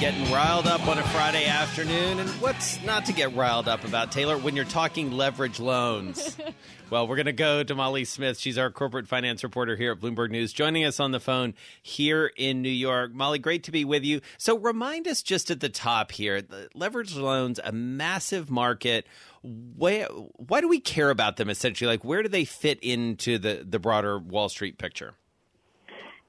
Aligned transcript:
Getting 0.00 0.30
riled 0.32 0.66
up 0.66 0.86
on 0.88 0.98
a 0.98 1.02
Friday 1.04 1.46
afternoon. 1.46 2.18
And 2.18 2.28
what's 2.40 2.82
not 2.84 3.04
to 3.06 3.12
get 3.12 3.34
riled 3.34 3.68
up 3.68 3.84
about, 3.84 4.10
Taylor, 4.10 4.36
when 4.36 4.56
you're 4.56 4.64
talking 4.64 5.12
leverage 5.12 5.60
loans? 5.60 6.36
well, 6.90 7.06
we're 7.06 7.16
going 7.16 7.26
to 7.26 7.32
go 7.32 7.62
to 7.62 7.74
Molly 7.74 8.04
Smith. 8.04 8.38
She's 8.38 8.58
our 8.58 8.70
corporate 8.70 9.06
finance 9.06 9.44
reporter 9.44 9.76
here 9.76 9.92
at 9.92 10.00
Bloomberg 10.00 10.30
News, 10.30 10.52
joining 10.52 10.84
us 10.84 11.00
on 11.00 11.12
the 11.12 11.20
phone 11.20 11.54
here 11.82 12.30
in 12.36 12.62
New 12.62 12.68
York. 12.68 13.14
Molly, 13.14 13.38
great 13.38 13.64
to 13.64 13.70
be 13.70 13.84
with 13.84 14.04
you. 14.04 14.20
So, 14.38 14.58
remind 14.58 15.06
us 15.06 15.22
just 15.22 15.50
at 15.50 15.60
the 15.60 15.68
top 15.68 16.12
here 16.12 16.42
the 16.42 16.68
leverage 16.74 17.14
loans, 17.14 17.60
a 17.62 17.72
massive 17.72 18.50
market. 18.50 19.06
Why, 19.42 20.04
why 20.04 20.60
do 20.60 20.68
we 20.68 20.80
care 20.80 21.10
about 21.10 21.36
them 21.36 21.50
essentially? 21.50 21.88
Like, 21.88 22.04
where 22.04 22.22
do 22.22 22.28
they 22.28 22.44
fit 22.44 22.80
into 22.80 23.38
the, 23.38 23.66
the 23.68 23.78
broader 23.78 24.18
Wall 24.18 24.48
Street 24.48 24.78
picture? 24.78 25.14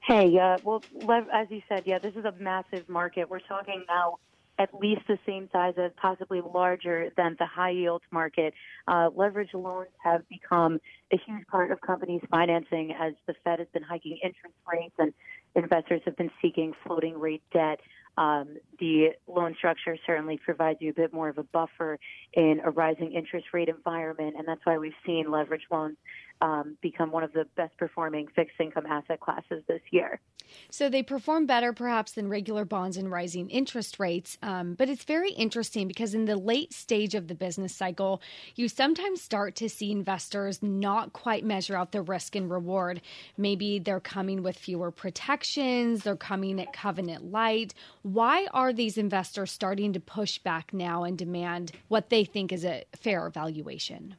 Hey, 0.06 0.38
uh, 0.40 0.58
well, 0.62 0.84
as 1.32 1.48
you 1.50 1.62
said, 1.68 1.82
yeah, 1.84 1.98
this 1.98 2.14
is 2.14 2.24
a 2.24 2.32
massive 2.38 2.88
market. 2.88 3.28
We're 3.28 3.40
talking 3.40 3.84
now 3.88 4.18
at 4.58 4.72
least 4.72 5.02
the 5.08 5.18
same 5.26 5.48
size 5.52 5.74
as 5.78 5.90
possibly 6.00 6.40
larger 6.40 7.10
than 7.16 7.36
the 7.38 7.46
high 7.46 7.70
yield 7.70 8.02
market. 8.12 8.54
Uh, 8.86 9.10
leverage 9.14 9.50
loans 9.52 9.88
have 10.02 10.22
become 10.28 10.78
a 11.12 11.18
huge 11.26 11.44
part 11.48 11.72
of 11.72 11.80
companies' 11.80 12.22
financing 12.30 12.94
as 12.98 13.14
the 13.26 13.34
Fed 13.44 13.58
has 13.58 13.68
been 13.74 13.82
hiking 13.82 14.18
interest 14.22 14.54
rates 14.72 14.94
and 14.98 15.12
investors 15.56 16.00
have 16.04 16.16
been 16.16 16.30
seeking 16.40 16.72
floating 16.86 17.18
rate 17.18 17.42
debt. 17.52 17.80
Um, 18.16 18.56
the 18.78 19.08
loan 19.26 19.54
structure 19.58 19.96
certainly 20.06 20.38
provides 20.42 20.78
you 20.80 20.90
a 20.90 20.94
bit 20.94 21.12
more 21.12 21.28
of 21.28 21.36
a 21.36 21.42
buffer 21.42 21.98
in 22.32 22.60
a 22.64 22.70
rising 22.70 23.12
interest 23.12 23.48
rate 23.52 23.68
environment, 23.68 24.36
and 24.38 24.48
that's 24.48 24.62
why 24.64 24.78
we've 24.78 24.92
seen 25.04 25.30
leverage 25.30 25.64
loans 25.70 25.98
um, 26.40 26.76
become 26.82 27.10
one 27.10 27.22
of 27.22 27.32
the 27.32 27.46
best 27.56 27.76
performing 27.78 28.28
fixed 28.34 28.60
income 28.60 28.86
asset 28.86 29.20
classes 29.20 29.62
this 29.68 29.80
year. 29.90 30.20
So 30.70 30.88
they 30.88 31.02
perform 31.02 31.46
better 31.46 31.72
perhaps 31.72 32.12
than 32.12 32.28
regular 32.28 32.64
bonds 32.64 32.96
in 32.96 33.08
rising 33.08 33.50
interest 33.50 33.98
rates. 33.98 34.38
Um, 34.42 34.74
but 34.74 34.88
it's 34.88 35.04
very 35.04 35.30
interesting 35.32 35.88
because 35.88 36.14
in 36.14 36.24
the 36.26 36.36
late 36.36 36.72
stage 36.72 37.14
of 37.14 37.28
the 37.28 37.34
business 37.34 37.74
cycle, 37.74 38.20
you 38.54 38.68
sometimes 38.68 39.20
start 39.20 39.56
to 39.56 39.68
see 39.68 39.90
investors 39.90 40.62
not 40.62 41.12
quite 41.12 41.44
measure 41.44 41.76
out 41.76 41.92
the 41.92 42.02
risk 42.02 42.36
and 42.36 42.50
reward. 42.50 43.00
Maybe 43.36 43.78
they're 43.78 44.00
coming 44.00 44.42
with 44.42 44.58
fewer 44.58 44.90
protections, 44.90 46.02
they're 46.04 46.16
coming 46.16 46.60
at 46.60 46.72
covenant 46.72 47.30
light. 47.30 47.74
Why 48.02 48.46
are 48.52 48.72
these 48.72 48.98
investors 48.98 49.50
starting 49.50 49.92
to 49.94 50.00
push 50.00 50.38
back 50.38 50.72
now 50.72 51.04
and 51.04 51.18
demand 51.18 51.72
what 51.88 52.10
they 52.10 52.24
think 52.24 52.52
is 52.52 52.64
a 52.64 52.84
fair 52.94 53.30
valuation? 53.30 54.16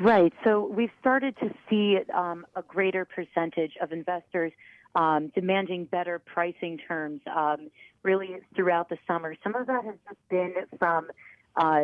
Right. 0.00 0.32
So 0.44 0.64
we've 0.64 0.92
started 1.00 1.36
to 1.38 1.52
see 1.68 1.98
um, 2.14 2.46
a 2.54 2.62
greater 2.62 3.04
percentage 3.04 3.72
of 3.80 3.92
investors 3.92 4.52
um, 4.94 5.28
demanding 5.34 5.84
better 5.86 6.18
pricing 6.18 6.78
terms 6.78 7.20
um, 7.34 7.68
really 8.02 8.36
throughout 8.54 8.88
the 8.88 8.98
summer. 9.06 9.34
Some 9.42 9.54
of 9.56 9.66
that 9.66 9.84
has 9.84 9.94
just 10.08 10.28
been 10.28 10.54
from 10.78 11.08
uh, 11.56 11.80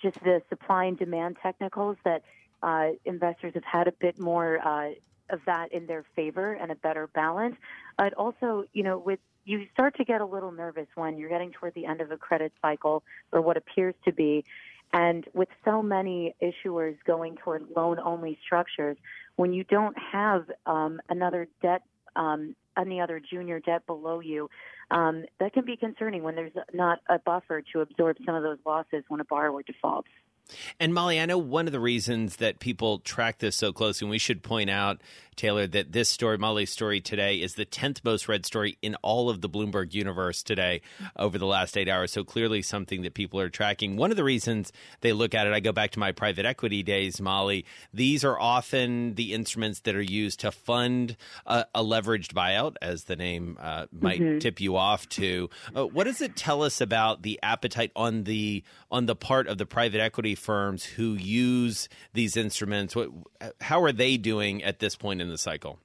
just 0.00 0.22
the 0.22 0.42
supply 0.48 0.84
and 0.84 0.98
demand 0.98 1.36
technicals 1.42 1.96
that 2.04 2.22
uh, 2.62 2.90
investors 3.04 3.54
have 3.54 3.64
had 3.64 3.88
a 3.88 3.92
bit 3.92 4.20
more 4.20 4.58
uh, 4.64 4.90
of 5.30 5.40
that 5.46 5.72
in 5.72 5.86
their 5.86 6.04
favor 6.14 6.52
and 6.52 6.70
a 6.70 6.76
better 6.76 7.08
balance. 7.08 7.56
But 7.98 8.14
also, 8.14 8.64
you 8.72 8.84
know, 8.84 8.98
with 8.98 9.18
you 9.44 9.66
start 9.72 9.96
to 9.96 10.04
get 10.04 10.20
a 10.20 10.26
little 10.26 10.52
nervous 10.52 10.86
when 10.94 11.18
you're 11.18 11.28
getting 11.28 11.50
toward 11.50 11.74
the 11.74 11.86
end 11.86 12.00
of 12.00 12.12
a 12.12 12.16
credit 12.16 12.52
cycle 12.62 13.02
or 13.32 13.40
what 13.40 13.56
appears 13.56 13.94
to 14.04 14.12
be 14.12 14.44
and 14.92 15.24
with 15.34 15.48
so 15.64 15.82
many 15.82 16.34
issuers 16.42 16.96
going 17.06 17.36
toward 17.36 17.66
loan 17.74 17.98
only 17.98 18.38
structures, 18.44 18.96
when 19.36 19.52
you 19.52 19.64
don't 19.64 19.96
have 20.12 20.44
um, 20.66 21.00
another 21.08 21.48
debt, 21.62 21.82
um, 22.16 22.54
any 22.76 23.00
other 23.00 23.20
junior 23.20 23.60
debt 23.60 23.86
below 23.86 24.20
you, 24.20 24.48
um, 24.90 25.24
that 25.40 25.52
can 25.54 25.64
be 25.64 25.76
concerning 25.76 26.22
when 26.22 26.34
there's 26.34 26.52
not 26.74 27.00
a 27.08 27.18
buffer 27.18 27.62
to 27.72 27.80
absorb 27.80 28.16
some 28.26 28.34
of 28.34 28.42
those 28.42 28.58
losses 28.66 29.04
when 29.08 29.20
a 29.20 29.24
borrower 29.24 29.62
defaults. 29.62 30.08
And 30.78 30.92
Molly, 30.94 31.20
I 31.20 31.26
know 31.26 31.38
one 31.38 31.66
of 31.66 31.72
the 31.72 31.80
reasons 31.80 32.36
that 32.36 32.58
people 32.58 32.98
track 32.98 33.38
this 33.38 33.56
so 33.56 33.72
closely, 33.72 34.06
and 34.06 34.10
we 34.10 34.18
should 34.18 34.42
point 34.42 34.70
out, 34.70 35.00
Taylor, 35.34 35.66
that 35.66 35.92
this 35.92 36.10
story, 36.10 36.36
Molly's 36.36 36.70
story 36.70 37.00
today, 37.00 37.36
is 37.36 37.54
the 37.54 37.64
10th 37.64 38.04
most 38.04 38.28
read 38.28 38.44
story 38.44 38.76
in 38.82 38.94
all 38.96 39.30
of 39.30 39.40
the 39.40 39.48
Bloomberg 39.48 39.94
universe 39.94 40.42
today 40.42 40.82
over 41.16 41.38
the 41.38 41.46
last 41.46 41.76
eight 41.76 41.88
hours. 41.88 42.12
So 42.12 42.22
clearly 42.22 42.60
something 42.60 43.02
that 43.02 43.14
people 43.14 43.40
are 43.40 43.48
tracking. 43.48 43.96
One 43.96 44.10
of 44.10 44.18
the 44.18 44.24
reasons 44.24 44.72
they 45.00 45.12
look 45.12 45.34
at 45.34 45.46
it, 45.46 45.52
I 45.52 45.60
go 45.60 45.72
back 45.72 45.92
to 45.92 45.98
my 45.98 46.12
private 46.12 46.44
equity 46.44 46.82
days, 46.82 47.20
Molly, 47.20 47.64
these 47.94 48.24
are 48.24 48.38
often 48.38 49.14
the 49.14 49.32
instruments 49.32 49.80
that 49.80 49.94
are 49.94 50.02
used 50.02 50.40
to 50.40 50.52
fund 50.52 51.16
a, 51.46 51.64
a 51.74 51.82
leveraged 51.82 52.34
buyout, 52.34 52.76
as 52.82 53.04
the 53.04 53.16
name 53.16 53.56
uh, 53.60 53.86
might 53.90 54.20
mm-hmm. 54.20 54.38
tip 54.38 54.60
you 54.60 54.76
off 54.76 55.08
to. 55.10 55.48
Uh, 55.74 55.86
what 55.86 56.04
does 56.04 56.20
it 56.20 56.36
tell 56.36 56.62
us 56.62 56.80
about 56.80 57.22
the 57.22 57.40
appetite 57.42 57.90
on 57.96 58.24
the 58.24 58.62
on 58.90 59.06
the 59.06 59.16
part 59.16 59.48
of 59.48 59.56
the 59.56 59.64
private 59.64 60.00
equity 60.00 60.31
firms 60.34 60.84
who 60.84 61.14
use 61.14 61.88
these 62.12 62.36
instruments? 62.36 62.96
What, 62.96 63.10
how 63.60 63.82
are 63.82 63.92
they 63.92 64.16
doing 64.16 64.62
at 64.62 64.78
this 64.78 64.96
point 64.96 65.20
in 65.20 65.28
the 65.28 65.38
cycle? 65.38 65.78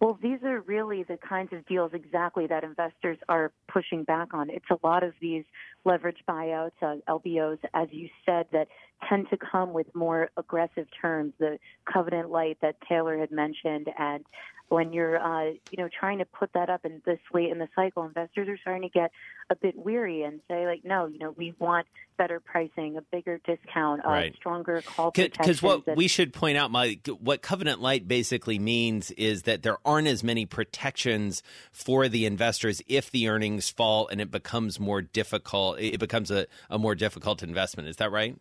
Well, 0.00 0.18
these 0.20 0.42
are 0.44 0.60
really 0.60 1.04
the 1.04 1.16
kinds 1.16 1.54
of 1.54 1.64
deals 1.66 1.92
exactly 1.94 2.46
that 2.48 2.64
investors 2.64 3.16
are 3.30 3.50
pushing 3.66 4.04
back 4.04 4.34
on. 4.34 4.50
It's 4.50 4.66
a 4.70 4.76
lot 4.86 5.02
of 5.02 5.14
these 5.20 5.44
leverage 5.86 6.18
buyouts, 6.28 6.72
uh, 6.82 6.96
LBOs, 7.08 7.58
as 7.72 7.88
you 7.92 8.10
said, 8.26 8.46
that 8.52 8.68
tend 9.08 9.28
to 9.30 9.36
come 9.36 9.72
with 9.72 9.94
more 9.94 10.30
aggressive 10.36 10.86
terms, 11.00 11.32
the 11.38 11.58
covenant 11.90 12.30
light 12.30 12.58
that 12.62 12.76
Taylor 12.88 13.18
had 13.18 13.30
mentioned, 13.30 13.88
and 13.98 14.24
when 14.68 14.92
you're, 14.92 15.18
uh, 15.18 15.52
you 15.70 15.78
know, 15.78 15.88
trying 15.88 16.18
to 16.18 16.24
put 16.24 16.52
that 16.54 16.68
up 16.68 16.84
in 16.84 17.00
this 17.06 17.20
late 17.32 17.50
in 17.50 17.58
the 17.58 17.68
cycle, 17.76 18.04
investors 18.04 18.48
are 18.48 18.58
starting 18.58 18.82
to 18.82 18.88
get 18.88 19.12
a 19.48 19.54
bit 19.54 19.76
weary 19.76 20.24
and 20.24 20.40
say, 20.48 20.66
like, 20.66 20.84
no, 20.84 21.06
you 21.06 21.18
know, 21.18 21.30
we 21.36 21.54
want 21.60 21.86
better 22.18 22.40
pricing, 22.40 22.96
a 22.96 23.02
bigger 23.02 23.38
discount, 23.46 24.04
uh, 24.04 24.08
right. 24.08 24.34
stronger 24.34 24.82
call 24.82 25.12
Because 25.12 25.62
what 25.62 25.96
we 25.96 26.08
should 26.08 26.32
point 26.32 26.58
out, 26.58 26.70
Mike, 26.72 27.06
what 27.20 27.42
covenant 27.42 27.80
light 27.80 28.08
basically 28.08 28.58
means 28.58 29.12
is 29.12 29.42
that 29.42 29.62
there 29.62 29.78
aren't 29.84 30.08
as 30.08 30.24
many 30.24 30.46
protections 30.46 31.42
for 31.70 32.08
the 32.08 32.26
investors 32.26 32.82
if 32.88 33.10
the 33.10 33.28
earnings 33.28 33.70
fall 33.70 34.08
and 34.08 34.20
it 34.20 34.30
becomes 34.30 34.80
more 34.80 35.00
difficult. 35.00 35.78
It 35.78 36.00
becomes 36.00 36.30
a, 36.30 36.46
a 36.68 36.78
more 36.78 36.96
difficult 36.96 37.42
investment. 37.42 37.88
Is 37.88 37.96
that 37.96 38.10
right? 38.10 38.36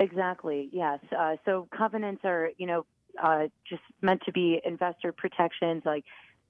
Exactly. 0.00 0.70
Yes. 0.72 0.98
Uh, 1.16 1.36
so 1.44 1.68
covenants 1.76 2.22
are, 2.24 2.50
you 2.56 2.66
know, 2.66 2.86
uh, 3.22 3.48
just 3.68 3.82
meant 4.00 4.22
to 4.24 4.32
be 4.32 4.60
investor 4.64 5.12
protections, 5.12 5.82
like 5.84 6.04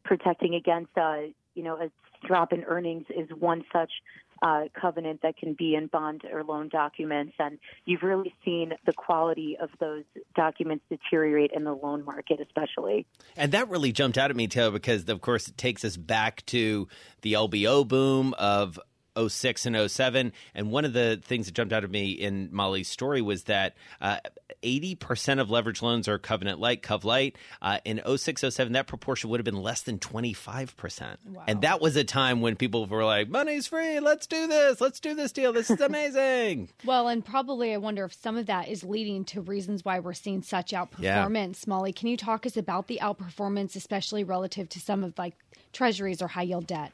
protecting 0.04 0.54
against, 0.54 0.96
uh, 0.96 1.22
you 1.54 1.64
know, 1.64 1.74
a 1.76 1.90
drop 2.26 2.52
in 2.52 2.62
earnings 2.64 3.06
is 3.10 3.28
one 3.36 3.64
such 3.72 3.90
uh, 4.42 4.64
covenant 4.80 5.20
that 5.22 5.36
can 5.36 5.54
be 5.54 5.74
in 5.74 5.88
bond 5.88 6.22
or 6.32 6.44
loan 6.44 6.68
documents. 6.68 7.34
And 7.38 7.58
you've 7.84 8.02
really 8.02 8.32
seen 8.44 8.72
the 8.86 8.92
quality 8.92 9.56
of 9.60 9.70
those 9.80 10.04
documents 10.34 10.84
deteriorate 10.88 11.50
in 11.52 11.64
the 11.64 11.74
loan 11.74 12.04
market, 12.04 12.40
especially. 12.40 13.06
And 13.36 13.52
that 13.52 13.68
really 13.68 13.92
jumped 13.92 14.16
out 14.16 14.30
at 14.30 14.36
me, 14.36 14.46
Taylor, 14.46 14.70
because 14.70 15.08
of 15.08 15.20
course 15.20 15.48
it 15.48 15.58
takes 15.58 15.84
us 15.84 15.96
back 15.96 16.46
to 16.46 16.88
the 17.22 17.32
LBO 17.32 17.86
boom 17.86 18.32
of 18.38 18.78
06 19.16 19.66
and 19.66 19.90
07. 19.90 20.32
And 20.54 20.70
one 20.70 20.84
of 20.84 20.92
the 20.92 21.20
things 21.22 21.46
that 21.46 21.52
jumped 21.52 21.72
out 21.72 21.84
at 21.84 21.90
me 21.90 22.10
in 22.10 22.48
Molly's 22.52 22.88
story 22.88 23.22
was 23.22 23.44
that 23.44 23.74
uh, 24.00 24.18
80% 24.62 25.40
of 25.40 25.50
leverage 25.50 25.82
loans 25.82 26.08
are 26.08 26.18
covenant 26.18 26.60
light, 26.60 26.82
cov 26.82 27.04
light. 27.04 27.36
Uh, 27.62 27.78
in 27.84 28.00
06, 28.04 28.44
07, 28.48 28.72
that 28.74 28.86
proportion 28.86 29.30
would 29.30 29.40
have 29.40 29.44
been 29.44 29.62
less 29.62 29.82
than 29.82 29.98
25%. 29.98 31.16
Wow. 31.26 31.44
And 31.46 31.62
that 31.62 31.80
was 31.80 31.96
a 31.96 32.04
time 32.04 32.40
when 32.40 32.56
people 32.56 32.86
were 32.86 33.04
like, 33.04 33.28
money's 33.28 33.66
free. 33.66 34.00
Let's 34.00 34.26
do 34.26 34.46
this. 34.46 34.80
Let's 34.80 35.00
do 35.00 35.14
this 35.14 35.32
deal. 35.32 35.52
This 35.52 35.70
is 35.70 35.80
amazing. 35.80 36.68
well, 36.84 37.08
and 37.08 37.24
probably 37.24 37.72
I 37.74 37.78
wonder 37.78 38.04
if 38.04 38.14
some 38.14 38.36
of 38.36 38.46
that 38.46 38.68
is 38.68 38.84
leading 38.84 39.24
to 39.26 39.40
reasons 39.40 39.84
why 39.84 40.00
we're 40.00 40.12
seeing 40.12 40.42
such 40.42 40.72
outperformance. 40.72 41.66
Yeah. 41.66 41.68
Molly, 41.68 41.92
can 41.92 42.08
you 42.08 42.16
talk 42.16 42.46
us 42.46 42.56
about 42.56 42.86
the 42.86 42.98
outperformance, 43.02 43.76
especially 43.76 44.24
relative 44.24 44.68
to 44.70 44.80
some 44.80 45.04
of 45.04 45.18
like 45.18 45.34
treasuries 45.72 46.22
or 46.22 46.28
high 46.28 46.42
yield 46.42 46.66
debt? 46.66 46.92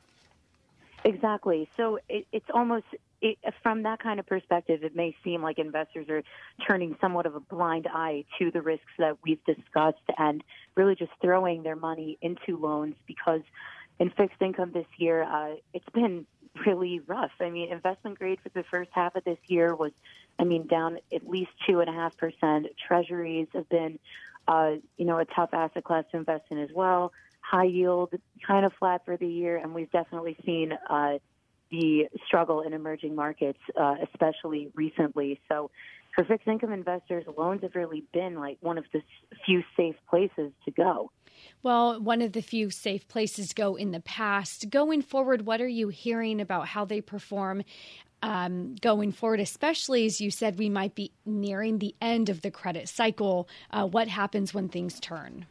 Exactly. 1.05 1.69
So 1.77 1.99
it, 2.09 2.27
it's 2.33 2.47
almost 2.53 2.87
it, 3.21 3.39
from 3.63 3.83
that 3.85 4.01
kind 4.01 4.21
of 4.21 4.27
perspective, 4.27 4.83
it 4.83 4.95
may 4.95 5.17
seem 5.25 5.43
like 5.43 5.59
investors 5.59 6.09
are 6.09 6.23
turning 6.67 6.97
somewhat 7.01 7.27
of 7.27 7.35
a 7.35 7.41
blind 7.41 7.87
eye 7.93 8.25
to 8.39 8.51
the 8.51 8.61
risks 8.63 8.93
that 8.99 9.17
we've 9.25 9.43
discussed 9.45 9.99
and 10.19 10.43
really 10.75 10.95
just 10.95 11.13
throwing 11.21 11.63
their 11.63 11.77
money 11.77 12.19
into 12.21 12.57
loans 12.59 12.95
because 13.07 13.43
in 13.99 14.11
fixed 14.11 14.41
income 14.43 14.73
this 14.73 14.87
year, 14.99 15.23
uh, 15.23 15.55
it's 15.73 15.89
been 15.95 16.27
really 16.67 17.01
rough. 17.01 17.33
I 17.41 17.51
mean, 17.51 17.73
investment 17.73 18.19
grade 18.19 18.39
for 18.43 18.51
the 18.51 18.65
first 18.71 18.91
half 18.93 19.15
of 19.17 19.25
this 19.25 19.39
year 19.47 19.75
was, 19.75 19.93
I 20.39 20.45
mean, 20.45 20.67
down 20.67 20.99
at 21.13 21.27
least 21.29 21.51
two 21.67 21.81
and 21.81 21.89
a 21.89 21.93
half 21.93 22.17
percent. 22.17 22.67
Treasuries 22.87 23.49
have 23.55 23.69
been, 23.69 23.99
uh, 24.49 24.73
you 24.97 25.05
know, 25.07 25.19
a 25.19 25.25
tough 25.25 25.51
asset 25.53 25.85
class 25.85 26.05
to 26.11 26.19
invest 26.19 26.45
in 26.51 26.59
as 26.59 26.71
well. 26.75 27.13
High 27.51 27.65
yield, 27.65 28.13
kind 28.47 28.67
of 28.67 28.73
flat 28.79 29.05
for 29.05 29.17
the 29.17 29.27
year, 29.27 29.57
and 29.57 29.75
we've 29.75 29.91
definitely 29.93 30.37
seen 30.45 30.73
uh, 30.91 31.19
the 31.71 32.09
struggle 32.27 32.63
in 32.63 32.73
emerging 32.73 33.15
markets, 33.15 33.59
uh, 33.81 33.95
especially 34.13 34.71
recently. 34.75 35.41
So, 35.49 35.71
for 36.15 36.25
fixed 36.25 36.49
income 36.49 36.73
investors, 36.73 37.25
loans 37.37 37.63
have 37.63 37.75
really 37.75 38.05
been 38.13 38.37
like 38.37 38.57
one 38.61 38.79
of 38.79 38.85
the 38.93 39.03
few 39.45 39.63
safe 39.77 39.97
places 40.09 40.51
to 40.65 40.71
go. 40.71 41.11
Well, 41.63 42.01
one 42.01 42.23
of 42.23 42.33
the 42.33 42.41
few 42.41 42.71
safe 42.71 43.07
places 43.07 43.53
go 43.53 43.77
in 43.77 43.91
the 43.91 44.01
past. 44.01 44.71
Going 44.71 45.03
forward, 45.03 45.45
what 45.45 45.61
are 45.61 45.69
you 45.69 45.89
hearing 45.89 46.41
about 46.41 46.69
how 46.69 46.87
they 46.87 47.03
perform 47.03 47.63
um, 48.23 48.75
going 48.77 49.13
forward, 49.13 49.41
especially 49.41 50.07
as 50.07 50.21
you 50.21 50.31
said, 50.31 50.59
we 50.59 50.71
might 50.71 50.95
be 50.95 51.13
nearing 51.25 51.79
the 51.79 51.95
end 52.01 52.29
of 52.29 52.41
the 52.41 52.51
credit 52.51 52.89
cycle. 52.89 53.49
Uh, 53.71 53.87
what 53.87 54.09
happens 54.09 54.55
when 54.55 54.69
things 54.69 54.99
turn? 54.99 55.47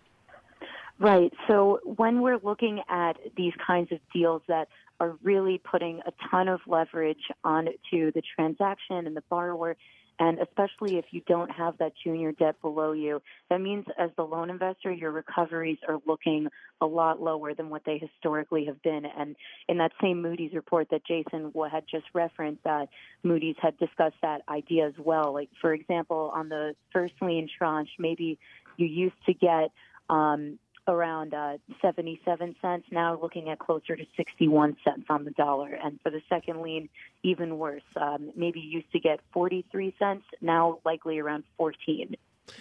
Right. 0.98 1.34
So 1.48 1.80
when 1.84 2.22
we're 2.22 2.40
looking 2.42 2.82
at 2.88 3.18
these 3.36 3.54
kinds 3.66 3.92
of 3.92 4.00
deals 4.14 4.42
that 4.48 4.70
are 5.00 5.18
really 5.24 5.58
putting 5.58 6.00
a 6.06 6.14
ton 6.32 6.48
of 6.48 6.62
leverage 6.68 7.20
onto 7.44 8.12
the 8.14 8.22
transaction 8.36 9.06
and 9.06 9.16
the 9.16 9.24
borrower, 9.30 9.76
and 10.20 10.40
especially 10.40 10.98
if 10.98 11.06
you 11.12 11.22
don't 11.28 11.52
have 11.52 11.78
that 11.80 11.92
junior 12.02 12.32
debt 12.32 12.62
below 12.62 12.94
you, 12.94 13.22
that 13.50 13.60
means 13.60 13.86
as 13.98 14.10
the 14.16 14.24
loan 14.24 14.50
investor, 14.50 14.90
your 14.90 15.12
recoveries 15.12 15.78
are 15.88 16.00
looking 16.08 16.48
a 16.80 16.86
lot 16.86 17.22
lower 17.22 17.54
than 17.54 17.70
what 17.70 17.84
they 17.86 17.98
historically 17.98 18.64
have 18.66 18.82
been. 18.82 19.06
And 19.06 19.36
in 19.68 19.80
that 19.80 19.92
same 20.02 20.22
Moody's 20.22 20.54
report 20.54 20.88
that 20.92 21.06
Jason 21.06 21.52
had 21.70 21.84
just 21.92 22.06
referenced, 22.14 22.64
that 22.64 22.88
Moody's 23.24 23.58
had 23.62 23.78
discussed 23.78 24.16
that 24.22 24.44
idea 24.48 24.88
as 24.88 24.94
well. 24.98 25.34
Like, 25.34 25.50
for 25.60 25.74
example, 25.74 26.32
on 26.34 26.48
the 26.48 26.76
first 26.94 27.16
lien 27.22 27.50
tranche, 27.58 27.90
maybe 28.00 28.40
you 28.78 28.88
used 28.88 29.16
to 29.26 29.34
get 29.34 29.72
um, 30.10 30.58
around 30.88 31.34
uh, 31.34 31.58
77 31.82 32.56
cents, 32.62 32.86
now 32.92 33.20
looking 33.22 33.50
at 33.50 33.60
closer 33.60 33.96
to 33.96 34.06
61 34.16 34.78
cents 34.84 35.06
on 35.10 35.26
the 35.26 35.32
dollar. 35.32 35.74
And 35.74 36.00
for 36.02 36.10
the 36.10 36.22
second 36.30 36.62
lien, 36.62 36.90
even 37.24 37.58
worse. 37.58 37.82
Um, 37.96 38.32
maybe 38.36 38.60
used 38.60 38.92
to 38.92 39.00
get 39.00 39.20
43 39.34 39.96
cents, 39.98 40.24
now 40.42 40.80
likely 40.86 41.20
around 41.20 41.44
14. 41.58 42.16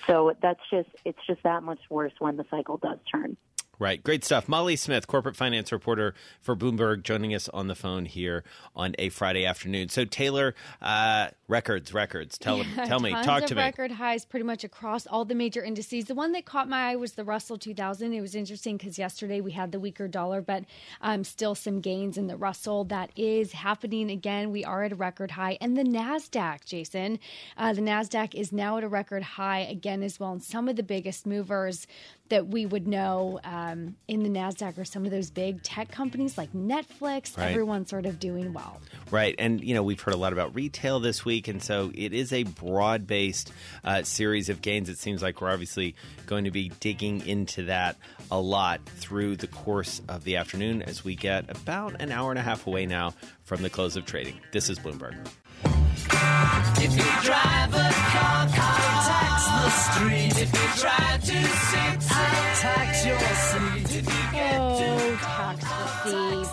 So 0.06 0.32
that's 0.40 0.60
just, 0.70 0.88
it's 1.04 1.18
just 1.26 1.42
that 1.42 1.62
much 1.62 1.80
worse 1.90 2.12
when 2.18 2.36
the 2.36 2.46
cycle 2.50 2.78
does 2.78 2.98
turn. 3.12 3.36
Right. 3.78 4.02
Great 4.02 4.24
stuff. 4.24 4.48
Molly 4.48 4.76
Smith, 4.76 5.06
corporate 5.06 5.36
finance 5.36 5.72
reporter 5.72 6.14
for 6.40 6.54
Bloomberg, 6.54 7.02
joining 7.02 7.34
us 7.34 7.48
on 7.48 7.68
the 7.68 7.74
phone 7.74 8.04
here 8.04 8.44
on 8.76 8.94
a 8.98 9.08
Friday 9.08 9.44
afternoon. 9.44 9.88
So, 9.88 10.04
Taylor, 10.04 10.54
uh, 10.80 11.28
records, 11.48 11.92
records. 11.92 12.38
Tell, 12.38 12.58
yeah, 12.58 12.84
tell 12.84 13.00
me, 13.00 13.10
talk 13.10 13.44
to 13.46 13.54
me. 13.54 13.62
record 13.62 13.92
highs 13.92 14.24
pretty 14.24 14.44
much 14.44 14.64
across 14.64 15.06
all 15.06 15.24
the 15.24 15.34
major 15.34 15.62
indices. 15.62 16.04
The 16.04 16.14
one 16.14 16.32
that 16.32 16.44
caught 16.44 16.68
my 16.68 16.92
eye 16.92 16.96
was 16.96 17.12
the 17.12 17.24
Russell 17.24 17.58
2000. 17.58 18.12
It 18.12 18.20
was 18.20 18.34
interesting 18.34 18.76
because 18.76 18.98
yesterday 18.98 19.40
we 19.40 19.52
had 19.52 19.72
the 19.72 19.80
weaker 19.80 20.08
dollar, 20.08 20.40
but 20.40 20.64
um, 21.00 21.24
still 21.24 21.54
some 21.54 21.80
gains 21.80 22.16
in 22.16 22.26
the 22.28 22.36
Russell. 22.36 22.84
That 22.84 23.10
is 23.16 23.52
happening 23.52 24.10
again. 24.10 24.52
We 24.52 24.64
are 24.64 24.84
at 24.84 24.92
a 24.92 24.96
record 24.96 25.32
high. 25.32 25.58
And 25.60 25.76
the 25.76 25.82
NASDAQ, 25.82 26.64
Jason, 26.64 27.18
uh, 27.56 27.72
the 27.72 27.82
NASDAQ 27.82 28.34
is 28.34 28.52
now 28.52 28.78
at 28.78 28.84
a 28.84 28.88
record 28.88 29.22
high 29.22 29.60
again 29.60 30.02
as 30.02 30.20
well. 30.20 30.32
And 30.32 30.42
some 30.42 30.68
of 30.68 30.76
the 30.76 30.82
biggest 30.82 31.26
movers 31.26 31.86
that 32.30 32.48
we 32.48 32.64
would 32.64 32.86
know 32.86 33.38
um, 33.44 33.96
in 34.08 34.22
the 34.22 34.28
NASDAQ 34.30 34.78
are 34.78 34.84
some 34.84 35.04
of 35.04 35.10
those 35.10 35.30
big 35.30 35.62
tech 35.62 35.90
companies 35.90 36.38
like 36.38 36.52
Netflix. 36.52 37.36
Right. 37.36 37.50
Everyone's 37.50 37.90
sort 37.90 38.06
of 38.06 38.18
doing 38.18 38.52
well. 38.52 38.80
Right. 39.10 39.34
And, 39.38 39.62
you 39.62 39.74
know, 39.74 39.82
we've 39.82 40.00
heard 40.00 40.14
a 40.14 40.16
lot 40.16 40.32
about 40.32 40.54
retail 40.54 41.00
this 41.00 41.24
week. 41.24 41.48
And 41.48 41.62
so 41.62 41.92
it 41.94 42.14
is 42.14 42.32
a 42.32 42.44
broad 42.44 43.06
based 43.06 43.52
uh, 43.84 44.02
series 44.04 44.48
of 44.48 44.62
gains. 44.62 44.88
It 44.88 44.98
seems 44.98 45.22
like 45.22 45.40
we're 45.40 45.50
obviously 45.50 45.94
going 46.26 46.44
to 46.44 46.50
be 46.50 46.70
digging 46.80 47.26
into 47.26 47.64
that 47.64 47.96
a 48.30 48.40
lot 48.40 48.80
through 48.86 49.36
the 49.36 49.46
course 49.46 50.00
of 50.08 50.24
the 50.24 50.36
afternoon 50.36 50.82
as 50.82 51.04
we 51.04 51.14
get 51.14 51.50
about 51.50 52.00
an 52.00 52.10
hour 52.10 52.30
and 52.30 52.38
a 52.38 52.42
half 52.42 52.66
away 52.66 52.86
now 52.86 53.12
from 53.44 53.60
the 53.60 53.70
close 53.70 53.96
of 53.96 54.06
trading. 54.06 54.40
This 54.50 54.70
is 54.70 54.78
Bloomberg. 54.78 55.14
If 55.62 56.92
you 56.96 57.10
drive 57.22 57.72
a 57.74 57.88
car, 58.12 58.44
I'll 58.44 59.00
tax 59.08 59.38
the 59.54 59.70
street. 59.70 60.34
If 60.42 60.50
you 60.52 60.68
try 60.82 61.08
to 61.18 61.38
sit, 61.70 62.00
I'll 62.10 62.28
ah. 62.34 62.58
tax 62.60 63.06
your 63.06 63.18
seat. 63.18 63.90
If 63.98 64.06
you 64.06 64.24
get 64.32 64.60
oh, 64.60 65.16
tax 65.20 65.58
receipts. 66.04 66.43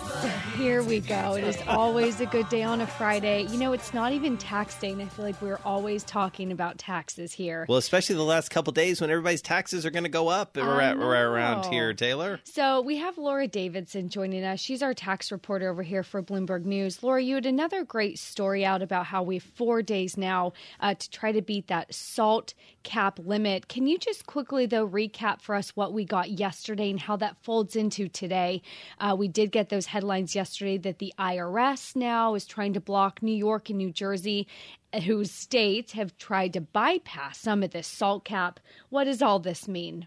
Here 0.62 0.80
we 0.80 1.00
go. 1.00 1.34
It 1.34 1.42
is 1.42 1.58
always 1.66 2.20
a 2.20 2.26
good 2.26 2.48
day 2.48 2.62
on 2.62 2.80
a 2.80 2.86
Friday. 2.86 3.48
You 3.50 3.58
know, 3.58 3.72
it's 3.72 3.92
not 3.92 4.12
even 4.12 4.38
tax 4.38 4.76
day, 4.76 4.92
and 4.92 5.02
I 5.02 5.06
feel 5.06 5.24
like 5.24 5.42
we're 5.42 5.58
always 5.64 6.04
talking 6.04 6.52
about 6.52 6.78
taxes 6.78 7.32
here. 7.32 7.66
Well, 7.68 7.78
especially 7.78 8.14
the 8.14 8.22
last 8.22 8.50
couple 8.50 8.72
days 8.72 9.00
when 9.00 9.10
everybody's 9.10 9.42
taxes 9.42 9.84
are 9.84 9.90
going 9.90 10.04
to 10.04 10.08
go 10.08 10.28
up 10.28 10.56
around 10.56 11.64
here, 11.64 11.92
Taylor. 11.94 12.38
So 12.44 12.80
we 12.80 12.98
have 12.98 13.18
Laura 13.18 13.48
Davison 13.48 14.08
joining 14.08 14.44
us. 14.44 14.60
She's 14.60 14.84
our 14.84 14.94
tax 14.94 15.32
reporter 15.32 15.68
over 15.68 15.82
here 15.82 16.04
for 16.04 16.22
Bloomberg 16.22 16.64
News. 16.64 17.02
Laura, 17.02 17.20
you 17.20 17.34
had 17.34 17.46
another 17.46 17.82
great 17.82 18.20
story 18.20 18.64
out 18.64 18.82
about 18.82 19.06
how 19.06 19.24
we 19.24 19.38
have 19.38 19.42
four 19.42 19.82
days 19.82 20.16
now 20.16 20.52
uh, 20.78 20.94
to 20.94 21.10
try 21.10 21.32
to 21.32 21.42
beat 21.42 21.66
that 21.66 21.92
SALT 21.92 22.54
cap 22.84 23.18
limit. 23.18 23.66
Can 23.66 23.88
you 23.88 23.98
just 23.98 24.26
quickly, 24.26 24.66
though, 24.66 24.86
recap 24.86 25.40
for 25.40 25.56
us 25.56 25.70
what 25.70 25.92
we 25.92 26.04
got 26.04 26.30
yesterday 26.30 26.88
and 26.88 27.00
how 27.00 27.16
that 27.16 27.36
folds 27.42 27.74
into 27.74 28.06
today? 28.06 28.62
Uh, 29.00 29.16
we 29.18 29.26
did 29.26 29.50
get 29.50 29.68
those 29.68 29.86
headlines 29.86 30.36
yesterday 30.36 30.51
that 30.60 30.98
the 30.98 31.12
IRS 31.18 31.96
now 31.96 32.34
is 32.34 32.44
trying 32.44 32.74
to 32.74 32.80
block 32.80 33.22
New 33.22 33.34
York 33.34 33.68
and 33.68 33.78
New 33.78 33.90
Jersey, 33.90 34.46
uh, 34.92 35.00
whose 35.00 35.30
states 35.30 35.92
have 35.92 36.16
tried 36.18 36.52
to 36.52 36.60
bypass 36.60 37.38
some 37.38 37.62
of 37.62 37.70
this 37.70 37.86
SALT 37.86 38.24
cap. 38.24 38.60
What 38.90 39.04
does 39.04 39.22
all 39.22 39.38
this 39.38 39.66
mean? 39.66 40.06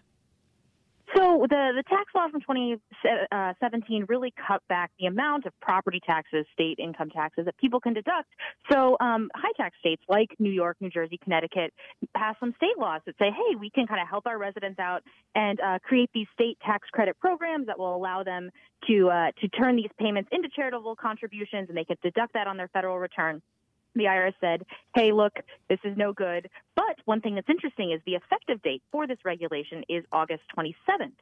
So 1.16 1.46
the, 1.48 1.72
the 1.74 1.82
tax 1.88 2.12
law 2.14 2.28
from 2.28 2.40
2017 2.42 4.04
really 4.08 4.34
cut 4.46 4.62
back 4.68 4.90
the 4.98 5.06
amount 5.06 5.46
of 5.46 5.52
property 5.60 6.00
taxes, 6.04 6.44
state 6.52 6.78
income 6.78 7.08
taxes 7.08 7.46
that 7.46 7.56
people 7.56 7.80
can 7.80 7.94
deduct. 7.94 8.28
So 8.70 8.98
um, 9.00 9.30
high 9.34 9.52
tax 9.56 9.76
states 9.80 10.02
like 10.08 10.28
New 10.38 10.50
York, 10.50 10.76
New 10.80 10.90
Jersey, 10.90 11.18
Connecticut 11.22 11.72
pass 12.14 12.36
some 12.38 12.52
state 12.56 12.78
laws 12.78 13.00
that 13.06 13.14
say, 13.18 13.30
hey, 13.30 13.56
we 13.58 13.70
can 13.70 13.86
kind 13.86 14.00
of 14.00 14.08
help 14.08 14.26
our 14.26 14.36
residents 14.36 14.78
out 14.78 15.02
and 15.34 15.58
uh, 15.60 15.78
create 15.82 16.10
these 16.12 16.26
state 16.34 16.58
tax 16.64 16.86
credit 16.92 17.18
programs 17.18 17.66
that 17.66 17.78
will 17.78 17.96
allow 17.96 18.22
them 18.22 18.50
to 18.86 19.08
uh, 19.08 19.30
to 19.40 19.48
turn 19.48 19.76
these 19.76 19.90
payments 19.98 20.28
into 20.32 20.48
charitable 20.54 20.96
contributions, 20.96 21.68
and 21.68 21.76
they 21.76 21.84
can 21.84 21.96
deduct 22.02 22.34
that 22.34 22.46
on 22.46 22.58
their 22.58 22.68
federal 22.68 22.98
return 22.98 23.40
the 23.96 24.04
IRS 24.04 24.34
said, 24.40 24.64
hey, 24.94 25.12
look, 25.12 25.32
this 25.68 25.78
is 25.84 25.96
no 25.96 26.12
good. 26.12 26.48
But 26.74 26.96
one 27.04 27.20
thing 27.20 27.34
that's 27.34 27.48
interesting 27.48 27.92
is 27.92 28.00
the 28.06 28.14
effective 28.14 28.62
date 28.62 28.82
for 28.92 29.06
this 29.06 29.18
regulation 29.24 29.84
is 29.88 30.04
August 30.12 30.42
27th. 30.56 31.12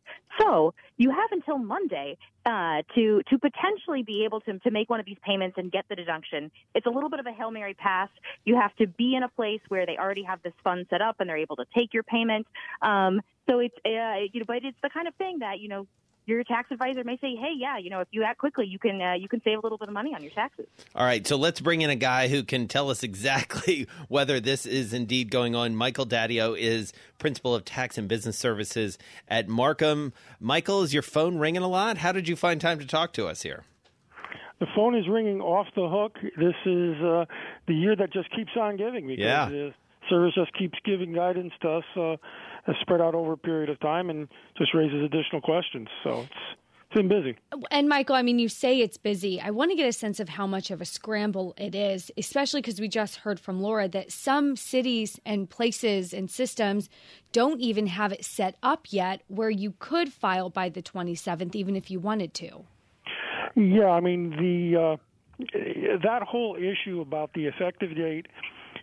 So 0.40 0.74
you 0.96 1.10
have 1.10 1.30
until 1.32 1.58
Monday 1.58 2.18
uh, 2.44 2.82
to 2.94 3.22
to 3.30 3.38
potentially 3.38 4.02
be 4.02 4.24
able 4.24 4.40
to, 4.42 4.58
to 4.58 4.70
make 4.70 4.90
one 4.90 5.00
of 5.00 5.06
these 5.06 5.16
payments 5.24 5.56
and 5.56 5.70
get 5.70 5.84
the 5.88 5.96
deduction. 5.96 6.50
It's 6.74 6.86
a 6.86 6.90
little 6.90 7.08
bit 7.08 7.20
of 7.20 7.26
a 7.26 7.32
Hail 7.32 7.50
Mary 7.50 7.74
pass. 7.74 8.08
You 8.44 8.56
have 8.56 8.74
to 8.76 8.86
be 8.86 9.14
in 9.14 9.22
a 9.22 9.28
place 9.28 9.60
where 9.68 9.86
they 9.86 9.96
already 9.96 10.24
have 10.24 10.42
this 10.42 10.52
fund 10.62 10.86
set 10.90 11.00
up 11.00 11.16
and 11.20 11.28
they're 11.28 11.36
able 11.36 11.56
to 11.56 11.64
take 11.74 11.94
your 11.94 12.02
payment. 12.02 12.46
Um, 12.82 13.20
so 13.48 13.60
it's, 13.60 13.74
uh, 13.84 14.26
you 14.32 14.40
know, 14.40 14.46
but 14.46 14.64
it's 14.64 14.76
the 14.82 14.90
kind 14.90 15.06
of 15.06 15.14
thing 15.14 15.38
that, 15.40 15.60
you 15.60 15.68
know, 15.68 15.86
your 16.26 16.42
tax 16.44 16.70
advisor 16.70 17.04
may 17.04 17.16
say, 17.18 17.36
"Hey, 17.36 17.52
yeah, 17.56 17.78
you 17.78 17.90
know, 17.90 18.00
if 18.00 18.08
you 18.10 18.22
act 18.24 18.38
quickly, 18.38 18.66
you 18.66 18.78
can 18.78 19.00
uh, 19.00 19.14
you 19.14 19.28
can 19.28 19.42
save 19.42 19.58
a 19.58 19.60
little 19.60 19.78
bit 19.78 19.88
of 19.88 19.94
money 19.94 20.14
on 20.14 20.22
your 20.22 20.30
taxes." 20.32 20.66
All 20.94 21.04
right, 21.04 21.26
so 21.26 21.36
let's 21.36 21.60
bring 21.60 21.82
in 21.82 21.90
a 21.90 21.96
guy 21.96 22.28
who 22.28 22.42
can 22.42 22.68
tell 22.68 22.90
us 22.90 23.02
exactly 23.02 23.86
whether 24.08 24.40
this 24.40 24.66
is 24.66 24.92
indeed 24.92 25.30
going 25.30 25.54
on. 25.54 25.76
Michael 25.76 26.06
D'Addio 26.06 26.58
is 26.58 26.92
principal 27.18 27.54
of 27.54 27.64
tax 27.64 27.98
and 27.98 28.08
business 28.08 28.38
services 28.38 28.98
at 29.28 29.48
Marcum. 29.48 30.12
Michael, 30.40 30.82
is 30.82 30.92
your 30.92 31.02
phone 31.02 31.38
ringing 31.38 31.62
a 31.62 31.68
lot? 31.68 31.98
How 31.98 32.12
did 32.12 32.28
you 32.28 32.36
find 32.36 32.60
time 32.60 32.78
to 32.78 32.86
talk 32.86 33.12
to 33.14 33.26
us 33.26 33.42
here? 33.42 33.64
The 34.60 34.66
phone 34.74 34.96
is 34.96 35.08
ringing 35.08 35.40
off 35.40 35.66
the 35.74 35.88
hook. 35.88 36.16
This 36.36 36.54
is 36.64 37.02
uh, 37.02 37.24
the 37.66 37.74
year 37.74 37.96
that 37.96 38.12
just 38.12 38.30
keeps 38.34 38.52
on 38.58 38.76
giving 38.76 39.06
because 39.06 39.24
yeah. 39.24 39.48
the 39.48 39.74
service 40.08 40.34
just 40.34 40.52
keeps 40.54 40.78
giving 40.84 41.12
guidance 41.12 41.52
to 41.62 41.70
us. 41.70 41.84
Uh, 41.96 42.16
spread 42.80 43.00
out 43.00 43.14
over 43.14 43.32
a 43.32 43.38
period 43.38 43.70
of 43.70 43.78
time 43.80 44.10
and 44.10 44.28
just 44.56 44.74
raises 44.74 45.02
additional 45.02 45.40
questions. 45.40 45.88
So 46.02 46.20
it's 46.20 46.58
it's 46.94 47.00
been 47.00 47.08
busy. 47.08 47.36
And 47.70 47.88
Michael, 47.88 48.14
I 48.14 48.22
mean, 48.22 48.38
you 48.38 48.48
say 48.48 48.80
it's 48.80 48.96
busy. 48.96 49.40
I 49.40 49.50
want 49.50 49.70
to 49.72 49.76
get 49.76 49.88
a 49.88 49.92
sense 49.92 50.20
of 50.20 50.28
how 50.28 50.46
much 50.46 50.70
of 50.70 50.80
a 50.80 50.84
scramble 50.84 51.54
it 51.56 51.74
is, 51.74 52.12
especially 52.16 52.60
because 52.60 52.80
we 52.80 52.88
just 52.88 53.16
heard 53.16 53.40
from 53.40 53.60
Laura 53.60 53.88
that 53.88 54.12
some 54.12 54.54
cities 54.54 55.18
and 55.26 55.50
places 55.50 56.12
and 56.12 56.30
systems 56.30 56.88
don't 57.32 57.60
even 57.60 57.88
have 57.88 58.12
it 58.12 58.24
set 58.24 58.56
up 58.62 58.86
yet 58.90 59.22
where 59.26 59.50
you 59.50 59.74
could 59.80 60.12
file 60.12 60.50
by 60.50 60.68
the 60.68 60.82
27th, 60.82 61.56
even 61.56 61.74
if 61.74 61.90
you 61.90 61.98
wanted 61.98 62.32
to. 62.34 62.64
Yeah, 63.56 63.90
I 63.90 64.00
mean, 64.00 64.30
the 64.30 64.80
uh, 64.80 64.96
that 66.02 66.22
whole 66.22 66.56
issue 66.56 67.00
about 67.00 67.32
the 67.34 67.46
effective 67.46 67.96
date 67.96 68.26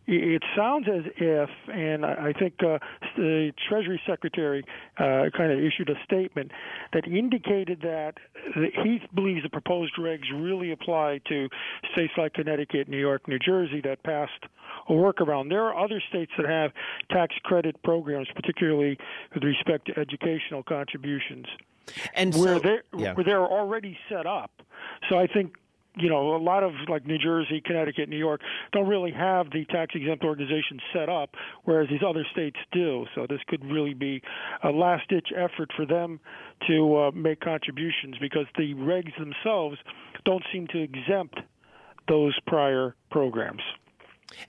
it 0.07 0.43
sounds 0.55 0.87
as 0.87 1.03
if, 1.17 1.49
and 1.71 2.05
I 2.05 2.33
think 2.37 2.55
uh, 2.63 2.79
the 3.15 3.51
Treasury 3.69 4.01
Secretary 4.07 4.63
uh, 4.97 5.25
kind 5.35 5.51
of 5.51 5.59
issued 5.59 5.89
a 5.89 5.95
statement 6.03 6.51
that 6.93 7.07
indicated 7.07 7.81
that 7.81 8.15
he 8.83 9.01
believes 9.13 9.43
the 9.43 9.49
proposed 9.49 9.93
regs 9.99 10.25
really 10.33 10.71
apply 10.71 11.21
to 11.29 11.47
states 11.93 12.13
like 12.17 12.33
Connecticut, 12.33 12.87
New 12.87 12.97
York, 12.99 13.27
New 13.27 13.39
Jersey 13.39 13.81
that 13.81 14.03
passed 14.03 14.45
a 14.89 14.93
workaround. 14.93 15.49
There 15.49 15.63
are 15.63 15.77
other 15.77 16.01
states 16.09 16.31
that 16.37 16.47
have 16.47 16.71
tax 17.09 17.35
credit 17.43 17.81
programs, 17.83 18.27
particularly 18.35 18.97
with 19.33 19.43
respect 19.43 19.87
to 19.87 19.99
educational 19.99 20.63
contributions, 20.63 21.45
and 22.15 22.33
where 22.35 22.55
so, 22.55 22.59
they're 22.59 22.83
yeah. 22.97 23.13
where 23.13 23.23
they're 23.23 23.45
already 23.45 23.97
set 24.09 24.25
up. 24.25 24.51
So 25.09 25.17
I 25.17 25.27
think 25.27 25.55
you 25.95 26.09
know, 26.09 26.35
a 26.35 26.37
lot 26.37 26.63
of 26.63 26.71
like 26.87 27.05
New 27.05 27.17
Jersey, 27.17 27.61
Connecticut, 27.63 28.07
New 28.07 28.17
York 28.17 28.41
don't 28.71 28.87
really 28.87 29.11
have 29.11 29.49
the 29.51 29.65
tax 29.65 29.93
exempt 29.95 30.23
organization 30.23 30.79
set 30.93 31.09
up, 31.09 31.35
whereas 31.65 31.89
these 31.89 32.03
other 32.07 32.25
states 32.31 32.57
do. 32.71 33.05
So 33.15 33.25
this 33.27 33.39
could 33.47 33.63
really 33.65 33.93
be 33.93 34.21
a 34.63 34.69
last 34.69 35.07
ditch 35.09 35.29
effort 35.35 35.69
for 35.75 35.85
them 35.85 36.19
to 36.67 36.97
uh, 36.97 37.11
make 37.11 37.41
contributions 37.41 38.15
because 38.21 38.45
the 38.57 38.73
regs 38.75 39.11
themselves 39.17 39.77
don't 40.23 40.43
seem 40.53 40.67
to 40.67 40.81
exempt 40.81 41.39
those 42.07 42.37
prior 42.47 42.95
programs. 43.09 43.61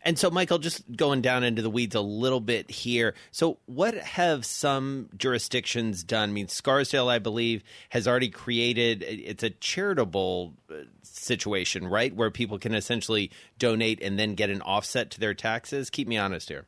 And 0.02 0.18
so, 0.18 0.30
Michael, 0.30 0.58
just 0.58 0.96
going 0.96 1.22
down 1.22 1.44
into 1.44 1.62
the 1.62 1.70
weeds 1.70 1.94
a 1.94 2.00
little 2.00 2.40
bit 2.40 2.70
here. 2.70 3.14
So, 3.30 3.58
what 3.66 3.94
have 3.94 4.44
some 4.44 5.08
jurisdictions 5.16 6.04
done? 6.04 6.30
I 6.30 6.32
mean, 6.32 6.48
Scarsdale, 6.48 7.08
I 7.08 7.18
believe, 7.18 7.62
has 7.90 8.06
already 8.08 8.28
created 8.28 9.02
it's 9.02 9.42
a 9.42 9.50
charitable 9.50 10.54
uh, 10.70 10.74
situation, 11.02 11.86
right, 11.86 12.14
where 12.14 12.30
people 12.30 12.58
can 12.58 12.74
essentially 12.74 13.30
donate 13.58 14.02
and 14.02 14.18
then 14.18 14.34
get 14.34 14.50
an 14.50 14.62
offset 14.62 15.10
to 15.10 15.20
their 15.20 15.34
taxes. 15.34 15.90
Keep 15.90 16.08
me 16.08 16.16
honest 16.16 16.48
here. 16.48 16.66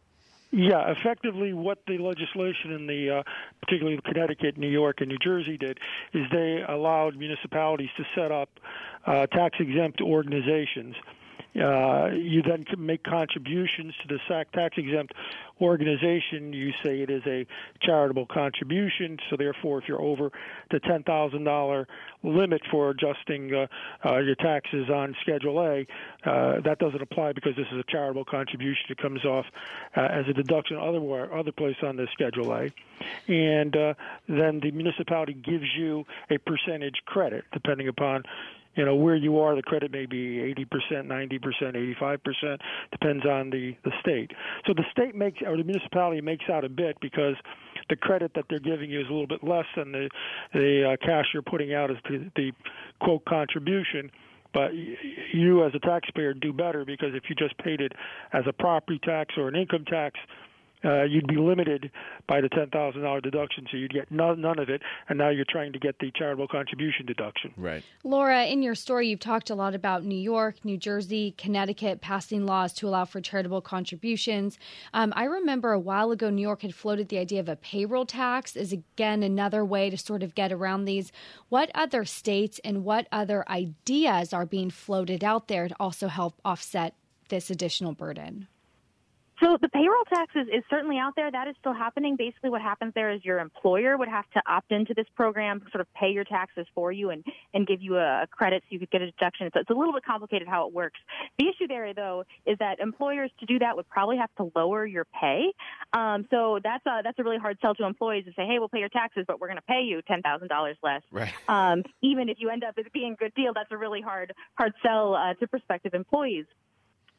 Yeah, 0.56 0.92
effectively, 0.92 1.52
what 1.52 1.78
the 1.88 1.99
legislation 1.99 2.71
in 2.71 2.87
the, 2.87 3.11
uh, 3.11 3.23
particularly 3.61 3.99
Connecticut, 4.04 4.56
New 4.56 4.68
York, 4.68 5.00
and 5.00 5.09
New 5.09 5.18
Jersey 5.18 5.59
did 5.59 5.78
is 6.12 6.26
they 6.30 6.62
allowed 6.68 7.16
municipalities 7.16 7.88
to 7.97 8.04
set 8.14 8.30
up 8.30 8.49
uh, 9.04 9.26
tax 9.26 9.56
exempt 9.59 10.00
organizations 10.00 10.94
uh, 11.57 12.09
you 12.13 12.43
then 12.43 12.65
can 12.65 12.85
make 12.85 13.05
contributions 13.05 13.95
to 14.03 14.09
the 14.09 14.45
tax 14.53 14.75
exempt 14.77 15.13
organization. 15.61 16.53
You 16.53 16.73
say 16.83 17.01
it 17.01 17.11
is 17.11 17.23
a 17.27 17.47
charitable 17.81 18.27
contribution, 18.27 19.19
so 19.31 19.37
therefore, 19.37 19.79
if 19.79 19.85
you're 19.87 20.01
over 20.01 20.31
the 20.71 20.81
ten 20.81 21.05
thousand 21.05 21.45
dollar 21.45 21.87
limit 22.23 22.61
for 22.71 22.91
adjusting 22.91 23.55
uh, 23.55 23.67
uh, 24.05 24.19
your 24.19 24.35
taxes 24.37 24.91
on 24.91 25.15
Schedule 25.23 25.61
A, 25.61 25.87
uh, 26.29 26.61
that 26.63 26.79
doesn't 26.81 27.03
apply 27.03 27.33
because 27.33 27.55
this 27.57 27.67
is 27.73 27.79
a 27.79 27.85
charitable 27.91 28.25
contribution. 28.25 28.85
It 28.91 28.99
comes 28.99 29.25
off 29.25 29.47
uh, 29.97 30.01
as 30.01 30.25
a 30.29 30.33
deduction 30.33 30.77
other 30.77 31.33
other 31.33 31.53
place 31.53 31.77
on 31.83 31.97
the 31.97 32.09
Schedule 32.13 32.53
A, 32.53 32.73
and 33.33 33.77
uh, 33.77 33.95
then 34.29 34.61
the 34.61 34.73
municipality 34.73 35.35
gives 35.35 35.67
you 35.77 36.05
a 36.31 36.39
percentage 36.39 36.97
credit 37.07 37.45
depending 37.53 37.89
upon 37.89 38.25
you 38.75 38.85
know 38.85 38.95
where 38.95 39.16
you 39.16 39.38
are 39.38 39.54
the 39.54 39.62
credit 39.62 39.90
may 39.93 40.07
be 40.07 40.38
80% 40.93 41.07
90% 41.07 41.97
85% 42.00 42.59
depends 42.90 43.25
on 43.26 43.50
the 43.50 43.75
the 43.85 43.93
state. 44.00 44.31
So 44.66 44.75
the 44.75 44.85
state 44.90 45.14
makes 45.14 45.40
or 45.43 45.57
the 45.57 45.64
municipality 45.64 46.21
makes 46.21 46.45
out 46.50 46.64
a 46.64 46.69
bit 46.69 46.97
because 47.00 47.35
the 47.88 47.97
credit 47.97 48.33
that 48.35 48.45
they're 48.49 48.61
giving 48.61 48.90
you 48.90 49.00
is 49.00 49.07
a 49.09 49.12
little 49.12 49.26
bit 49.26 49.45
less 49.45 49.66
than 49.76 49.93
the 49.93 50.09
the 50.52 50.93
uh, 50.93 51.04
cash 51.04 51.26
you're 51.33 51.43
putting 51.43 51.75
out 51.75 51.90
as 51.90 51.97
the, 52.09 52.31
the 52.37 52.52
quote 53.00 53.25
contribution. 53.25 54.11
But 54.52 54.71
you 55.33 55.64
as 55.64 55.73
a 55.75 55.81
taxpayer 55.81 56.33
do 56.33 56.52
better 56.52 56.85
because 56.85 57.09
if 57.14 57.25
you 57.28 57.35
just 57.35 57.59
paid 57.59 57.81
it 57.81 57.93
as 58.33 58.45
a 58.47 58.52
property 58.52 59.00
tax 59.02 59.35
or 59.37 59.49
an 59.49 59.57
income 59.57 59.85
tax 59.85 60.19
uh, 60.85 61.03
you'd 61.05 61.26
be 61.26 61.37
limited 61.37 61.91
by 62.26 62.41
the 62.41 62.49
ten 62.49 62.69
thousand 62.71 63.03
dollar 63.03 63.21
deduction, 63.21 63.67
so 63.71 63.76
you'd 63.76 63.93
get 63.93 64.11
none, 64.11 64.41
none 64.41 64.59
of 64.59 64.69
it. 64.69 64.83
And 65.09 65.19
now 65.19 65.31
you're 65.31 65.45
trying 65.49 65.73
to 65.73 65.79
get 65.79 65.99
the 65.99 66.11
charitable 66.14 66.49
contribution 66.49 67.07
deduction. 67.07 67.53
Right. 67.57 67.83
Laura, 68.03 68.45
in 68.45 68.62
your 68.62 68.75
story, 68.75 69.09
you've 69.09 69.21
talked 69.21 69.50
a 69.50 69.55
lot 69.55 69.75
about 69.75 70.05
New 70.05 70.19
York, 70.19 70.57
New 70.64 70.76
Jersey, 70.76 71.35
Connecticut 71.38 72.00
passing 72.00 72.47
laws 72.47 72.73
to 72.75 72.88
allow 72.88 73.05
for 73.05 73.21
charitable 73.21 73.61
contributions. 73.61 74.59
Um, 74.93 75.12
I 75.17 75.25
remember 75.25 75.73
a 75.73 75.81
while 75.81 76.11
ago, 76.11 76.31
New 76.31 76.43
York 76.43 76.62
had 76.62 76.75
floated 76.75 77.09
the 77.09 77.19
idea 77.19 77.41
of 77.41 77.49
a 77.49 77.57
payroll 77.57 78.07
tax 78.07 78.57
as 78.57 78.73
again 78.73 79.23
another 79.23 79.64
way 79.64 79.91
to 79.91 79.97
sort 79.99 80.23
of 80.23 80.35
get 80.35 80.53
around 80.53 80.85
these. 80.85 81.12
What 81.49 81.71
other 81.75 82.05
states 82.05 82.61
and 82.64 82.85
what 82.85 83.07
other 83.11 83.49
ideas 83.49 84.33
are 84.33 84.47
being 84.47 84.71
floated 84.71 85.25
out 85.25 85.49
there 85.49 85.69
to 85.69 85.76
also 85.81 86.09
help 86.09 86.41
offset 86.45 86.95
this 87.29 87.50
additional 87.50 87.93
burden? 87.93 88.49
So 89.41 89.59
the 89.61 89.69
payroll 89.69 90.05
tax 90.09 90.33
is, 90.37 90.47
certainly 90.71 90.99
out 90.99 91.14
there. 91.17 91.31
That 91.31 91.49
is 91.49 91.57
still 91.59 91.75
happening. 91.75 92.17
Basically, 92.17 92.50
what 92.50 92.62
happens 92.62 92.93
there 92.95 93.11
is 93.11 93.25
your 93.25 93.41
employer 93.41 93.97
would 93.97 94.09
have 94.09 94.29
to 94.31 94.43
opt 94.47 94.71
into 94.71 94.95
this 94.95 95.07
program, 95.17 95.61
sort 95.73 95.81
of 95.81 95.93
pay 95.95 96.11
your 96.11 96.25
taxes 96.25 96.67
for 96.75 96.93
you, 96.93 97.11
and 97.11 97.25
and 97.53 97.67
give 97.67 97.83
you 97.83 97.97
a 97.97 98.26
credit 98.31 98.62
so 98.62 98.67
you 98.71 98.79
could 98.79 98.91
get 98.91 99.03
a 99.03 99.11
deduction. 99.11 99.50
So 99.53 99.61
it's 99.61 99.71
a 99.71 99.75
little 99.75 99.93
bit 99.93 100.05
complicated 100.05 100.47
how 100.47 100.69
it 100.69 100.73
works. 100.73 101.00
The 101.38 101.49
issue 101.49 101.67
there, 101.67 101.93
though, 101.93 102.25
is 102.47 102.59
that 102.59 102.79
employers 102.79 103.31
to 103.41 103.47
do 103.47 103.59
that 103.59 103.76
would 103.76 103.88
probably 103.88 104.19
have 104.19 104.31
to 104.37 104.53
lower 104.55 104.87
your 104.87 105.05
pay. 105.21 105.53
Um, 105.93 106.26
so 106.31 106.61
that's 106.62 106.85
a 106.87 107.00
that's 107.03 107.19
a 107.19 107.25
really 107.25 107.38
hard 107.38 107.59
sell 107.61 107.75
to 107.75 107.85
employees 107.85 108.25
to 108.26 108.33
say, 108.33 108.47
hey, 108.47 108.59
we'll 108.59 108.69
pay 108.69 108.81
your 108.81 108.88
taxes, 108.88 109.25
but 109.26 109.41
we're 109.41 109.49
going 109.49 109.57
to 109.57 109.62
pay 109.62 109.83
you 109.83 110.00
ten 110.03 110.23
thousand 110.23 110.49
dollars 110.49 110.76
less. 110.83 111.03
Right. 111.11 111.33
Um, 111.49 111.83
even 112.03 112.29
if 112.29 112.37
you 112.41 112.50
end 112.50 112.62
up 112.64 112.75
as 112.79 112.87
being 112.93 113.14
a 113.14 113.17
good 113.17 113.35
deal, 113.35 113.53
that's 113.53 113.73
a 113.73 113.76
really 113.76 114.00
hard 114.00 114.33
hard 114.55 114.75
sell 114.83 115.14
uh, 115.14 115.35
to 115.35 115.49
prospective 115.49 115.95
employees. 115.95 116.47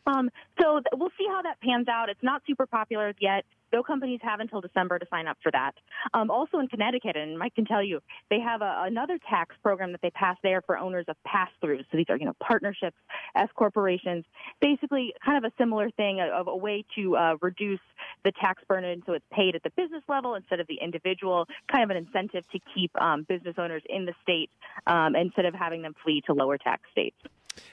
Um, 0.08 0.30
so 0.62 0.80
th- 0.80 0.94
we'll 0.94 1.10
see 1.18 1.26
how 1.28 1.42
that 1.42 1.60
pans 1.62 1.88
out. 1.88 2.10
It's 2.10 2.24
not 2.24 2.42
super 2.46 2.66
popular 2.66 3.14
yet. 3.20 3.44
No 3.74 3.84
companies 3.84 4.20
have 4.24 4.40
until 4.40 4.62
December 4.62 5.00
to 5.00 5.06
sign 5.10 5.28
up 5.28 5.38
for 5.44 5.52
that. 5.52 5.74
Um, 6.14 6.30
also 6.30 6.60
in 6.60 6.68
Connecticut, 6.68 7.18
and 7.18 7.38
Mike 7.38 7.56
can 7.56 7.66
tell 7.66 7.84
you, 7.84 8.00
they 8.30 8.40
have 8.40 8.62
a, 8.62 8.84
another 8.86 9.20
tax 9.30 9.56
program 9.62 9.92
that 9.92 10.02
they 10.02 10.12
pass 10.12 10.38
there 10.44 10.62
for 10.62 10.78
owners 10.78 11.06
of 11.10 11.18
pass-throughs. 11.26 11.84
So 11.92 11.98
these 11.98 12.06
are, 12.10 12.18
you 12.18 12.26
know, 12.26 12.36
partnerships, 12.40 12.96
S 13.36 13.50
corporations. 13.56 14.24
Basically, 14.62 15.14
kind 15.26 15.44
of 15.44 15.52
a 15.52 15.54
similar 15.58 15.90
thing 15.90 16.22
of 16.22 16.48
a 16.48 16.56
way 16.56 16.86
to 16.96 17.18
uh, 17.18 17.36
reduce 17.42 17.82
the 18.24 18.32
tax 18.32 18.64
burden 18.68 19.04
so 19.06 19.14
it's 19.14 19.26
paid 19.32 19.56
at 19.56 19.64
the 19.64 19.72
business 19.72 20.04
level 20.08 20.36
instead 20.36 20.60
of 20.60 20.68
the 20.68 20.78
individual. 20.82 21.48
Kind 21.70 21.84
of 21.84 21.90
an 21.90 21.98
incentive 21.98 22.50
to 22.52 22.60
keep 22.74 22.92
um, 23.02 23.24
business 23.24 23.56
owners 23.58 23.84
in 23.90 24.06
the 24.06 24.14
state 24.22 24.52
um, 24.88 25.16
instead 25.16 25.46
of 25.46 25.54
having 25.54 25.82
them 25.82 25.96
flee 26.04 26.22
to 26.28 26.34
lower 26.34 26.58
tax 26.58 26.84
states. 26.92 27.18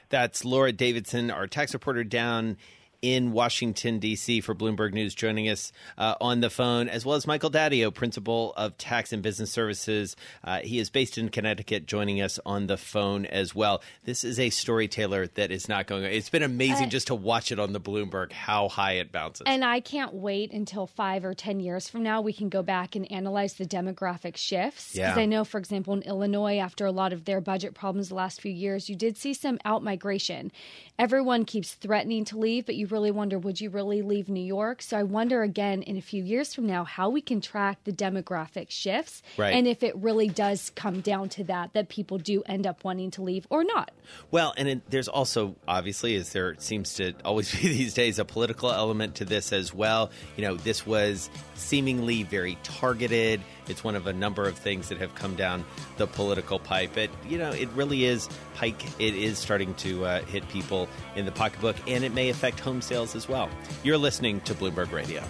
That's 0.09 0.45
Laura 0.45 0.73
Davison, 0.73 1.31
our 1.31 1.47
tax 1.47 1.73
reporter 1.75 2.05
down 2.05 2.57
in 3.03 3.33
Washington, 3.33 3.99
D.C. 3.99 4.41
for 4.41 4.55
Bloomberg 4.55 4.95
News, 4.95 5.15
joining 5.15 5.49
us 5.49 5.73
uh, 5.99 6.15
on 6.21 6.41
the 6.41 6.49
phone, 6.49 6.89
as 6.89 7.05
well 7.05 7.17
as 7.17 7.27
Michael 7.27 7.51
D'Addio, 7.51 7.93
Principal 7.93 8.55
of 8.57 8.79
Tax 8.79 9.13
and 9.13 9.23
Business 9.23 9.51
Services. 9.51 10.15
Uh, 10.45 10.61
he 10.61 10.79
is 10.79 10.89
based 10.89 11.19
in 11.19 11.29
Connecticut, 11.29 11.87
joining 11.87 12.23
us 12.23 12.39
on 12.47 12.69
the 12.69 12.77
phone 12.77 13.27
as 13.27 13.55
well. 13.55 13.83
This 14.05 14.23
is 14.23 14.39
a 14.39 14.51
storyteller 14.51 15.27
that 15.27 15.51
is 15.51 15.69
not 15.69 15.89
going. 15.89 16.05
It's 16.05 16.31
been 16.31 16.45
amazing 16.45 16.87
uh, 16.87 16.91
just 16.91 17.09
to 17.09 17.15
watch 17.17 17.51
it 17.51 17.59
on 17.59 17.73
the 17.73 17.81
Bloomberg, 17.81 18.31
how 18.31 18.69
high 18.69 18.93
it 18.93 19.11
bounces. 19.11 19.43
And 19.47 19.65
I 19.65 19.81
can't 19.81 20.15
wait 20.15 20.53
until 20.53 20.87
five 20.87 21.25
or 21.25 21.35
10 21.35 21.59
years 21.59 21.89
from 21.89 22.05
now, 22.05 22.21
we 22.21 22.33
can 22.33 22.49
go 22.49 22.63
back 22.63 22.95
and 22.95 23.11
analyze 23.11 23.55
the 23.55 23.67
demographic 23.67 24.37
shifts. 24.37 24.93
Because 24.93 25.17
yeah. 25.17 25.23
I 25.23 25.27
know, 25.27 25.45
for 25.45 25.59
example, 25.59 25.95
in 25.95 26.03
Illinois, 26.03 26.59
after 26.59 26.87
a 26.87 26.93
lot 26.93 27.13
of 27.13 27.25
their 27.25 27.41
budget 27.41 27.75
problems 27.75 28.11
the 28.11 28.15
last 28.15 28.41
few 28.41 28.53
years, 28.53 28.89
you 28.89 28.95
did 28.95 29.17
see 29.17 29.35
some 29.35 29.59
out 29.65 29.83
migration. 29.83 30.53
Everyone 30.99 31.45
keeps 31.45 31.75
threatening 31.75 32.25
to 32.27 32.39
leave, 32.39 32.67
but 32.67 32.77
you 32.77 32.87
really 32.93 33.11
wonder 33.11 33.39
would 33.39 33.61
you 33.61 33.71
really 33.71 34.03
leave 34.03 34.29
New 34.29 34.45
York? 34.45 34.83
So 34.83 34.97
I 34.97 35.03
wonder 35.03 35.43
again 35.43 35.83
in 35.83 35.97
a 35.97 36.01
few 36.01 36.23
years 36.23 36.55
from 36.55 36.67
now 36.67 36.85
how 36.85 37.11
we 37.11 37.21
can 37.21 37.41
track 37.41 37.79
the 37.85 37.93
demographic 37.93 38.71
shifts 38.71 39.23
right. 39.37 39.55
and 39.55 39.67
if 39.67 39.83
it 39.83 39.97
really 39.97 40.29
does 40.29 40.71
come 40.77 41.01
down 41.01 41.29
to 41.31 41.45
that, 41.45 41.73
that 41.73 41.89
people 41.89 42.19
do 42.19 42.43
end 42.47 42.67
up 42.67 42.85
wanting 42.85 43.11
to 43.13 43.23
leave 43.23 43.47
or 43.51 43.65
not. 43.65 43.91
Well, 44.31 44.55
and 44.57 44.69
it, 44.69 44.91
there's 44.91 45.09
also, 45.09 45.57
obviously, 45.67 46.15
as 46.17 46.33
there 46.33 46.55
seems 46.59 46.95
to 46.95 47.15
always 47.25 47.53
be 47.61 47.69
these 47.69 47.95
days, 47.95 48.19
a 48.19 48.25
political 48.25 48.71
element 48.71 49.17
to 49.17 49.25
this 49.25 49.53
as 49.53 49.75
well. 49.75 50.11
You 50.37 50.43
know, 50.43 50.57
this 50.57 50.87
was 50.87 51.31
seemingly 51.55 52.23
very 52.23 52.59
targeted. 52.63 53.41
It's 53.69 53.85
one 53.85 53.95
of 53.95 54.07
a 54.07 54.13
number 54.13 54.47
of 54.49 54.57
things 54.57 54.89
that 54.89 54.99
have 54.99 55.15
come 55.15 55.35
down 55.35 55.65
the 55.97 56.07
political 56.07 56.59
pipe. 56.59 56.91
But, 56.95 57.11
you 57.29 57.39
know, 57.39 57.51
it 57.51 57.69
really 57.75 58.05
is 58.05 58.29
Pike. 58.55 58.85
It 59.01 59.15
is 59.15 59.39
starting 59.39 59.75
to 59.77 60.05
uh, 60.05 60.23
hit 60.23 60.49
people 60.49 60.89
in 61.17 61.25
the 61.25 61.33
pocketbook, 61.33 61.77
and 61.87 62.05
it 62.05 62.13
may 62.13 62.29
affect 62.29 62.61
home 62.61 62.83
sales 62.83 63.15
as 63.15 63.29
well. 63.29 63.49
You're 63.83 63.99
listening 63.99 64.41
to 64.43 64.55
Bloomberg 64.55 64.93
Radio. 64.93 65.23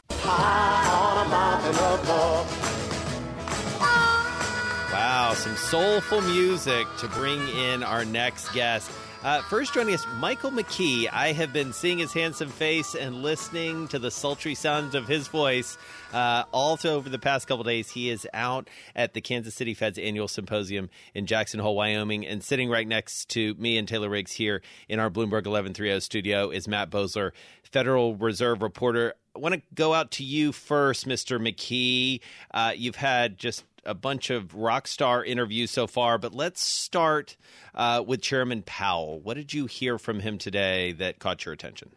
Wow, 4.93 5.33
some 5.35 5.57
soulful 5.57 6.21
music 6.23 6.87
to 6.99 7.09
bring 7.09 7.41
in 7.49 7.83
our 7.83 8.05
next 8.05 8.53
guest. 8.53 8.91
Uh, 9.23 9.41
first, 9.43 9.73
joining 9.73 9.95
us, 9.95 10.05
Michael 10.17 10.51
McKee. 10.51 11.09
I 11.13 11.31
have 11.31 11.53
been 11.53 11.73
seeing 11.73 11.99
his 11.99 12.13
handsome 12.13 12.49
face 12.49 12.97
and 12.97 13.23
listening 13.23 13.87
to 13.89 14.01
the 14.01 14.11
sultry 14.11 14.57
sounds 14.57 14.97
of 14.97 15.07
his 15.07 15.29
voice 15.29 15.79
uh, 16.13 16.43
all 16.51 16.77
over 16.85 17.09
the 17.09 17.21
past 17.21 17.47
couple 17.47 17.63
days. 17.63 17.89
He 17.89 18.11
is 18.11 18.27
out 18.35 18.69
at 18.97 19.15
the 19.15 19.21
Kansas 19.21 19.55
City 19.55 19.75
Fed's 19.75 19.97
annual 19.97 20.27
symposium 20.27 20.91
in 21.15 21.27
Jackson 21.27 21.61
Hole, 21.61 21.77
Wyoming, 21.77 22.27
and 22.27 22.43
sitting 22.43 22.69
right 22.69 22.87
next 22.87 23.29
to 23.29 23.55
me 23.55 23.79
and 23.79 23.87
Taylor 23.87 24.11
Riggs 24.11 24.33
here 24.33 24.61
in 24.89 24.99
our 24.99 25.09
Bloomberg 25.09 25.47
1130 25.47 26.01
studio 26.01 26.51
is 26.51 26.67
Matt 26.67 26.91
Boesler, 26.91 27.31
Federal 27.63 28.17
Reserve 28.17 28.61
reporter. 28.61 29.15
I 29.35 29.39
want 29.39 29.55
to 29.55 29.63
go 29.75 29.95
out 29.95 30.11
to 30.13 30.25
you 30.25 30.53
first, 30.53 31.09
Mr. 31.09 31.41
McKee. 31.41 32.21
Uh, 32.53 32.73
you've 32.77 32.97
had 32.97 33.39
just 33.39 33.65
a 33.85 33.95
bunch 33.95 34.31
of 34.31 34.55
rock 34.55 34.87
star 34.87 35.25
interviews 35.25 35.71
so 35.71 35.87
far, 35.87 36.19
but 36.19 36.35
let's 36.35 36.61
start 36.61 37.37
uh, 37.75 38.05
with 38.07 38.21
Chairman 38.21 38.63
Powell. 38.63 39.21
What 39.21 39.35
did 39.35 39.55
you 39.55 39.67
hear 39.67 39.99
from 39.99 40.21
him 40.21 40.39
today 40.39 40.93
that 40.93 41.19
caught 41.19 41.45
your 41.45 41.55
attention? 41.55 41.91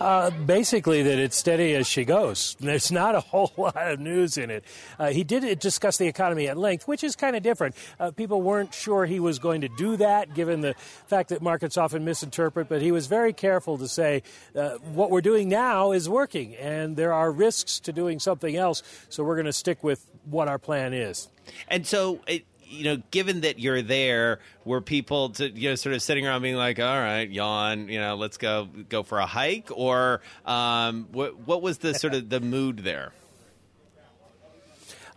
Uh, 0.00 0.30
basically, 0.30 1.02
that 1.02 1.18
it's 1.18 1.36
steady 1.36 1.74
as 1.74 1.86
she 1.86 2.04
goes. 2.04 2.56
There's 2.60 2.92
not 2.92 3.14
a 3.14 3.20
whole 3.20 3.52
lot 3.56 3.76
of 3.76 3.98
news 3.98 4.38
in 4.38 4.50
it. 4.50 4.64
Uh, 4.98 5.08
he 5.08 5.24
did 5.24 5.58
discuss 5.58 5.96
the 5.96 6.06
economy 6.06 6.46
at 6.48 6.56
length, 6.56 6.86
which 6.86 7.02
is 7.02 7.16
kind 7.16 7.34
of 7.34 7.42
different. 7.42 7.74
Uh, 7.98 8.10
people 8.12 8.40
weren't 8.40 8.72
sure 8.72 9.06
he 9.06 9.18
was 9.18 9.38
going 9.38 9.62
to 9.62 9.68
do 9.76 9.96
that, 9.96 10.34
given 10.34 10.60
the 10.60 10.74
fact 11.06 11.30
that 11.30 11.42
markets 11.42 11.76
often 11.76 12.04
misinterpret, 12.04 12.68
but 12.68 12.80
he 12.80 12.92
was 12.92 13.06
very 13.06 13.32
careful 13.32 13.78
to 13.78 13.88
say 13.88 14.22
uh, 14.54 14.70
what 14.94 15.10
we're 15.10 15.20
doing 15.20 15.48
now 15.48 15.92
is 15.92 16.08
working, 16.08 16.54
and 16.56 16.96
there 16.96 17.12
are 17.12 17.32
risks 17.32 17.80
to 17.80 17.92
doing 17.92 18.18
something 18.20 18.56
else, 18.56 18.82
so 19.08 19.24
we're 19.24 19.36
going 19.36 19.46
to 19.46 19.52
stick 19.52 19.82
with 19.82 20.06
what 20.24 20.48
our 20.48 20.58
plan 20.58 20.92
is. 20.94 21.28
And 21.68 21.86
so, 21.86 22.20
it, 22.26 22.44
you 22.68 22.84
know, 22.84 23.02
given 23.10 23.40
that 23.42 23.58
you're 23.58 23.82
there, 23.82 24.40
were 24.64 24.80
people 24.80 25.30
to 25.30 25.48
you 25.48 25.70
know 25.70 25.74
sort 25.74 25.94
of 25.94 26.02
sitting 26.02 26.26
around 26.26 26.42
being 26.42 26.56
like, 26.56 26.78
"All 26.78 26.86
right, 26.86 27.28
yawn, 27.28 27.88
you 27.88 28.00
know, 28.00 28.14
let's 28.14 28.36
go 28.36 28.68
go 28.88 29.02
for 29.02 29.18
a 29.18 29.26
hike," 29.26 29.70
or 29.70 30.20
um, 30.44 31.08
what 31.12 31.38
what 31.40 31.62
was 31.62 31.78
the 31.78 31.94
sort 31.94 32.14
of 32.14 32.28
the 32.28 32.40
mood 32.40 32.78
there? 32.78 33.12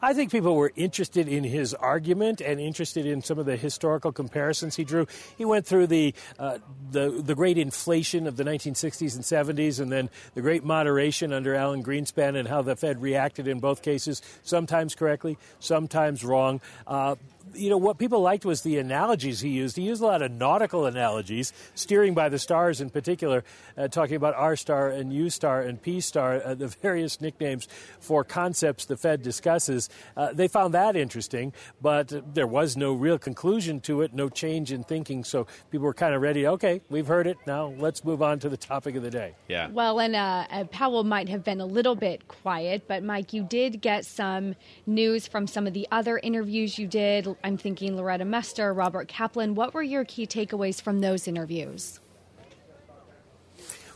I 0.02 0.14
think 0.14 0.32
people 0.32 0.56
were 0.56 0.72
interested 0.76 1.28
in 1.28 1.44
his 1.44 1.76
argument 1.76 2.42
and 2.42 2.60
interested 2.60 3.06
in 3.06 3.22
some 3.22 3.38
of 3.38 3.46
the 3.46 3.56
historical 3.56 4.12
comparisons 4.12 4.76
he 4.76 4.84
drew. 4.84 5.06
He 5.38 5.46
went 5.46 5.68
through 5.68 5.88
the 5.88 6.16
uh, 6.40 6.58
the, 6.92 7.10
the 7.10 7.36
great 7.36 7.58
inflation 7.58 8.28
of 8.28 8.36
the 8.36 8.44
1960s 8.44 9.16
and 9.16 9.24
70s, 9.24 9.80
and 9.80 9.92
then 9.92 10.10
the 10.34 10.42
great 10.42 10.64
moderation 10.64 11.32
under 11.32 11.56
Alan 11.56 11.84
Greenspan, 11.84 12.36
and 12.36 12.48
how 12.48 12.62
the 12.62 12.76
Fed 12.76 13.02
reacted 13.02 13.48
in 13.48 13.60
both 13.60 13.82
cases, 13.82 14.22
sometimes 14.44 14.96
correctly, 14.96 15.38
sometimes 15.60 16.24
wrong. 16.24 16.60
Uh, 16.88 17.16
you 17.54 17.70
know, 17.70 17.78
what 17.78 17.98
people 17.98 18.22
liked 18.22 18.46
was 18.46 18.62
the 18.62 18.78
analogies 18.78 19.42
he 19.42 19.50
used. 19.50 19.76
He 19.76 19.84
used 19.84 20.02
a 20.02 20.06
lot 20.06 20.22
of 20.22 20.32
nautical 20.32 20.86
analogies, 20.86 21.54
steering 21.76 22.14
by 22.14 22.30
the 22.30 22.40
stars 22.40 22.82
in 22.82 22.90
particular, 22.90 23.44
uh, 23.78 23.88
talking 23.88 24.16
about 24.16 24.36
R 24.36 24.56
star 24.56 24.90
and 24.90 25.12
U 25.14 25.30
star 25.30 25.62
and 25.62 25.82
P 25.82 26.02
star, 26.02 26.42
uh, 26.44 26.54
the 26.56 26.68
various 26.82 27.20
nicknames 27.22 27.68
for 28.00 28.24
concepts 28.24 28.86
the 28.86 28.98
Fed 28.98 29.22
discusses. 29.22 29.90
Uh, 30.16 30.34
they 30.34 30.48
found 30.48 30.74
that 30.74 30.96
interesting, 30.96 31.54
but 31.82 32.34
there 32.34 32.48
was 32.48 32.78
no 32.78 32.94
real 32.94 33.18
conclusion 33.18 33.80
to 33.82 34.02
it, 34.02 34.14
no 34.14 34.30
change 34.30 34.72
in 34.72 34.84
thinking. 34.84 35.24
So 35.24 35.48
people 35.70 35.86
were 35.86 35.94
kind 35.94 36.14
of 36.14 36.22
ready. 36.22 36.48
Okay, 36.48 36.82
we've 36.90 37.08
heard 37.08 37.28
it. 37.28 37.38
Now 37.46 37.74
let's 37.78 38.04
move 38.04 38.22
on 38.22 38.40
to 38.40 38.50
the 38.50 38.58
topic 38.58 38.96
of 38.96 39.04
the 39.04 39.12
day. 39.12 39.36
Yeah. 39.48 39.70
Well, 39.70 40.00
and 40.00 40.16
uh, 40.16 40.46
uh, 40.50 40.64
Powell 40.66 41.04
might 41.04 41.30
have 41.30 41.44
been 41.44 41.62
a 41.62 41.66
little 41.66 41.96
bit 41.96 42.28
quiet, 42.28 42.84
but 42.88 43.04
Mike, 43.04 43.34
you 43.34 43.44
did 43.44 43.82
get 43.82 44.06
some 44.06 44.56
news 44.86 45.28
from 45.28 45.48
some 45.48 45.68
of 45.68 45.74
the 45.74 45.88
other 45.92 46.18
interviews 46.18 46.78
you 46.78 46.88
did 46.88 47.28
I'm 47.44 47.58
thinking 47.58 47.96
Loretta 47.96 48.26
Mester, 48.26 48.74
Robert 48.74 49.08
Kaplan. 49.08 49.56
What 49.56 49.74
were 49.74 49.84
your 49.84 50.06
key 50.06 50.28
takeaways 50.28 50.82
from 50.82 51.02
those 51.02 51.28
interviews? 51.28 52.01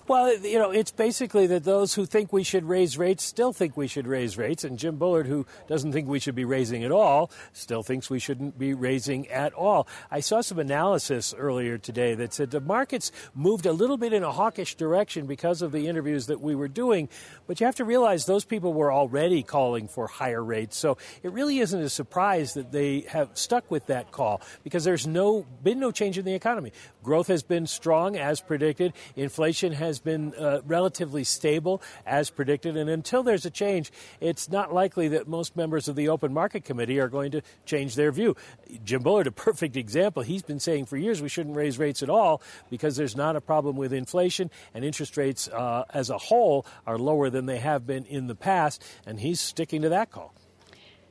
Well, 0.07 0.37
you 0.37 0.59
know, 0.59 0.69
it's 0.69 0.91
basically 0.91 1.47
that 1.47 1.63
those 1.63 1.95
who 1.95 2.05
think 2.05 2.31
we 2.31 2.43
should 2.43 2.63
raise 2.63 2.95
rates 2.95 3.23
still 3.23 3.51
think 3.51 3.75
we 3.75 3.87
should 3.87 4.05
raise 4.05 4.37
rates, 4.37 4.63
and 4.63 4.77
Jim 4.77 4.97
Bullard, 4.97 5.25
who 5.25 5.47
doesn't 5.67 5.93
think 5.93 6.07
we 6.07 6.19
should 6.19 6.35
be 6.35 6.45
raising 6.45 6.83
at 6.83 6.91
all, 6.91 7.31
still 7.53 7.81
thinks 7.81 8.07
we 8.07 8.19
shouldn't 8.19 8.59
be 8.59 8.75
raising 8.75 9.27
at 9.29 9.51
all. 9.53 9.87
I 10.11 10.19
saw 10.19 10.41
some 10.41 10.59
analysis 10.59 11.33
earlier 11.35 11.79
today 11.79 12.13
that 12.13 12.35
said 12.35 12.51
the 12.51 12.61
markets 12.61 13.11
moved 13.33 13.65
a 13.65 13.73
little 13.73 13.97
bit 13.97 14.13
in 14.13 14.21
a 14.21 14.31
hawkish 14.31 14.75
direction 14.75 15.25
because 15.25 15.63
of 15.63 15.71
the 15.71 15.87
interviews 15.87 16.27
that 16.27 16.39
we 16.39 16.53
were 16.53 16.67
doing, 16.67 17.09
but 17.47 17.59
you 17.59 17.65
have 17.65 17.77
to 17.77 17.83
realize 17.83 18.27
those 18.27 18.45
people 18.45 18.73
were 18.73 18.93
already 18.93 19.41
calling 19.41 19.87
for 19.87 20.05
higher 20.05 20.43
rates, 20.43 20.77
so 20.77 20.99
it 21.23 21.31
really 21.31 21.57
isn't 21.57 21.81
a 21.81 21.89
surprise 21.89 22.53
that 22.53 22.71
they 22.71 23.05
have 23.09 23.31
stuck 23.33 23.71
with 23.71 23.87
that 23.87 24.11
call 24.11 24.39
because 24.63 24.83
there's 24.83 25.07
no 25.07 25.47
been 25.63 25.79
no 25.79 25.89
change 25.89 26.19
in 26.19 26.25
the 26.25 26.35
economy. 26.35 26.71
Growth 27.01 27.27
has 27.27 27.41
been 27.41 27.65
strong 27.65 28.15
as 28.15 28.39
predicted. 28.39 28.93
Inflation 29.15 29.71
has 29.73 29.94
been 29.99 30.33
uh, 30.35 30.61
relatively 30.65 31.23
stable 31.23 31.81
as 32.05 32.29
predicted. 32.29 32.77
And 32.77 32.89
until 32.89 33.23
there's 33.23 33.45
a 33.45 33.49
change, 33.49 33.91
it's 34.19 34.49
not 34.49 34.73
likely 34.73 35.07
that 35.09 35.27
most 35.27 35.55
members 35.55 35.87
of 35.87 35.95
the 35.95 36.09
Open 36.09 36.33
Market 36.33 36.63
Committee 36.63 36.99
are 36.99 37.07
going 37.07 37.31
to 37.31 37.41
change 37.65 37.95
their 37.95 38.11
view. 38.11 38.35
Jim 38.83 39.01
Bullard, 39.01 39.27
a 39.27 39.31
perfect 39.31 39.75
example. 39.75 40.23
He's 40.23 40.43
been 40.43 40.59
saying 40.59 40.85
for 40.85 40.97
years 40.97 41.21
we 41.21 41.29
shouldn't 41.29 41.55
raise 41.55 41.77
rates 41.77 42.03
at 42.03 42.09
all 42.09 42.41
because 42.69 42.95
there's 42.95 43.15
not 43.15 43.35
a 43.35 43.41
problem 43.41 43.75
with 43.75 43.93
inflation 43.93 44.49
and 44.73 44.83
interest 44.85 45.17
rates 45.17 45.47
uh, 45.47 45.83
as 45.93 46.09
a 46.09 46.17
whole 46.17 46.65
are 46.85 46.97
lower 46.97 47.29
than 47.29 47.45
they 47.45 47.59
have 47.59 47.85
been 47.85 48.05
in 48.05 48.27
the 48.27 48.35
past. 48.35 48.83
And 49.05 49.19
he's 49.19 49.39
sticking 49.39 49.81
to 49.81 49.89
that 49.89 50.11
call. 50.11 50.33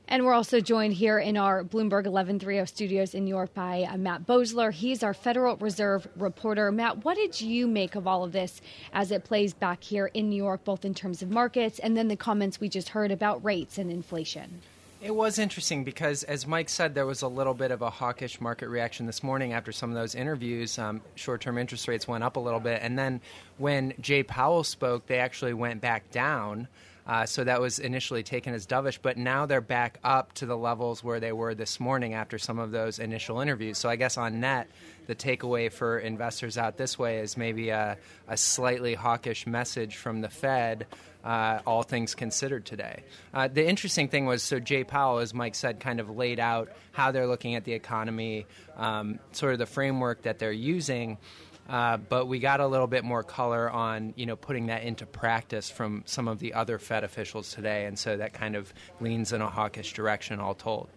And 0.07 0.23
we're 0.23 0.33
also 0.33 0.59
joined 0.59 0.93
here 0.93 1.17
in 1.17 1.35
our 1.35 1.63
Bloomberg 1.63 2.05
1130 2.05 2.67
studios 2.67 3.15
in 3.15 3.25
New 3.25 3.29
York 3.29 3.53
by 3.55 3.87
uh, 3.89 3.97
Matt 3.97 4.27
Boesler. 4.27 4.71
He's 4.71 5.01
our 5.01 5.15
Federal 5.15 5.55
Reserve 5.57 6.07
reporter. 6.15 6.71
Matt, 6.71 7.03
what 7.03 7.15
did 7.17 7.41
you 7.41 7.67
make 7.67 7.95
of 7.95 8.05
all 8.05 8.23
of 8.23 8.31
this 8.31 8.61
as 8.93 9.09
it 9.11 9.23
plays 9.23 9.55
back 9.55 9.83
here 9.83 10.11
in 10.13 10.29
New 10.29 10.35
York, 10.35 10.63
both 10.63 10.85
in 10.85 10.93
terms 10.93 11.23
of 11.23 11.31
markets 11.31 11.79
and 11.79 11.97
then 11.97 12.07
the 12.07 12.15
comments 12.15 12.59
we 12.59 12.69
just 12.69 12.89
heard 12.89 13.11
about 13.11 13.43
rates 13.43 13.79
and 13.79 13.89
inflation? 13.89 14.61
It 15.01 15.13
was 15.13 15.39
interesting 15.39 15.83
because, 15.83 16.23
as 16.23 16.47
Mike 16.47 16.69
said, 16.69 16.95
there 16.95 17.05
was 17.05 17.21
a 17.21 17.27
little 17.27 17.53
bit 17.53 17.71
of 17.71 17.81
a 17.81 17.89
hawkish 17.89 18.39
market 18.39 18.69
reaction 18.69 19.05
this 19.05 19.23
morning 19.23 19.53
after 19.53 19.71
some 19.71 19.89
of 19.89 19.95
those 19.95 20.15
interviews. 20.15 20.79
Um, 20.79 21.01
Short 21.15 21.41
term 21.41 21.57
interest 21.57 21.87
rates 21.87 22.07
went 22.07 22.23
up 22.23 22.37
a 22.37 22.39
little 22.39 22.59
bit. 22.59 22.79
And 22.81 22.97
then 22.97 23.21
when 23.57 23.93
Jay 23.99 24.23
Powell 24.23 24.63
spoke, 24.63 25.07
they 25.07 25.19
actually 25.19 25.53
went 25.53 25.81
back 25.81 26.09
down. 26.11 26.67
Uh, 27.07 27.25
so 27.25 27.43
that 27.43 27.61
was 27.61 27.77
initially 27.77 28.23
taken 28.23 28.53
as 28.53 28.65
dovish, 28.65 28.97
but 28.99 29.15
now 29.17 29.45
they're 29.45 29.61
back 29.61 29.99
up 30.03 30.33
to 30.33 30.45
the 30.45 30.57
levels 30.57 31.03
where 31.03 31.19
they 31.19 31.31
were 31.31 31.53
this 31.53 31.79
morning 31.79 32.15
after 32.15 32.39
some 32.39 32.57
of 32.57 32.71
those 32.71 32.97
initial 32.97 33.41
interviews. 33.41 33.77
So 33.77 33.89
I 33.89 33.95
guess 33.95 34.17
on 34.17 34.39
net, 34.39 34.67
the 35.05 35.15
takeaway 35.15 35.71
for 35.71 35.99
investors 35.99 36.57
out 36.57 36.77
this 36.77 36.97
way 36.97 37.19
is 37.19 37.37
maybe 37.37 37.69
a, 37.69 37.97
a 38.27 38.37
slightly 38.37 38.95
hawkish 38.95 39.45
message 39.45 39.97
from 39.97 40.21
the 40.21 40.29
Fed. 40.29 40.87
Uh, 41.23 41.59
all 41.65 41.81
things 41.81 42.13
considered 42.13 42.65
today. 42.65 43.01
Uh, 43.33 43.47
the 43.47 43.67
interesting 43.67 44.07
thing 44.09 44.27
was 44.27 44.43
so 44.43 44.59
Jay 44.59 44.83
Powell, 44.83 45.17
as 45.17 45.33
Mike 45.33 45.55
said, 45.55 45.79
kind 45.79 45.99
of 45.99 46.07
laid 46.07 46.39
out 46.39 46.69
how 46.91 47.11
they're 47.11 47.25
looking 47.25 47.55
at 47.55 47.63
the 47.63 47.73
economy, 47.73 48.45
um, 48.77 49.17
sort 49.31 49.53
of 49.53 49.57
the 49.57 49.65
framework 49.65 50.21
that 50.21 50.37
they're 50.37 50.51
using. 50.51 51.17
Uh, 51.67 51.97
but 51.97 52.27
we 52.27 52.39
got 52.39 52.59
a 52.59 52.67
little 52.67 52.87
bit 52.87 53.03
more 53.03 53.23
color 53.23 53.69
on 53.69 54.13
you 54.15 54.25
know 54.25 54.35
putting 54.35 54.67
that 54.67 54.83
into 54.83 55.05
practice 55.05 55.69
from 55.69 56.03
some 56.05 56.27
of 56.27 56.39
the 56.39 56.53
other 56.53 56.77
Fed 56.77 57.03
officials 57.03 57.51
today, 57.51 57.85
and 57.85 57.97
so 57.97 58.17
that 58.17 58.33
kind 58.33 58.55
of 58.55 58.73
leans 58.99 59.33
in 59.33 59.41
a 59.41 59.49
hawkish 59.49 59.93
direction, 59.93 60.39
all 60.39 60.55
told. 60.55 60.89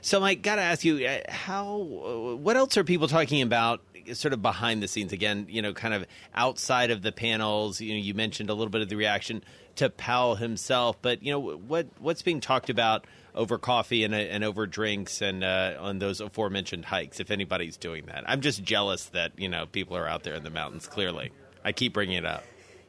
So, 0.00 0.20
Mike, 0.20 0.42
got 0.42 0.56
to 0.56 0.62
ask 0.62 0.84
you, 0.84 1.06
uh, 1.06 1.30
how? 1.30 1.80
Uh, 1.80 2.36
what 2.36 2.56
else 2.56 2.76
are 2.76 2.84
people 2.84 3.08
talking 3.08 3.42
about? 3.42 3.80
Sort 4.14 4.32
of 4.32 4.42
behind 4.42 4.82
the 4.82 4.88
scenes 4.88 5.12
again, 5.12 5.46
you 5.48 5.62
know, 5.62 5.72
kind 5.72 5.94
of 5.94 6.06
outside 6.34 6.90
of 6.90 7.02
the 7.02 7.12
panels. 7.12 7.80
You 7.80 7.94
know, 7.94 8.00
you 8.00 8.14
mentioned 8.14 8.50
a 8.50 8.54
little 8.54 8.70
bit 8.70 8.82
of 8.82 8.88
the 8.88 8.96
reaction 8.96 9.42
to 9.76 9.90
Powell 9.90 10.34
himself, 10.34 11.00
but 11.02 11.22
you 11.22 11.32
know, 11.32 11.38
what 11.38 11.86
what's 11.98 12.22
being 12.22 12.40
talked 12.40 12.70
about 12.70 13.06
over 13.34 13.56
coffee 13.56 14.04
and, 14.04 14.14
and 14.14 14.42
over 14.42 14.66
drinks 14.66 15.22
and 15.22 15.44
uh, 15.44 15.76
on 15.78 16.00
those 16.00 16.20
aforementioned 16.20 16.84
hikes. 16.84 17.20
If 17.20 17.30
anybody's 17.30 17.76
doing 17.76 18.06
that, 18.06 18.24
I'm 18.26 18.40
just 18.40 18.62
jealous 18.62 19.06
that 19.10 19.32
you 19.38 19.48
know 19.48 19.66
people 19.66 19.96
are 19.96 20.08
out 20.08 20.24
there 20.24 20.34
in 20.34 20.42
the 20.42 20.50
mountains. 20.50 20.86
Clearly, 20.86 21.32
I 21.64 21.72
keep 21.72 21.94
bringing 21.94 22.16
it 22.16 22.26
up. 22.26 22.44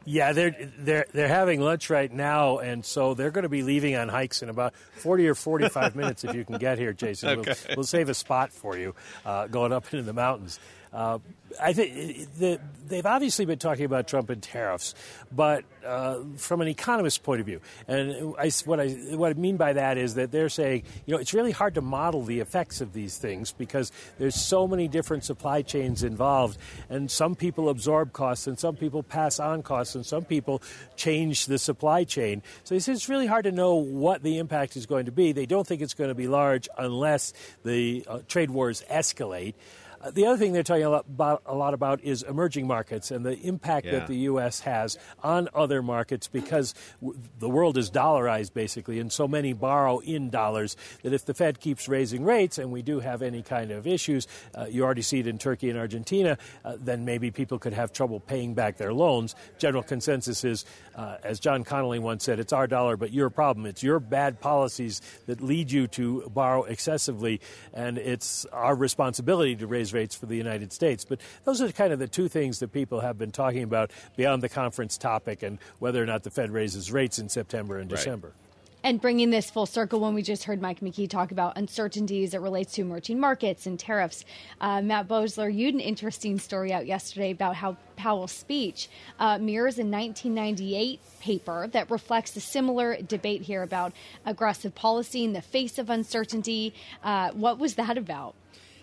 Yeah, 0.06 0.32
they're 0.34 0.56
they're 0.80 1.06
they're 1.14 1.28
having 1.28 1.62
lunch 1.62 1.90
right 1.90 2.12
now, 2.12 2.58
and 2.58 2.84
so 2.84 3.14
they're 3.14 3.32
going 3.32 3.44
to 3.44 3.50
be 3.50 3.62
leaving 3.62 3.96
on 3.96 4.10
hikes 4.10 4.42
in 4.42 4.50
about 4.50 4.74
forty 4.76 5.28
or 5.28 5.36
forty-five 5.36 5.96
minutes 5.96 6.24
if 6.24 6.34
you 6.34 6.44
can 6.44 6.58
get 6.58 6.80
here, 6.80 6.94
Jason. 6.94 7.40
Okay. 7.40 7.54
We'll, 7.68 7.78
we'll, 7.78 7.86
save 7.86 8.10
a 8.10 8.14
spot 8.14 8.52
for 8.52 8.78
you 8.78 8.96
uh, 9.26 9.48
going 9.48 9.72
up 9.72 9.86
into 9.94 10.04
the 10.04 10.14
mountains. 10.14 10.60
Uh, 10.92 11.20
I 11.62 11.74
think 11.74 12.28
the, 12.38 12.60
they've 12.88 13.06
obviously 13.06 13.46
been 13.46 13.60
talking 13.60 13.86
about 13.86 14.08
Trump 14.08 14.30
and 14.30 14.42
tariffs, 14.42 14.94
but 15.32 15.64
uh, 15.86 16.20
from 16.38 16.62
an 16.62 16.68
economist's 16.68 17.18
point 17.18 17.40
of 17.40 17.46
view, 17.46 17.62
and 17.88 18.36
I, 18.38 18.52
what 18.66 18.80
I 18.80 18.90
what 19.16 19.32
I 19.32 19.34
mean 19.34 19.58
by 19.58 19.74
that 19.74 19.98
is 19.98 20.16
that 20.16 20.32
they're 20.32 20.50
saying, 20.50 20.84
you 21.06 21.14
know, 21.14 21.20
it's 21.20 21.34
really 21.34 21.52
hard 21.52 21.76
to 21.76 21.82
model 21.82 22.24
the 22.24 22.40
effects 22.40 22.82
of 22.82 22.94
these 22.94 23.18
things 23.18 23.52
because 23.52 23.92
there's 24.18 24.36
so 24.36 24.68
many 24.68 24.88
different 24.88 25.24
supply 25.24 25.62
chains 25.62 26.04
involved, 26.04 26.58
and 26.90 27.10
some 27.10 27.36
people 27.36 27.70
absorb 27.70 28.14
costs, 28.14 28.48
and 28.48 28.58
some 28.60 28.76
people 28.76 29.04
pass 29.04 29.40
on 29.40 29.64
costs, 29.64 29.96
and 29.96 30.06
some 30.06 30.26
people 30.26 30.62
change 30.96 31.46
the 31.48 31.58
supply 31.58 32.04
chain. 32.04 32.42
So 32.64 32.76
it's 32.76 33.10
really 33.10 33.28
hard 33.28 33.46
to 33.46 33.52
know 33.52 33.76
what 33.76 34.24
the 34.24 34.38
impact 34.38 34.76
is 34.76 34.86
going 34.86 35.06
to 35.06 35.12
be. 35.12 35.32
They 35.32 35.46
don't 35.46 35.66
think 35.66 35.82
it's 35.82 35.94
going 35.96 36.10
to 36.10 36.16
be 36.16 36.28
large 36.28 36.68
unless 36.78 37.34
the 37.64 38.06
uh, 38.08 38.20
trade 38.28 38.52
wars 38.52 38.84
escalate. 38.90 39.54
Uh, 40.02 40.12
the 40.12 40.26
other 40.26 40.38
thing 40.38 40.54
they're 40.54 40.64
talking 40.64 40.84
a 40.84 40.90
lot, 40.90 41.06
about, 41.10 41.42
a 41.46 41.54
lot 41.56 41.74
about 41.74 42.02
is 42.04 42.24
emerging 42.24 42.66
markets 42.68 43.12
and 43.12 43.26
the 43.26 43.38
impact 43.42 43.86
Yeah. 43.86 43.92
that 44.00 44.08
the 44.08 44.16
U.S. 44.32 44.62
has 44.62 44.98
on 45.24 45.50
other 45.54 45.82
markets 45.82 46.28
because 46.28 46.74
w- 47.02 47.20
the 47.40 47.50
world 47.50 47.78
is 47.78 47.92
dollarized 47.92 48.54
basically, 48.54 49.00
and 49.00 49.12
so 49.12 49.28
many 49.28 49.54
borrow 49.54 50.00
in 50.00 50.30
dollars 50.30 50.78
that 51.04 51.14
if 51.14 51.26
the 51.26 51.34
Fed 51.34 51.60
keeps 51.60 51.88
raising 51.90 52.24
rates 52.24 52.58
and 52.58 52.72
we 52.72 52.82
do 52.82 53.00
have 53.02 53.22
any 53.22 53.42
kind 53.42 53.72
of 53.72 53.86
issues, 53.88 54.28
uh, 54.56 54.66
you 54.70 54.84
already 54.84 55.02
see 55.02 55.20
it 55.20 55.28
in 55.28 55.38
Turkey 55.38 55.70
and 55.70 55.78
Argentina, 55.78 56.38
uh, 56.64 56.76
then 56.80 57.04
maybe 57.04 57.30
people 57.32 57.60
could 57.60 57.74
have 57.74 57.92
trouble 57.92 58.20
paying 58.20 58.54
back 58.54 58.78
their 58.78 58.94
loans. 58.94 59.36
General 59.58 59.84
consensus 59.84 60.44
is, 60.44 60.66
uh, 60.96 61.18
as 61.24 61.40
John 61.40 61.64
Connally 61.66 62.00
once 62.00 62.24
said, 62.24 62.40
it's 62.40 62.54
our 62.54 62.68
dollar, 62.68 62.96
but 62.96 63.12
your 63.12 63.30
problem. 63.30 63.66
It's 63.66 63.84
your 63.84 64.00
bad 64.00 64.40
policies 64.40 65.02
that 65.28 65.42
lead 65.42 65.72
you 65.72 65.88
to 65.88 66.30
borrow 66.34 66.64
excessively, 66.64 67.42
and 67.74 67.98
it's 67.98 68.46
our 68.54 68.76
responsibility 68.76 69.56
to 69.58 69.68
raise 69.68 69.89
rates 69.94 70.16
for 70.16 70.26
the 70.26 70.36
United 70.36 70.72
States. 70.74 71.06
But 71.06 71.20
those 71.46 71.62
are 71.62 71.72
kind 71.72 71.94
of 71.94 72.00
the 72.00 72.08
two 72.08 72.28
things 72.28 72.60
that 72.60 72.72
people 72.72 73.00
have 73.02 73.18
been 73.18 73.32
talking 73.32 73.64
about 73.64 73.92
beyond 74.16 74.44
the 74.44 74.50
conference 74.50 74.98
topic 74.98 75.44
and 75.44 75.60
whether 75.80 76.02
or 76.02 76.06
not 76.06 76.24
the 76.24 76.30
Fed 76.32 76.52
raises 76.52 76.92
rates 76.92 77.20
in 77.20 77.30
September 77.30 77.78
and 77.78 77.92
Right. 77.92 77.98
December. 77.98 78.34
And 78.82 79.02
bringing 79.02 79.30
this 79.30 79.52
full 79.52 79.66
circle, 79.66 80.00
when 80.00 80.14
we 80.14 80.22
just 80.22 80.46
heard 80.46 80.62
Mike 80.62 80.80
McKee 80.80 81.10
talk 81.10 81.32
about 81.32 81.58
uncertainties 81.58 82.32
that 82.32 82.40
relates 82.40 82.72
to 82.76 82.82
emerging 82.82 83.20
markets 83.20 83.66
and 83.66 83.78
tariffs, 83.78 84.24
uh, 84.62 84.82
Matt 84.82 85.06
Boesler, 85.06 85.54
you 85.54 85.66
had 85.66 85.74
an 85.74 85.82
interesting 85.82 86.40
story 86.40 86.72
out 86.72 86.86
yesterday 86.86 87.32
about 87.32 87.56
how 87.56 87.76
Powell's 87.98 88.32
speech 88.32 88.90
uh, 89.20 89.38
mirrors 89.38 89.80
a 89.80 89.84
1998 89.84 91.02
paper 91.20 91.68
that 91.74 91.92
reflects 91.92 92.36
a 92.38 92.40
similar 92.40 93.02
debate 93.02 93.42
here 93.42 93.64
about 93.64 93.92
aggressive 94.26 94.74
policy 94.76 95.26
in 95.26 95.34
the 95.34 95.42
face 95.42 95.78
of 95.78 95.90
uncertainty. 95.90 96.74
Uh, 97.04 97.32
what 97.32 97.60
was 97.60 97.76
that 97.76 97.98
about? 97.98 98.34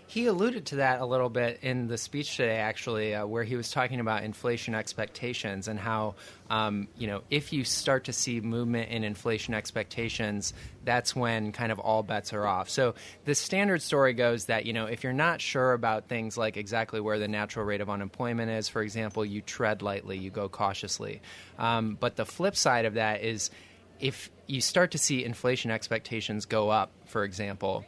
He 0.09 0.27
alluded 0.27 0.67
to 0.67 0.77
that 0.77 1.01
a 1.01 1.07
little 1.07 1.29
bit 1.29 1.59
in 1.63 1.89
the 1.89 1.99
speech 1.99 2.37
today, 2.37 2.57
actually, 2.59 3.15
uh, 3.15 3.27
where 3.27 3.43
he 3.43 3.57
was 3.57 3.71
talking 3.71 3.99
about 3.99 4.23
inflation 4.23 4.75
expectations 4.75 5.67
and 5.67 5.79
how, 5.79 6.15
um, 6.49 6.87
you 6.97 7.09
know, 7.09 7.23
if 7.29 7.53
you 7.53 7.65
start 7.65 8.05
to 8.05 8.13
see 8.13 8.41
movement 8.41 8.91
in 8.91 9.03
inflation 9.03 9.53
expectations, 9.53 10.55
that's 10.85 11.17
when 11.17 11.51
kind 11.51 11.73
of 11.73 11.81
all 11.81 12.05
bets 12.05 12.33
are 12.33 12.47
off. 12.47 12.71
So 12.71 12.95
the 13.25 13.35
standard 13.35 13.83
story 13.83 14.13
goes 14.13 14.45
that, 14.45 14.65
you 14.65 14.73
know, 14.73 14.87
if 14.87 15.03
you're 15.03 15.13
not 15.13 15.41
sure 15.41 15.73
about 15.73 16.09
things 16.09 16.39
like 16.39 16.57
exactly 16.57 17.01
where 17.01 17.19
the 17.19 17.29
natural 17.29 17.65
rate 17.65 17.81
of 17.81 17.91
unemployment 17.91 18.51
is, 18.51 18.69
for 18.69 18.83
example, 18.83 19.25
you 19.25 19.41
tread 19.41 19.83
lightly, 19.83 20.19
you 20.19 20.31
go 20.31 20.49
cautiously. 20.49 21.21
Um, 21.59 21.97
but 21.99 22.15
the 22.15 22.25
flip 22.25 22.55
side 22.55 22.85
of 22.85 22.95
that 22.95 23.23
is 23.23 23.51
if 23.99 24.31
you 24.47 24.61
start 24.61 24.93
to 24.93 24.99
see 24.99 25.25
inflation 25.25 25.71
expectations 25.71 26.47
go 26.47 26.71
up, 26.71 26.93
for 27.07 27.25
example, 27.25 27.85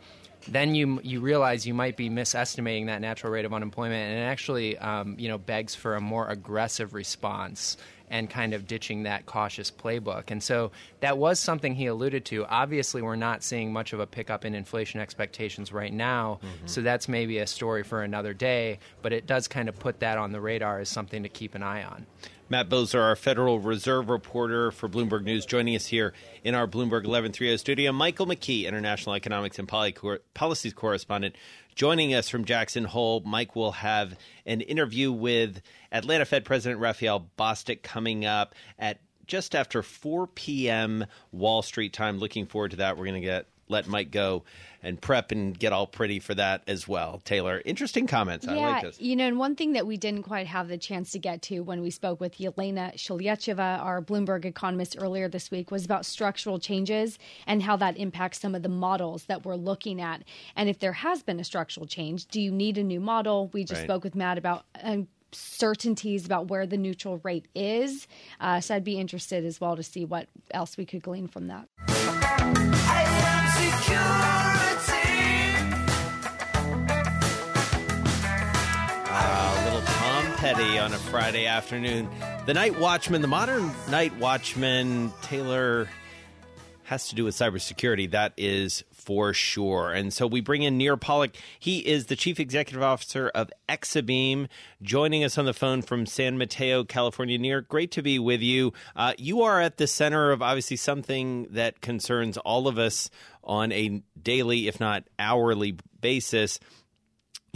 then 0.46 0.74
you 0.74 1.00
you 1.02 1.20
realize 1.20 1.66
you 1.66 1.74
might 1.74 1.96
be 1.96 2.08
misestimating 2.08 2.86
that 2.86 3.00
natural 3.00 3.32
rate 3.32 3.44
of 3.44 3.52
unemployment, 3.52 4.10
and 4.10 4.20
it 4.20 4.22
actually 4.22 4.78
um, 4.78 5.16
you 5.18 5.28
know 5.28 5.38
begs 5.38 5.74
for 5.74 5.96
a 5.96 6.00
more 6.00 6.28
aggressive 6.28 6.94
response 6.94 7.76
and 8.10 8.30
kind 8.30 8.54
of 8.54 8.66
ditching 8.66 9.02
that 9.02 9.26
cautious 9.26 9.70
playbook. 9.70 10.30
And 10.30 10.42
so 10.42 10.70
that 11.00 11.18
was 11.18 11.38
something 11.38 11.74
he 11.74 11.84
alluded 11.86 12.24
to. 12.26 12.46
Obviously, 12.46 13.02
we're 13.02 13.16
not 13.16 13.42
seeing 13.42 13.70
much 13.70 13.92
of 13.92 14.00
a 14.00 14.06
pickup 14.06 14.46
in 14.46 14.54
inflation 14.54 15.00
expectations 15.00 15.72
right 15.74 15.92
now, 15.92 16.40
so 16.64 16.80
that's 16.80 17.06
maybe 17.06 17.38
a 17.38 17.46
story 17.46 17.82
for 17.82 18.02
another 18.02 18.32
day. 18.32 18.78
But 19.02 19.12
it 19.12 19.26
does 19.26 19.46
kind 19.48 19.68
of 19.68 19.78
put 19.78 20.00
that 20.00 20.16
on 20.16 20.32
the 20.32 20.40
radar 20.40 20.80
as 20.80 20.88
something 20.88 21.22
to 21.22 21.28
keep 21.28 21.54
an 21.54 21.62
eye 21.62 21.84
on. 21.84 22.06
Matt 22.50 22.70
Boesler, 22.70 23.00
our 23.00 23.14
Federal 23.16 23.60
Reserve 23.60 24.08
reporter 24.08 24.70
for 24.70 24.88
Bloomberg 24.88 25.22
News, 25.22 25.44
joining 25.44 25.76
us 25.76 25.86
here 25.86 26.14
in 26.42 26.54
our 26.54 26.66
Bloomberg 26.66 27.04
1130 27.04 27.58
studio. 27.58 27.92
Michael 27.92 28.24
McKee, 28.24 28.64
international 28.64 29.16
economics 29.16 29.58
and 29.58 29.68
policies 29.68 30.72
correspondent, 30.72 31.36
joining 31.74 32.14
us 32.14 32.30
from 32.30 32.46
Jackson 32.46 32.84
Hole. 32.84 33.22
Mike 33.26 33.54
will 33.54 33.72
have 33.72 34.18
an 34.46 34.62
interview 34.62 35.12
with 35.12 35.60
Atlanta 35.92 36.24
Fed 36.24 36.46
President 36.46 36.80
Raphael 36.80 37.28
Bostic 37.38 37.82
coming 37.82 38.24
up 38.24 38.54
at 38.78 39.00
just 39.26 39.54
after 39.54 39.82
4 39.82 40.28
p.m. 40.28 41.04
Wall 41.32 41.60
Street 41.60 41.92
time. 41.92 42.18
Looking 42.18 42.46
forward 42.46 42.70
to 42.70 42.78
that. 42.78 42.96
We're 42.96 43.04
going 43.04 43.20
to 43.20 43.26
get 43.28 43.46
let 43.68 43.86
Mike 43.86 44.10
go 44.10 44.44
and 44.82 45.00
prep 45.00 45.32
and 45.32 45.58
get 45.58 45.72
all 45.72 45.86
pretty 45.88 46.20
for 46.20 46.34
that 46.36 46.62
as 46.68 46.86
well. 46.86 47.20
Taylor, 47.24 47.60
interesting 47.64 48.06
comments. 48.06 48.46
I 48.46 48.54
yeah, 48.56 48.66
like 48.68 48.82
this. 48.84 49.00
you 49.00 49.16
know, 49.16 49.26
and 49.26 49.36
one 49.38 49.56
thing 49.56 49.72
that 49.72 49.86
we 49.86 49.96
didn't 49.96 50.22
quite 50.22 50.46
have 50.46 50.68
the 50.68 50.78
chance 50.78 51.10
to 51.12 51.18
get 51.18 51.42
to 51.42 51.60
when 51.60 51.80
we 51.82 51.90
spoke 51.90 52.20
with 52.20 52.38
Yelena 52.38 52.94
Shulyatyeva, 52.94 53.80
our 53.82 54.00
Bloomberg 54.00 54.44
economist, 54.44 54.96
earlier 55.00 55.28
this 55.28 55.50
week 55.50 55.70
was 55.72 55.84
about 55.84 56.06
structural 56.06 56.60
changes 56.60 57.18
and 57.46 57.62
how 57.62 57.76
that 57.76 57.96
impacts 57.96 58.40
some 58.40 58.54
of 58.54 58.62
the 58.62 58.68
models 58.68 59.24
that 59.24 59.44
we're 59.44 59.56
looking 59.56 60.00
at. 60.00 60.22
And 60.54 60.68
if 60.68 60.78
there 60.78 60.92
has 60.92 61.22
been 61.24 61.40
a 61.40 61.44
structural 61.44 61.86
change, 61.86 62.26
do 62.26 62.40
you 62.40 62.52
need 62.52 62.78
a 62.78 62.84
new 62.84 63.00
model? 63.00 63.48
We 63.52 63.64
just 63.64 63.80
Right. 63.80 63.86
spoke 63.86 64.04
with 64.04 64.14
Matt 64.14 64.38
about. 64.38 64.64
Um, 64.82 65.08
certainties 65.30 66.24
about 66.24 66.48
where 66.48 66.66
the 66.66 66.78
neutral 66.78 67.18
rate 67.22 67.46
is 67.54 68.08
uh, 68.40 68.60
so 68.60 68.74
i'd 68.74 68.82
be 68.82 68.98
interested 68.98 69.44
as 69.44 69.60
well 69.60 69.76
to 69.76 69.82
see 69.82 70.06
what 70.06 70.26
else 70.52 70.78
we 70.78 70.86
could 70.86 71.02
glean 71.02 71.28
from 71.28 71.48
that 71.48 71.68
A 71.86 71.92
little 71.92 72.14
Tom 72.20 72.77
Ah, 79.10 80.34
Petty 80.38 80.78
on 80.78 80.92
a 80.92 80.98
Friday 80.98 81.46
afternoon. 81.46 82.08
The 82.46 82.54
Night 82.54 82.78
Watchman, 82.78 83.22
the 83.22 83.28
modern 83.28 83.70
Night 83.90 84.16
Watchman, 84.18 85.12
Taylor 85.22 85.88
has 86.84 87.08
to 87.08 87.14
do 87.14 87.24
with 87.24 87.34
cybersecurity. 87.34 88.10
That 88.12 88.32
is 88.36 88.84
for 89.08 89.32
sure. 89.32 89.90
And 89.90 90.12
so 90.12 90.26
we 90.26 90.42
bring 90.42 90.64
in 90.64 90.76
Nir 90.76 90.98
Polak. 90.98 91.34
He 91.58 91.78
is 91.78 92.06
the 92.06 92.14
chief 92.14 92.38
executive 92.38 92.82
officer 92.82 93.30
of 93.30 93.50
Exabeam, 93.66 94.48
joining 94.82 95.24
us 95.24 95.38
on 95.38 95.46
the 95.46 95.54
phone 95.54 95.80
from 95.80 96.04
San 96.04 96.36
Mateo, 96.36 96.84
California. 96.84 97.38
Nir, 97.38 97.62
great 97.62 97.90
to 97.92 98.02
be 98.02 98.18
with 98.18 98.42
you. 98.42 98.74
Uh, 98.94 99.14
you 99.16 99.40
are 99.40 99.62
at 99.62 99.78
the 99.78 99.86
center 99.86 100.30
of 100.30 100.42
obviously 100.42 100.76
something 100.76 101.46
that 101.52 101.80
concerns 101.80 102.36
all 102.36 102.68
of 102.68 102.76
us 102.76 103.08
on 103.42 103.72
a 103.72 104.02
daily, 104.22 104.68
if 104.68 104.78
not 104.78 105.04
hourly 105.18 105.78
basis. 106.02 106.60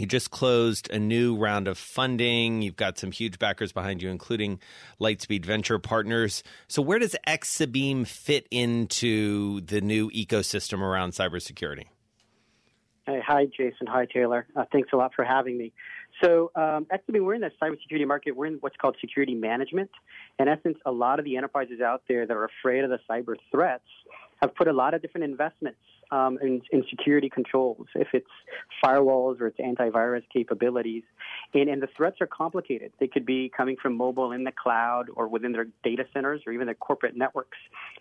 You 0.03 0.07
just 0.07 0.31
closed 0.31 0.89
a 0.91 0.99
new 0.99 1.37
round 1.37 1.65
of 1.69 1.77
funding. 1.77 2.61
You've 2.61 2.75
got 2.75 2.97
some 2.97 3.13
huge 3.13 3.39
backers 3.39 3.71
behind 3.71 4.01
you, 4.01 4.09
including 4.09 4.59
Lightspeed 4.99 5.45
Venture 5.45 5.79
Partners. 5.79 6.43
So, 6.67 6.81
where 6.81 6.99
does 6.99 7.15
Exabeam 7.25 8.05
fit 8.05 8.45
into 8.51 9.61
the 9.61 9.79
new 9.79 10.11
ecosystem 10.11 10.81
around 10.81 11.11
cybersecurity? 11.11 11.85
Hey, 13.05 13.21
hi, 13.25 13.45
Jason. 13.45 13.87
Hi, 13.87 14.05
Taylor. 14.05 14.45
Uh, 14.53 14.65
thanks 14.73 14.89
a 14.91 14.97
lot 14.97 15.13
for 15.15 15.23
having 15.23 15.57
me. 15.57 15.71
So, 16.21 16.51
um, 16.53 16.85
actually, 16.91 17.21
we're 17.21 17.35
in 17.35 17.41
the 17.41 17.51
cybersecurity 17.61 18.05
market. 18.05 18.35
We're 18.35 18.47
in 18.47 18.55
what's 18.55 18.75
called 18.75 18.97
security 18.99 19.35
management. 19.35 19.89
In 20.37 20.49
essence, 20.49 20.79
a 20.85 20.91
lot 20.91 21.19
of 21.19 21.23
the 21.23 21.37
enterprises 21.37 21.79
out 21.79 22.03
there 22.09 22.27
that 22.27 22.35
are 22.35 22.49
afraid 22.59 22.83
of 22.83 22.89
the 22.89 22.99
cyber 23.09 23.35
threats 23.51 23.87
have 24.41 24.53
put 24.53 24.67
a 24.67 24.73
lot 24.73 24.93
of 24.93 25.01
different 25.01 25.23
investments 25.23 25.79
um, 26.13 26.37
in, 26.43 26.61
in 26.71 26.83
security 26.91 27.27
controls, 27.27 27.87
if 27.95 28.09
it's 28.13 28.27
firewalls 28.83 29.41
or 29.41 29.47
it's 29.47 29.57
antivirus 29.57 30.21
capabilities. 30.31 31.03
And, 31.55 31.67
and 31.67 31.81
the 31.81 31.87
threats 31.97 32.17
are 32.21 32.27
complicated. 32.27 32.91
They 32.99 33.07
could 33.07 33.25
be 33.25 33.51
coming 33.55 33.77
from 33.81 33.97
mobile 33.97 34.31
in 34.31 34.43
the 34.43 34.51
cloud 34.51 35.07
or 35.15 35.27
within 35.27 35.53
their 35.53 35.65
data 35.83 36.05
centers 36.13 36.41
or 36.45 36.53
even 36.53 36.67
their 36.67 36.75
corporate 36.75 37.17
networks. 37.17 37.57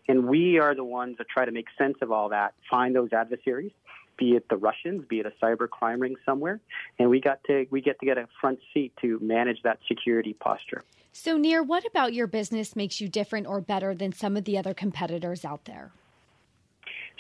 And 0.08 0.28
we 0.28 0.58
are 0.58 0.74
the 0.74 0.84
ones 0.84 1.16
that 1.18 1.28
try 1.28 1.46
to 1.46 1.52
make 1.52 1.66
sense 1.78 1.96
of 2.02 2.12
all 2.12 2.28
that, 2.28 2.52
find 2.70 2.94
those 2.94 3.14
adversaries, 3.14 3.72
be 4.18 4.32
it 4.32 4.46
the 4.50 4.58
Russians, 4.58 5.06
be 5.08 5.20
it 5.20 5.26
a 5.26 5.32
cyber 5.42 5.68
crime 5.68 5.98
ring 5.98 6.16
somewhere, 6.26 6.60
and 6.98 7.08
we 7.08 7.18
got 7.18 7.42
to 7.44 7.66
we 7.70 7.80
get 7.80 7.98
to 8.00 8.06
get 8.06 8.18
a 8.18 8.28
front 8.40 8.58
seat 8.74 8.92
to 9.00 9.18
manage 9.20 9.62
that 9.62 9.78
security 9.88 10.34
posture. 10.34 10.84
So, 11.12 11.38
Nir, 11.38 11.62
what 11.62 11.86
about 11.86 12.12
your 12.12 12.26
business 12.26 12.76
makes 12.76 13.00
you 13.00 13.08
different 13.08 13.46
or 13.46 13.60
better 13.60 13.94
than 13.94 14.12
some 14.12 14.36
of 14.36 14.44
the 14.44 14.58
other 14.58 14.74
competitors 14.74 15.44
out 15.44 15.64
there? 15.64 15.92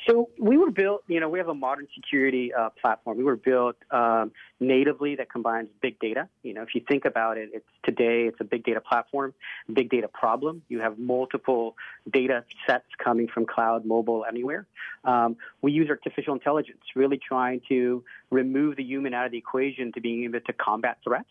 So 0.08 0.30
we 0.38 0.56
were 0.56 0.70
built, 0.70 1.04
you 1.06 1.20
know, 1.20 1.28
we 1.28 1.38
have 1.38 1.48
a 1.48 1.54
modern 1.54 1.86
security 1.94 2.52
uh, 2.52 2.70
platform. 2.80 3.18
We 3.18 3.24
were 3.24 3.36
built 3.36 3.76
um, 3.90 4.32
natively 4.58 5.16
that 5.16 5.30
combines 5.30 5.68
big 5.80 5.98
data. 6.00 6.28
You 6.42 6.54
know, 6.54 6.62
if 6.62 6.74
you 6.74 6.80
think 6.88 7.04
about 7.04 7.38
it, 7.38 7.50
it's 7.52 7.66
today 7.84 8.26
it's 8.26 8.40
a 8.40 8.44
big 8.44 8.64
data 8.64 8.80
platform, 8.80 9.34
big 9.72 9.90
data 9.90 10.08
problem. 10.08 10.62
You 10.68 10.80
have 10.80 10.98
multiple 10.98 11.76
data 12.12 12.44
sets 12.66 12.86
coming 13.02 13.28
from 13.28 13.46
cloud, 13.46 13.84
mobile, 13.84 14.24
anywhere. 14.28 14.66
Um, 15.04 15.36
we 15.62 15.72
use 15.72 15.88
artificial 15.88 16.34
intelligence, 16.34 16.82
really 16.94 17.18
trying 17.18 17.60
to 17.68 18.04
remove 18.30 18.76
the 18.76 18.84
human 18.84 19.14
out 19.14 19.26
of 19.26 19.32
the 19.32 19.38
equation 19.38 19.92
to 19.92 20.00
being 20.00 20.24
able 20.24 20.40
to 20.40 20.52
combat 20.52 20.98
threats, 21.04 21.28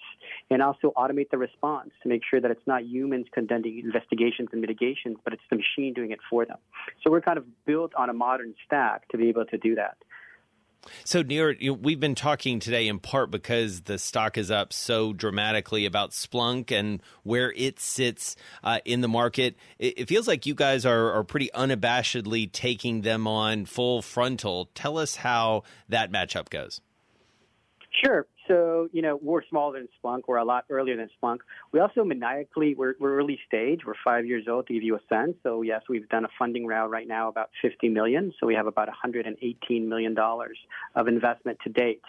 and 0.50 0.62
also 0.62 0.94
automate 0.96 1.30
the 1.30 1.38
response 1.38 1.92
to 2.04 2.10
make 2.10 2.22
sure 2.30 2.40
that 2.40 2.52
it's 2.52 2.68
not 2.68 2.86
humans 2.86 3.28
conducting 3.34 3.80
investigations 3.80 4.50
and 4.52 4.62
mitigations, 4.62 5.18
but 5.24 5.34
it's 5.34 5.44
the 5.50 5.56
machine 5.56 5.94
doing 5.94 6.12
it 6.12 6.20
for 6.30 6.46
them. 6.46 6.58
So 7.04 7.12
we're 7.12 7.22
kind 7.22 7.38
of 7.38 7.46
built 7.66 7.94
on 7.96 8.10
a 8.10 8.14
modern 8.14 8.54
stack 8.66 9.08
to 9.10 9.18
be 9.18 9.30
able 9.30 9.46
to 9.46 9.58
do 9.58 9.76
that. 9.76 9.98
So, 11.04 11.22
Nir, 11.22 11.56
we've 11.80 12.00
been 12.00 12.16
talking 12.16 12.60
today 12.60 12.88
in 12.88 13.00
part 13.00 13.30
because 13.30 13.82
the 13.82 14.00
stock 14.00 14.38
is 14.38 14.50
up 14.50 14.74
so 14.74 15.14
dramatically 15.14 15.86
about 15.86 16.12
Splunk 16.12 16.72
and 16.72 17.04
where 17.24 17.54
it 17.56 17.80
sits 17.80 18.36
uh, 18.64 18.80
in 18.84 19.02
the 19.02 19.08
market. 19.08 19.56
It, 19.78 20.00
it 20.00 20.10
feels 20.10 20.28
like 20.28 20.48
you 20.48 20.56
guys 20.56 20.86
are, 20.86 21.12
are 21.12 21.24
pretty 21.24 21.50
unabashedly 21.54 22.52
taking 22.52 23.02
them 23.02 23.28
on 23.28 23.66
full 23.66 24.02
frontal. 24.02 24.70
Tell 24.74 24.98
us 24.98 25.18
how 25.18 25.64
that 25.90 26.12
matchup 26.12 26.50
goes. 26.50 26.82
Sure. 28.04 28.26
So 28.48 28.90
you 28.92 29.02
know 29.02 29.20
we're 29.22 29.44
smaller 29.50 29.80
than 29.80 29.88
Splunk. 30.04 30.22
We're 30.28 30.38
a 30.38 30.46
lot 30.46 30.66
earlier 30.70 30.98
than 30.98 31.10
Splunk. 31.22 31.40
We 31.72 31.80
also 31.80 32.04
maniacally 32.04 32.76
we're, 32.76 32.96
we're 33.00 33.18
early 33.18 33.40
stage. 33.48 33.82
We're 33.86 33.94
five 34.04 34.26
years 34.26 34.46
old 34.50 34.68
to 34.68 34.74
give 34.74 34.84
you 34.84 34.96
a 34.96 35.02
sense. 35.10 35.36
So 35.44 35.62
yes, 35.62 35.82
we've 35.90 36.08
done 36.10 36.26
a 36.26 36.30
funding 36.38 36.66
round 36.66 36.92
right 36.92 37.08
now 37.08 37.30
about 37.30 37.50
50 37.62 37.90
million. 37.90 38.34
So 38.40 38.48
we 38.48 38.56
have 38.56 38.68
about 38.68 38.88
118 38.88 39.90
million 39.90 40.14
dollars 40.14 40.58
of 40.96 41.08
investment 41.08 41.60
to 41.64 41.70
date. 41.70 42.02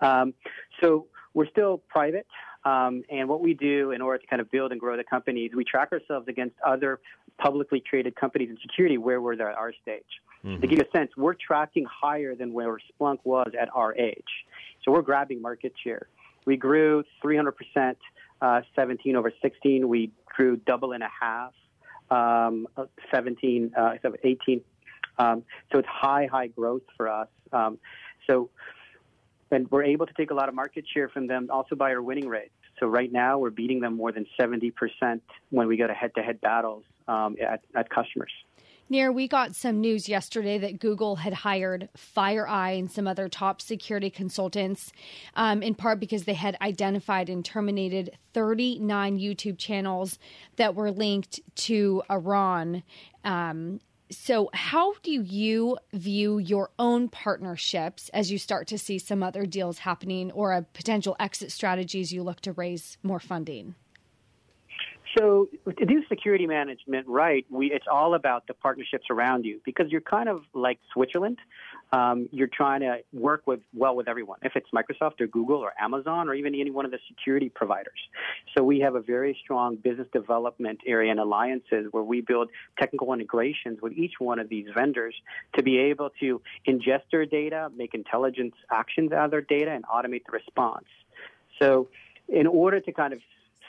Um, 0.00 0.34
so 0.80 1.06
we're 1.34 1.48
still 1.48 1.78
private. 1.88 2.26
Um, 2.64 3.04
and 3.08 3.28
what 3.28 3.42
we 3.42 3.54
do 3.54 3.92
in 3.92 4.02
order 4.02 4.18
to 4.18 4.26
kind 4.26 4.42
of 4.42 4.50
build 4.50 4.72
and 4.72 4.80
grow 4.80 4.96
the 4.96 5.04
companies, 5.04 5.52
we 5.54 5.64
track 5.64 5.92
ourselves 5.92 6.26
against 6.28 6.56
other 6.66 6.98
publicly 7.38 7.80
traded 7.80 8.16
companies 8.16 8.50
in 8.50 8.58
security 8.60 8.98
where 8.98 9.20
we're 9.20 9.34
at 9.34 9.40
our 9.40 9.72
stage. 9.82 10.02
Mm-hmm. 10.44 10.60
To 10.60 10.66
give 10.66 10.78
you 10.78 10.84
a 10.84 10.96
sense, 10.96 11.10
we're 11.16 11.34
tracking 11.34 11.84
higher 11.84 12.34
than 12.34 12.52
where 12.52 12.76
Splunk 13.00 13.18
was 13.24 13.50
at 13.60 13.68
our 13.74 13.94
age. 13.94 14.24
So 14.86 14.92
we're 14.92 15.02
grabbing 15.02 15.42
market 15.42 15.74
share. 15.82 16.06
We 16.46 16.56
grew 16.56 17.02
300%, 17.22 17.96
uh, 18.40 18.60
17 18.76 19.16
over 19.16 19.32
16. 19.42 19.88
We 19.88 20.12
grew 20.24 20.56
double 20.56 20.92
and 20.92 21.02
a 21.02 21.10
half, 21.20 21.52
um, 22.10 22.68
17, 23.12 23.72
uh, 23.76 23.96
18. 24.22 24.60
Um, 25.18 25.42
so 25.72 25.80
it's 25.80 25.88
high, 25.88 26.28
high 26.30 26.46
growth 26.46 26.82
for 26.96 27.08
us. 27.08 27.28
Um, 27.52 27.78
so, 28.28 28.50
and 29.50 29.68
we're 29.70 29.84
able 29.84 30.06
to 30.06 30.12
take 30.14 30.30
a 30.30 30.34
lot 30.34 30.48
of 30.48 30.54
market 30.54 30.84
share 30.92 31.08
from 31.08 31.26
them 31.26 31.48
also 31.50 31.74
by 31.74 31.90
our 31.90 32.02
winning 32.02 32.28
rate. 32.28 32.52
So 32.78 32.86
right 32.86 33.10
now 33.10 33.38
we're 33.38 33.50
beating 33.50 33.80
them 33.80 33.96
more 33.96 34.12
than 34.12 34.26
70% 34.38 34.72
when 35.50 35.66
we 35.66 35.76
go 35.76 35.86
to 35.86 35.94
head-to-head 35.94 36.40
battles 36.40 36.84
um, 37.08 37.36
at, 37.40 37.62
at 37.74 37.90
customers. 37.90 38.32
Nir, 38.88 39.10
we 39.10 39.26
got 39.26 39.56
some 39.56 39.80
news 39.80 40.08
yesterday 40.08 40.58
that 40.58 40.78
Google 40.78 41.16
had 41.16 41.32
hired 41.32 41.88
FireEye 41.96 42.78
and 42.78 42.90
some 42.90 43.08
other 43.08 43.28
top 43.28 43.60
security 43.60 44.10
consultants, 44.10 44.92
um, 45.34 45.60
in 45.60 45.74
part 45.74 45.98
because 45.98 46.24
they 46.24 46.34
had 46.34 46.56
identified 46.60 47.28
and 47.28 47.44
terminated 47.44 48.16
39 48.32 49.18
YouTube 49.18 49.58
channels 49.58 50.20
that 50.54 50.76
were 50.76 50.92
linked 50.92 51.40
to 51.56 52.02
Iran. 52.08 52.84
Um, 53.24 53.80
so, 54.08 54.50
how 54.52 54.94
do 55.02 55.10
you 55.10 55.78
view 55.92 56.38
your 56.38 56.70
own 56.78 57.08
partnerships 57.08 58.08
as 58.10 58.30
you 58.30 58.38
start 58.38 58.68
to 58.68 58.78
see 58.78 59.00
some 59.00 59.20
other 59.20 59.46
deals 59.46 59.80
happening 59.80 60.30
or 60.30 60.52
a 60.52 60.62
potential 60.62 61.16
exit 61.18 61.50
strategies 61.50 62.12
you 62.12 62.22
look 62.22 62.40
to 62.42 62.52
raise 62.52 62.98
more 63.02 63.18
funding? 63.18 63.74
So 65.16 65.48
to 65.78 65.86
do 65.86 66.02
security 66.08 66.46
management 66.46 67.06
right, 67.08 67.46
we, 67.48 67.72
it's 67.72 67.86
all 67.90 68.14
about 68.14 68.46
the 68.46 68.54
partnerships 68.54 69.06
around 69.10 69.46
you 69.46 69.60
because 69.64 69.90
you're 69.90 70.02
kind 70.02 70.28
of 70.28 70.42
like 70.52 70.78
Switzerland. 70.92 71.38
Um, 71.92 72.28
you're 72.32 72.50
trying 72.52 72.80
to 72.80 72.98
work 73.12 73.46
with 73.46 73.60
well 73.72 73.96
with 73.96 74.08
everyone, 74.08 74.40
if 74.42 74.52
it's 74.56 74.68
Microsoft 74.74 75.20
or 75.20 75.26
Google 75.26 75.58
or 75.58 75.72
Amazon 75.80 76.28
or 76.28 76.34
even 76.34 76.54
any 76.54 76.70
one 76.70 76.84
of 76.84 76.90
the 76.90 76.98
security 77.08 77.48
providers. 77.48 77.98
So 78.56 78.62
we 78.62 78.80
have 78.80 78.94
a 78.94 79.00
very 79.00 79.38
strong 79.42 79.76
business 79.76 80.08
development 80.12 80.80
area 80.86 81.12
and 81.12 81.20
alliances 81.20 81.86
where 81.92 82.02
we 82.02 82.20
build 82.20 82.50
technical 82.78 83.14
integrations 83.14 83.80
with 83.80 83.92
each 83.94 84.14
one 84.18 84.38
of 84.38 84.48
these 84.50 84.66
vendors 84.74 85.14
to 85.56 85.62
be 85.62 85.78
able 85.78 86.10
to 86.20 86.42
ingest 86.68 87.04
their 87.10 87.24
data, 87.24 87.70
make 87.74 87.94
intelligence 87.94 88.54
actions 88.70 89.12
out 89.12 89.26
of 89.26 89.30
their 89.30 89.40
data, 89.40 89.70
and 89.70 89.84
automate 89.84 90.26
the 90.26 90.32
response. 90.32 90.86
So 91.62 91.88
in 92.28 92.46
order 92.46 92.80
to 92.80 92.92
kind 92.92 93.12
of 93.12 93.20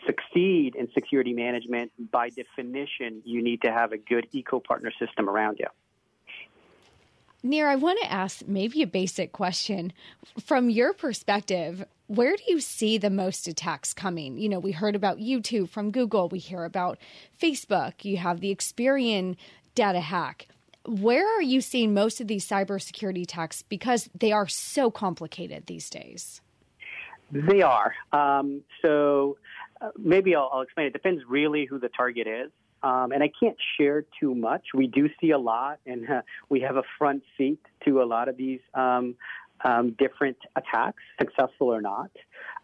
succeed 0.07 0.75
in 0.75 0.89
security 0.93 1.33
management, 1.33 1.91
by 2.11 2.29
definition, 2.29 3.21
you 3.25 3.43
need 3.43 3.61
to 3.61 3.71
have 3.71 3.91
a 3.91 3.97
good 3.97 4.27
eco 4.31 4.59
partner 4.59 4.91
system 4.99 5.29
around 5.29 5.59
you. 5.59 5.67
Nir, 7.43 7.67
I 7.67 7.75
want 7.75 7.99
to 8.01 8.11
ask 8.11 8.47
maybe 8.47 8.81
a 8.81 8.87
basic 8.87 9.31
question. 9.31 9.93
From 10.43 10.69
your 10.69 10.93
perspective, 10.93 11.85
where 12.07 12.35
do 12.35 12.43
you 12.47 12.59
see 12.59 12.97
the 12.97 13.09
most 13.11 13.47
attacks 13.47 13.93
coming? 13.93 14.37
You 14.37 14.49
know, 14.49 14.59
we 14.59 14.71
heard 14.71 14.95
about 14.95 15.19
YouTube 15.19 15.69
from 15.69 15.91
Google, 15.91 16.29
we 16.29 16.39
hear 16.39 16.63
about 16.63 16.97
Facebook, 17.39 18.03
you 18.03 18.17
have 18.17 18.39
the 18.39 18.53
Experian 18.53 19.35
data 19.75 19.99
hack. 19.99 20.47
Where 20.85 21.27
are 21.37 21.41
you 21.41 21.61
seeing 21.61 21.93
most 21.93 22.21
of 22.21 22.27
these 22.27 22.47
cybersecurity 22.47 23.23
attacks 23.23 23.61
because 23.61 24.09
they 24.17 24.31
are 24.31 24.47
so 24.47 24.89
complicated 24.89 25.67
these 25.67 25.89
days? 25.89 26.41
They 27.31 27.61
are. 27.61 27.93
Um, 28.13 28.63
so 28.81 29.37
uh, 29.81 29.89
maybe 29.97 30.35
I'll, 30.35 30.49
I'll, 30.51 30.61
explain. 30.61 30.87
It 30.87 30.93
depends 30.93 31.23
really 31.27 31.65
who 31.65 31.79
the 31.79 31.89
target 31.89 32.27
is. 32.27 32.51
Um, 32.83 33.11
and 33.11 33.23
I 33.23 33.31
can't 33.39 33.57
share 33.77 34.05
too 34.19 34.35
much. 34.35 34.67
We 34.73 34.85
do 34.87 35.09
see 35.19 35.31
a 35.31 35.37
lot, 35.37 35.79
and 35.87 36.07
uh, 36.07 36.21
we 36.49 36.61
have 36.61 36.77
a 36.77 36.83
front 36.99 37.23
seat 37.37 37.59
to 37.85 38.03
a 38.03 38.05
lot 38.05 38.29
of 38.29 38.37
these 38.37 38.59
um, 38.75 39.15
um, 39.63 39.95
different 39.97 40.37
attacks, 40.55 41.01
successful 41.19 41.67
or 41.73 41.81
not. 41.81 42.11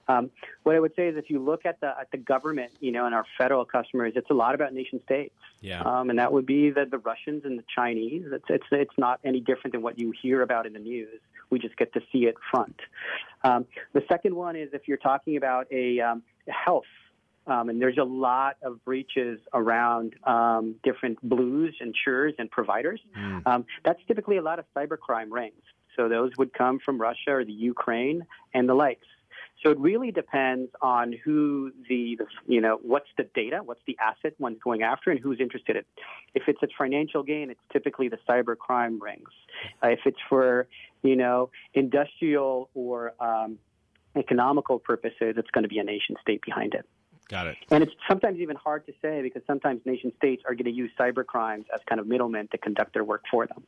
Um, 0.07 0.29
what 0.63 0.75
I 0.75 0.79
would 0.79 0.93
say 0.95 1.07
is, 1.07 1.17
if 1.17 1.29
you 1.29 1.39
look 1.39 1.65
at 1.65 1.79
the 1.79 1.87
at 1.99 2.11
the 2.11 2.17
government, 2.17 2.71
you 2.79 2.91
know, 2.91 3.05
and 3.05 3.15
our 3.15 3.25
federal 3.37 3.63
customers, 3.63 4.13
it's 4.15 4.29
a 4.29 4.33
lot 4.33 4.53
about 4.53 4.73
nation 4.73 5.01
states. 5.05 5.33
Yeah. 5.61 5.81
Um, 5.81 6.09
and 6.09 6.19
that 6.19 6.31
would 6.33 6.45
be 6.45 6.71
the, 6.71 6.85
the 6.85 6.97
Russians 6.97 7.43
and 7.45 7.57
the 7.57 7.63
Chinese. 7.73 8.25
It's, 8.31 8.45
it's 8.49 8.65
it's 8.71 8.97
not 8.97 9.19
any 9.23 9.39
different 9.39 9.71
than 9.71 9.81
what 9.81 9.97
you 9.97 10.13
hear 10.21 10.41
about 10.41 10.65
in 10.65 10.73
the 10.73 10.79
news. 10.79 11.19
We 11.49 11.59
just 11.59 11.77
get 11.77 11.93
to 11.93 12.01
see 12.11 12.25
it 12.25 12.35
front. 12.51 12.75
Um, 13.43 13.65
the 13.93 14.03
second 14.09 14.35
one 14.35 14.55
is 14.55 14.69
if 14.73 14.87
you're 14.87 14.97
talking 14.97 15.37
about 15.37 15.67
a 15.71 15.99
um, 16.01 16.23
health 16.47 16.85
um, 17.45 17.69
and 17.69 17.81
there's 17.81 17.97
a 17.97 18.03
lot 18.03 18.57
of 18.63 18.83
breaches 18.85 19.39
around 19.53 20.15
um, 20.23 20.75
different 20.83 21.21
blues, 21.27 21.75
insurers, 21.81 22.33
and 22.39 22.49
providers. 22.49 23.01
Mm. 23.17 23.45
Um, 23.45 23.65
that's 23.83 23.99
typically 24.07 24.37
a 24.37 24.41
lot 24.41 24.59
of 24.59 24.65
cybercrime 24.75 25.31
rings. 25.31 25.61
So 25.95 26.07
those 26.07 26.31
would 26.37 26.53
come 26.53 26.79
from 26.83 26.99
Russia 26.99 27.31
or 27.31 27.45
the 27.45 27.51
Ukraine 27.51 28.25
and 28.53 28.67
the 28.67 28.73
likes. 28.73 29.07
So 29.61 29.69
it 29.69 29.79
really 29.79 30.11
depends 30.11 30.71
on 30.81 31.13
who 31.23 31.71
the, 31.87 32.17
the, 32.17 32.25
you 32.47 32.59
know, 32.59 32.79
what's 32.81 33.07
the 33.17 33.23
data, 33.35 33.61
what's 33.63 33.79
the 33.87 33.97
asset 34.01 34.33
one's 34.37 34.59
going 34.61 34.81
after, 34.81 35.09
and 35.11 35.19
who's 35.19 35.39
interested 35.39 35.77
in. 35.77 35.83
If 36.33 36.43
it's 36.47 36.61
a 36.63 36.67
financial 36.77 37.23
gain, 37.23 37.49
it's 37.49 37.61
typically 37.71 38.09
the 38.09 38.17
cybercrime 38.27 38.99
rings. 38.99 39.29
Uh, 39.81 39.89
if 39.89 39.99
it's 40.05 40.17
for, 40.27 40.67
you 41.01 41.15
know, 41.15 41.49
industrial 41.73 42.69
or 42.73 43.13
um, 43.21 43.57
economical 44.15 44.79
purposes, 44.79 45.35
it's 45.37 45.49
going 45.51 45.63
to 45.63 45.69
be 45.69 45.79
a 45.79 45.83
nation 45.83 46.15
state 46.21 46.41
behind 46.41 46.73
it. 46.73 46.85
Got 47.29 47.47
it. 47.47 47.57
And 47.71 47.83
it's 47.83 47.93
sometimes 48.07 48.39
even 48.39 48.55
hard 48.55 48.85
to 48.87 48.93
say 49.01 49.21
because 49.21 49.41
sometimes 49.47 49.81
nation 49.85 50.11
states 50.17 50.43
are 50.45 50.53
going 50.53 50.65
to 50.65 50.71
use 50.71 50.91
cyber 50.99 51.25
crimes 51.25 51.65
as 51.73 51.79
kind 51.87 51.99
of 51.99 52.07
middlemen 52.07 52.47
to 52.51 52.57
conduct 52.57 52.93
their 52.93 53.03
work 53.03 53.23
for 53.31 53.47
them. 53.47 53.63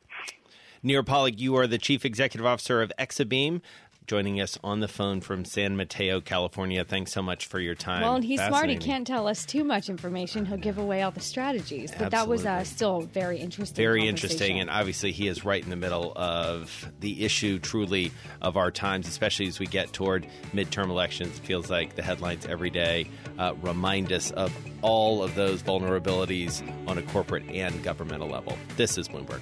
Nir 0.84 1.02
Polak, 1.02 1.40
you 1.40 1.56
are 1.56 1.66
the 1.66 1.80
Chief 1.80 2.06
Executive 2.06 2.46
Officer 2.46 2.82
of 2.82 2.92
Exabeam 3.00 3.62
joining 4.08 4.39
us 4.39 4.58
on 4.63 4.80
the 4.80 4.88
phone 4.88 5.22
from 5.22 5.46
San 5.46 5.76
Mateo, 5.76 6.22
California. 6.22 6.84
Thanks 6.86 7.12
so 7.12 7.22
much 7.22 7.48
for 7.48 7.60
your 7.60 7.76
time. 7.76 8.02
Well, 8.02 8.15
and 8.15 8.24
he's 8.24 8.41
smart. 8.41 8.70
He 8.70 8.78
can't 8.78 9.06
tell 9.06 9.28
us 9.28 9.46
too 9.46 9.63
much 9.63 9.89
information. 9.89 10.46
He'll 10.46 10.58
give 10.58 10.78
away 10.78 11.02
all 11.02 11.12
the 11.12 11.20
strategies. 11.20 11.91
But 11.91 12.13
Absolutely. 12.13 12.18
that 12.18 12.28
was 12.28 12.46
uh, 12.46 12.63
still 12.63 13.02
very 13.02 13.39
interesting. 13.39 13.76
Very 13.76 14.08
interesting. 14.08 14.60
And 14.60 14.70
obviously, 14.70 15.12
he 15.12 15.28
is 15.28 15.44
right 15.44 15.63
in 15.63 15.70
the 15.70 15.76
middle 15.76 16.13
of 16.15 16.91
the 17.00 17.24
issue, 17.24 17.60
truly, 17.60 18.12
of 18.41 18.58
our 18.58 18.72
times, 18.72 19.08
especially 19.08 19.48
as 19.48 19.60
we 19.60 19.65
get 19.65 19.94
toward 19.94 20.28
midterm 20.54 20.89
elections. 20.89 21.38
It 21.38 21.46
feels 21.46 21.70
like 21.70 21.96
the 21.96 22.04
headlines 22.04 22.46
every 22.46 22.70
day 22.70 23.08
uh, 23.38 23.54
remind 23.62 24.12
us 24.12 24.32
of 24.32 24.54
all 24.82 25.24
of 25.24 25.36
those 25.36 25.63
vulnerabilities 25.63 26.62
on 26.88 26.98
a 26.98 27.02
corporate 27.02 27.44
and 27.50 27.84
governmental 27.84 28.28
level. 28.30 28.58
This 28.78 28.98
is 28.98 29.08
Bloomberg. 29.08 29.41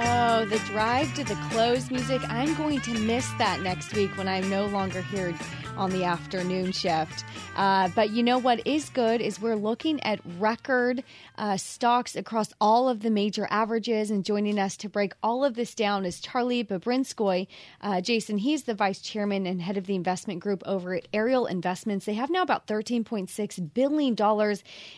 Oh, 0.00 0.44
the 0.44 0.58
drive 0.60 1.12
to 1.16 1.24
the 1.24 1.34
close 1.50 1.90
music. 1.90 2.22
I'm 2.28 2.54
going 2.54 2.80
to 2.82 2.92
miss 3.00 3.28
that 3.38 3.62
next 3.62 3.92
week 3.94 4.16
when 4.16 4.28
I'm 4.28 4.48
no 4.48 4.66
longer 4.66 5.02
here 5.02 5.34
on 5.76 5.90
the 5.90 6.04
afternoon 6.04 6.72
shift. 6.72 7.24
Uh, 7.56 7.88
but 7.94 8.10
you 8.10 8.22
know 8.22 8.38
what 8.38 8.64
is 8.66 8.88
good 8.90 9.20
is 9.20 9.40
we're 9.40 9.56
looking 9.56 10.00
at 10.02 10.20
record 10.38 11.04
uh, 11.36 11.56
stocks 11.56 12.16
across 12.16 12.52
all 12.60 12.88
of 12.88 13.00
the 13.00 13.10
major 13.10 13.46
averages. 13.50 14.10
And 14.10 14.24
joining 14.24 14.58
us 14.58 14.76
to 14.78 14.88
break 14.88 15.12
all 15.22 15.44
of 15.44 15.54
this 15.54 15.74
down 15.74 16.04
is 16.04 16.20
Charlie 16.20 16.64
Bobrinskoy. 16.64 17.46
Uh, 17.80 18.00
Jason, 18.00 18.38
he's 18.38 18.64
the 18.64 18.74
vice 18.74 19.00
chairman 19.00 19.46
and 19.46 19.62
head 19.62 19.76
of 19.76 19.86
the 19.86 19.94
investment 19.94 20.40
group 20.40 20.62
over 20.66 20.94
at 20.94 21.08
Ariel 21.12 21.46
Investments. 21.46 22.06
They 22.06 22.14
have 22.14 22.30
now 22.30 22.42
about 22.42 22.66
$13.6 22.66 23.74
billion 23.74 24.16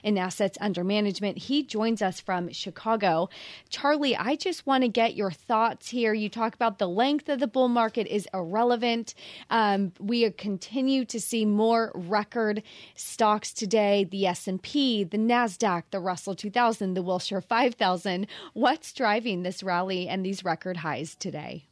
in 0.02 0.18
assets 0.18 0.58
under 0.60 0.84
management. 0.84 1.38
He 1.38 1.62
joins 1.62 2.02
us 2.02 2.20
from 2.20 2.50
Chicago. 2.52 3.28
Charlie, 3.68 4.16
I 4.16 4.36
just 4.36 4.66
want 4.66 4.80
want 4.80 4.89
get 4.92 5.14
your 5.14 5.31
thoughts 5.31 5.88
here. 5.88 6.12
You 6.12 6.29
talk 6.29 6.55
about 6.55 6.79
the 6.79 6.88
length 6.88 7.29
of 7.29 7.40
the 7.40 7.46
bull 7.46 7.68
market 7.68 8.07
is 8.07 8.29
irrelevant. 8.35 9.14
Um, 9.50 9.92
we 9.98 10.29
continue 10.33 11.05
to 11.07 11.20
see 11.20 11.44
more 11.44 11.92
record 11.94 12.62
stocks 12.94 13.53
today: 13.53 14.05
the 14.05 14.26
S 14.26 14.46
and 14.46 14.62
P, 14.62 15.05
the 15.05 15.18
Nasdaq, 15.18 15.85
the 15.90 16.00
Russell 16.00 16.35
2000, 16.35 16.94
the 16.94 17.03
Wilshire 17.03 17.40
5000. 17.40 18.26
What's 18.53 18.92
driving 18.92 19.42
this 19.42 19.62
rally 19.62 20.09
and 20.09 20.24
these 20.24 20.44
record 20.44 20.79
highs 20.79 21.14
today? 21.14 21.69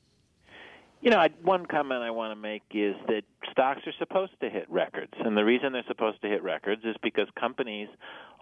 You 1.00 1.10
know, 1.10 1.24
one 1.42 1.66
comment 1.66 2.02
I 2.02 2.10
want 2.10 2.32
to 2.32 2.40
make 2.40 2.64
is 2.72 2.96
that 3.06 3.22
stocks 3.52 3.82
are 3.86 3.92
supposed 3.98 4.32
to 4.40 4.50
hit 4.50 4.68
records. 4.68 5.12
And 5.18 5.36
the 5.36 5.44
reason 5.44 5.72
they're 5.72 5.84
supposed 5.86 6.20
to 6.22 6.28
hit 6.28 6.42
records 6.42 6.82
is 6.84 6.96
because 7.02 7.28
companies 7.38 7.88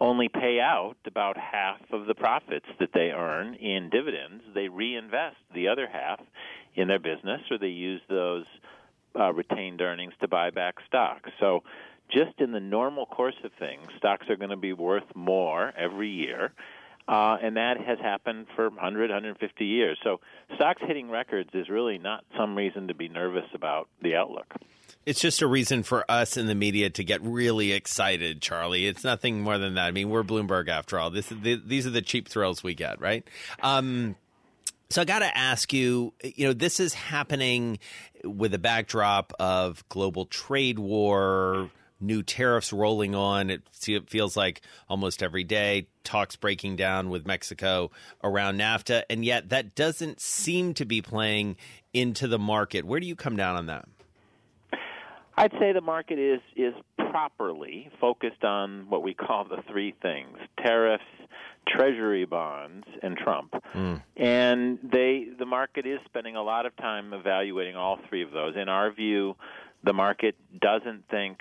only 0.00 0.28
pay 0.28 0.58
out 0.58 0.96
about 1.06 1.36
half 1.36 1.80
of 1.92 2.06
the 2.06 2.14
profits 2.14 2.66
that 2.80 2.90
they 2.94 3.10
earn 3.10 3.54
in 3.54 3.90
dividends. 3.90 4.42
They 4.54 4.68
reinvest 4.68 5.36
the 5.54 5.68
other 5.68 5.86
half 5.86 6.20
in 6.74 6.88
their 6.88 6.98
business 6.98 7.42
or 7.50 7.58
they 7.58 7.68
use 7.68 8.00
those 8.08 8.44
uh, 9.18 9.32
retained 9.32 9.82
earnings 9.82 10.14
to 10.20 10.28
buy 10.28 10.50
back 10.50 10.76
stock. 10.86 11.22
So, 11.40 11.62
just 12.08 12.38
in 12.40 12.52
the 12.52 12.60
normal 12.60 13.04
course 13.04 13.34
of 13.42 13.50
things, 13.58 13.82
stocks 13.98 14.30
are 14.30 14.36
going 14.36 14.50
to 14.50 14.56
be 14.56 14.72
worth 14.72 15.16
more 15.16 15.72
every 15.76 16.08
year. 16.08 16.52
Uh, 17.08 17.36
and 17.40 17.56
that 17.56 17.76
has 17.78 17.98
happened 18.00 18.46
for 18.56 18.68
100, 18.68 19.10
150 19.10 19.64
years. 19.64 19.98
So 20.02 20.20
stocks 20.56 20.82
hitting 20.84 21.08
records 21.08 21.50
is 21.54 21.68
really 21.68 21.98
not 21.98 22.24
some 22.36 22.56
reason 22.56 22.88
to 22.88 22.94
be 22.94 23.08
nervous 23.08 23.46
about 23.54 23.88
the 24.02 24.16
outlook. 24.16 24.46
It's 25.04 25.20
just 25.20 25.40
a 25.40 25.46
reason 25.46 25.84
for 25.84 26.04
us 26.10 26.36
in 26.36 26.46
the 26.48 26.54
media 26.56 26.90
to 26.90 27.04
get 27.04 27.22
really 27.22 27.72
excited, 27.72 28.42
Charlie. 28.42 28.86
It's 28.86 29.04
nothing 29.04 29.40
more 29.40 29.56
than 29.56 29.74
that. 29.74 29.86
I 29.86 29.90
mean, 29.92 30.10
we're 30.10 30.24
Bloomberg 30.24 30.68
after 30.68 30.98
all. 30.98 31.10
This 31.10 31.28
the, 31.28 31.62
these 31.64 31.86
are 31.86 31.90
the 31.90 32.02
cheap 32.02 32.28
thrills 32.28 32.64
we 32.64 32.74
get, 32.74 33.00
right? 33.00 33.24
Um, 33.62 34.16
so 34.90 35.02
I 35.02 35.04
got 35.04 35.20
to 35.20 35.36
ask 35.36 35.72
you, 35.72 36.12
you 36.22 36.46
know, 36.46 36.52
this 36.52 36.80
is 36.80 36.94
happening 36.94 37.78
with 38.24 38.52
a 38.54 38.58
backdrop 38.58 39.32
of 39.38 39.88
global 39.88 40.26
trade 40.26 40.78
war, 40.78 41.70
new 42.00 42.22
tariffs 42.22 42.72
rolling 42.72 43.14
on. 43.14 43.50
It, 43.50 43.62
feels 44.08 44.36
like 44.36 44.62
almost 44.88 45.22
every 45.22 45.44
day 45.44 45.88
talks 46.04 46.36
breaking 46.36 46.76
down 46.76 47.10
with 47.10 47.26
Mexico 47.26 47.90
around 48.22 48.58
NAFTA, 48.58 49.04
and 49.10 49.24
yet 49.24 49.48
that 49.50 49.74
doesn't 49.74 50.20
seem 50.20 50.74
to 50.74 50.84
be 50.84 51.02
playing 51.02 51.56
into 51.92 52.28
the 52.28 52.38
market. 52.38 52.84
Where 52.84 53.00
do 53.00 53.06
you 53.06 53.16
come 53.16 53.36
down 53.36 53.56
on 53.56 53.66
that? 53.66 53.88
I'd 55.36 55.52
say 55.58 55.72
the 55.72 55.82
market 55.82 56.18
is 56.18 56.40
is 56.56 56.74
properly 56.96 57.90
focused 58.00 58.42
on 58.42 58.86
what 58.88 59.02
we 59.02 59.14
call 59.14 59.44
the 59.44 59.62
three 59.70 59.94
things: 60.00 60.38
tariffs, 60.62 61.04
treasury 61.68 62.24
bonds, 62.24 62.86
and 63.02 63.16
Trump. 63.16 63.54
Mm. 63.74 64.02
And 64.16 64.78
they 64.82 65.28
the 65.38 65.44
market 65.44 65.86
is 65.86 65.98
spending 66.06 66.36
a 66.36 66.42
lot 66.42 66.64
of 66.64 66.74
time 66.76 67.12
evaluating 67.12 67.76
all 67.76 67.98
three 68.08 68.22
of 68.22 68.30
those. 68.30 68.56
In 68.56 68.68
our 68.68 68.90
view, 68.90 69.36
the 69.84 69.92
market 69.92 70.36
doesn't 70.60 71.08
think 71.10 71.40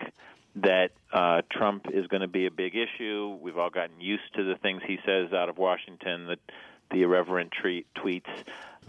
that 0.56 0.92
uh, 1.12 1.42
Trump 1.52 1.88
is 1.94 2.08
going 2.08 2.22
to 2.22 2.28
be 2.28 2.46
a 2.46 2.52
big 2.52 2.76
issue. 2.76 3.38
We've 3.42 3.58
all 3.58 3.70
gotten 3.70 4.00
used 4.00 4.34
to 4.36 4.44
the 4.44 4.56
things 4.56 4.82
he 4.86 5.00
says 5.06 5.34
out 5.34 5.50
of 5.50 5.58
Washington, 5.58 6.28
the, 6.28 6.38
the 6.92 7.02
irreverent 7.04 7.52
treat, 7.52 7.88
tweets, 7.96 8.30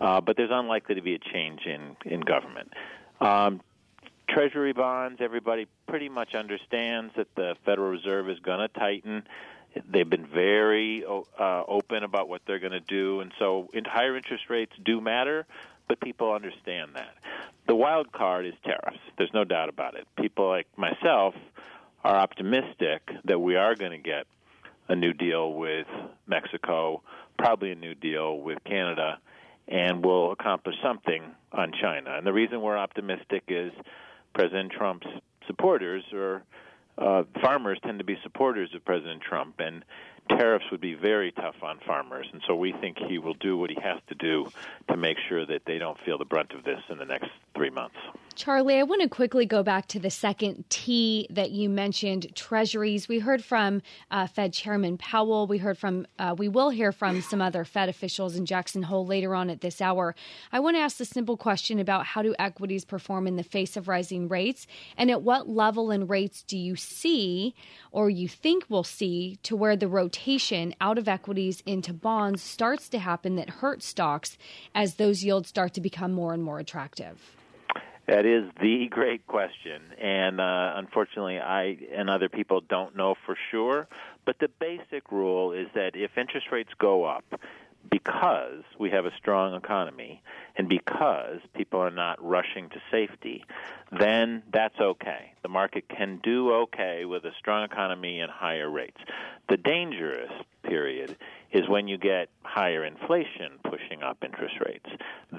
uh, 0.01 0.21
but 0.21 0.37
there's 0.37 0.51
unlikely 0.53 0.97
to 0.97 1.03
be 1.03 1.15
a 1.15 1.19
change 1.19 1.63
in, 1.67 1.97
in 2.05 2.21
government. 2.21 2.73
Um, 3.21 3.61
Treasury 4.29 4.73
bonds, 4.73 5.21
everybody 5.21 5.67
pretty 5.87 6.09
much 6.09 6.35
understands 6.35 7.13
that 7.17 7.35
the 7.37 7.55
Federal 7.65 7.91
Reserve 7.91 8.29
is 8.29 8.39
going 8.41 8.59
to 8.59 8.69
tighten. 8.69 9.23
They've 9.89 10.09
been 10.09 10.27
very 10.27 11.05
uh, 11.05 11.63
open 11.69 12.03
about 12.03 12.29
what 12.29 12.43
they're 12.47 12.59
going 12.59 12.73
to 12.73 12.81
do, 12.81 13.21
and 13.21 13.33
so 13.39 13.69
higher 13.87 14.17
interest 14.17 14.45
rates 14.49 14.73
do 14.85 15.01
matter, 15.01 15.47
but 15.89 16.01
people 16.01 16.33
understand 16.33 16.91
that. 16.95 17.15
The 17.67 17.75
wild 17.75 18.13
card 18.13 18.47
is 18.47 18.55
tariffs. 18.65 19.01
There's 19.19 19.33
no 19.35 19.45
doubt 19.45 19.69
about 19.69 19.95
it. 19.95 20.07
People 20.21 20.49
like 20.49 20.67
myself 20.77 21.35
are 22.05 22.17
optimistic 22.17 23.03
that 23.25 23.39
we 23.41 23.57
are 23.57 23.75
going 23.75 23.91
to 23.91 23.99
get 23.99 24.27
a 24.89 24.95
new 24.95 25.13
deal 25.13 25.53
with 25.53 25.87
Mexico, 26.27 27.03
probably 27.39 27.73
a 27.73 27.75
new 27.75 27.95
deal 27.95 28.39
with 28.39 28.59
Canada, 28.65 29.19
and 29.69 30.05
we'll 30.05 30.31
accomplish 30.31 30.77
something 30.83 31.23
on 31.53 31.73
China. 31.81 32.17
And 32.17 32.27
the 32.27 32.33
reason 32.33 32.61
we're 32.61 32.79
optimistic 32.79 33.45
is 33.49 33.73
President 34.35 34.71
Trump's 34.71 35.07
supporters 35.47 36.05
or 36.13 36.45
uh, 36.99 37.25
farmers 37.43 37.79
tend 37.85 37.99
to 37.99 38.05
be 38.05 38.17
supporters 38.23 38.71
of 38.75 38.85
President 38.85 39.21
Trump, 39.21 39.57
and 39.59 39.85
tariffs 40.29 40.65
would 40.71 40.81
be 40.81 40.95
very 40.95 41.33
tough 41.33 41.57
on 41.63 41.79
farmers, 41.87 42.27
and 42.33 42.43
so 42.47 42.55
we 42.55 42.73
think 42.73 42.99
he 42.99 43.19
will 43.19 43.35
do 43.35 43.57
what 43.57 43.71
he 43.71 43.79
has 43.83 44.01
to 44.09 44.15
do 44.15 44.51
to 44.89 44.97
make 44.97 45.19
sure 45.29 45.45
that 45.47 45.63
they 45.67 45.79
don't 45.79 45.99
feel 46.05 46.19
the 46.19 46.25
brunt 46.25 46.53
of 46.53 46.65
this 46.65 46.81
in 46.89 46.99
the 46.99 47.05
next 47.05 47.31
three 47.57 47.71
months. 47.71 47.97
Charlie, 48.37 48.79
I 48.79 48.83
want 48.83 49.01
to 49.01 49.09
quickly 49.09 49.47
go 49.47 49.63
back 49.63 49.89
to 49.89 49.99
the 49.99 50.11
second 50.11 50.67
T 50.69 51.27
that 51.31 51.53
you 51.53 51.71
mentioned, 51.71 52.37
treasuries. 52.37 53.09
We 53.09 53.19
heard 53.19 53.43
from 53.43 53.81
uh, 54.11 54.27
Fed 54.27 54.53
Chairman 54.53 54.99
Powell. 54.99 55.47
We 55.47 55.57
heard 55.57 55.79
from, 55.79 56.07
uh, 56.19 56.35
we 56.37 56.47
will 56.47 56.69
hear 56.69 56.93
from 56.93 57.23
some 57.23 57.41
other 57.41 57.65
Fed 57.65 57.89
officials 57.89 58.37
in 58.37 58.45
Jackson 58.45 58.83
Hole 58.83 59.07
later 59.07 59.35
on 59.35 59.49
at 59.49 59.63
this 59.63 59.81
hour. 59.81 60.15
I 60.53 60.61
want 60.61 60.77
to 60.77 60.83
ask 60.83 60.99
the 60.99 61.07
simple 61.07 61.39
question 61.39 61.79
about 61.79 62.05
how 62.05 62.21
do 62.21 62.35
equities 62.39 62.85
perform 62.85 63.27
in 63.27 63.37
the 63.37 63.43
face 63.43 63.75
of 63.75 63.89
rising 63.89 64.29
rates, 64.29 64.67
and 64.99 65.11
at 65.11 65.23
what 65.23 65.49
level 65.49 65.91
in 65.91 66.07
rates 66.07 66.43
do 66.43 66.59
you 66.59 66.77
see 66.77 67.55
or 67.91 68.11
you 68.11 68.29
think 68.29 68.67
we'll 68.69 68.85
see 68.85 69.39
to 69.45 69.57
where 69.57 69.77
the 69.77 69.89
rotation 69.89 70.75
out 70.79 70.99
of 70.99 71.09
equities 71.09 71.63
into 71.65 71.95
bonds 71.95 72.43
starts 72.43 72.91
to 72.91 72.99
happen 72.99 73.37
that 73.37 73.49
hurts 73.49 73.87
stocks 73.87 74.37
as 74.75 74.97
those 74.97 75.25
yields 75.25 75.49
start 75.49 75.73
to 75.73 75.81
become 75.81 76.13
more 76.13 76.35
and 76.35 76.43
more 76.43 76.59
attractive? 76.59 77.37
That 78.07 78.25
is 78.27 78.45
the 78.61 78.89
great 78.91 79.27
question, 79.27 79.83
and 80.01 80.41
uh, 80.41 80.75
unfortunately, 80.77 81.39
I 81.39 81.77
and 81.93 82.09
other 82.09 82.29
people 82.29 82.61
don't 82.61 82.97
know 82.97 83.15
for 83.27 83.37
sure. 83.51 83.89
But 84.25 84.39
the 84.39 84.49
basic 84.49 85.13
rule 85.13 85.53
is 85.53 85.69
that 85.75 85.95
if 85.95 86.17
interest 86.19 86.49
rates 86.51 86.71
go 86.79 87.05
up 87.05 87.25
because 87.91 88.63
we 88.79 88.91
have 88.91 89.07
a 89.07 89.13
strong 89.17 89.55
economy 89.55 90.23
and 90.57 90.69
because 90.69 91.39
people 91.55 91.81
are 91.81 91.91
not 91.91 92.23
rushing 92.25 92.69
to 92.71 92.81
safety, 92.91 93.45
then 93.99 94.43
that's 94.53 94.79
okay. 94.81 95.33
The 95.43 95.49
market 95.49 95.89
can 95.89 96.21
do 96.23 96.53
okay 96.53 97.05
with 97.05 97.25
a 97.25 97.33
strong 97.39 97.65
economy 97.65 98.21
and 98.21 98.31
higher 98.31 98.71
rates. 98.71 98.99
The 99.49 99.57
dangerous 99.57 100.31
period 100.65 101.17
is 101.53 101.69
when 101.69 101.87
you 101.87 101.99
get 101.99 102.29
higher 102.43 102.85
inflation 102.85 103.59
pushing 103.63 104.03
up 104.03 104.19
interest 104.25 104.57
rates. 104.65 104.89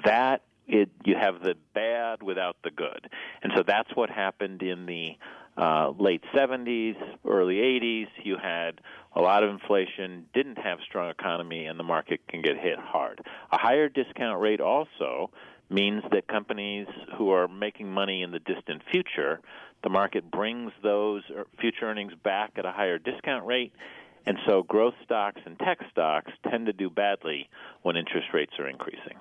That 0.05 0.41
it 0.67 0.89
you 1.05 1.15
have 1.19 1.41
the 1.41 1.55
bad 1.73 2.21
without 2.21 2.57
the 2.63 2.71
good, 2.71 3.09
and 3.43 3.53
so 3.55 3.63
that's 3.65 3.89
what 3.95 4.09
happened 4.09 4.61
in 4.61 4.85
the 4.85 5.17
uh, 5.57 5.91
late 5.97 6.21
70s, 6.35 6.95
early 7.25 7.55
80s. 7.55 8.07
You 8.23 8.37
had 8.41 8.79
a 9.15 9.21
lot 9.21 9.43
of 9.43 9.49
inflation, 9.49 10.25
didn't 10.33 10.59
have 10.59 10.79
strong 10.87 11.09
economy, 11.09 11.65
and 11.65 11.79
the 11.79 11.83
market 11.83 12.21
can 12.27 12.41
get 12.41 12.57
hit 12.57 12.77
hard. 12.77 13.21
A 13.51 13.57
higher 13.57 13.89
discount 13.89 14.39
rate 14.39 14.61
also 14.61 15.31
means 15.69 16.03
that 16.11 16.27
companies 16.27 16.87
who 17.17 17.31
are 17.31 17.47
making 17.47 17.91
money 17.91 18.21
in 18.21 18.31
the 18.31 18.39
distant 18.39 18.81
future, 18.91 19.41
the 19.83 19.89
market 19.89 20.29
brings 20.31 20.71
those 20.83 21.23
future 21.59 21.85
earnings 21.85 22.13
back 22.23 22.51
at 22.57 22.65
a 22.65 22.71
higher 22.71 22.97
discount 22.97 23.45
rate 23.45 23.73
and 24.27 24.37
so 24.45 24.61
growth 24.63 24.93
stocks 25.05 25.39
and 25.45 25.57
tech 25.57 25.79
stocks 25.89 26.33
tend 26.49 26.65
to 26.65 26.73
do 26.73 26.89
badly 26.89 27.49
when 27.83 27.95
interest 27.95 28.27
rates 28.33 28.51
are 28.59 28.67
increasing. 28.67 29.15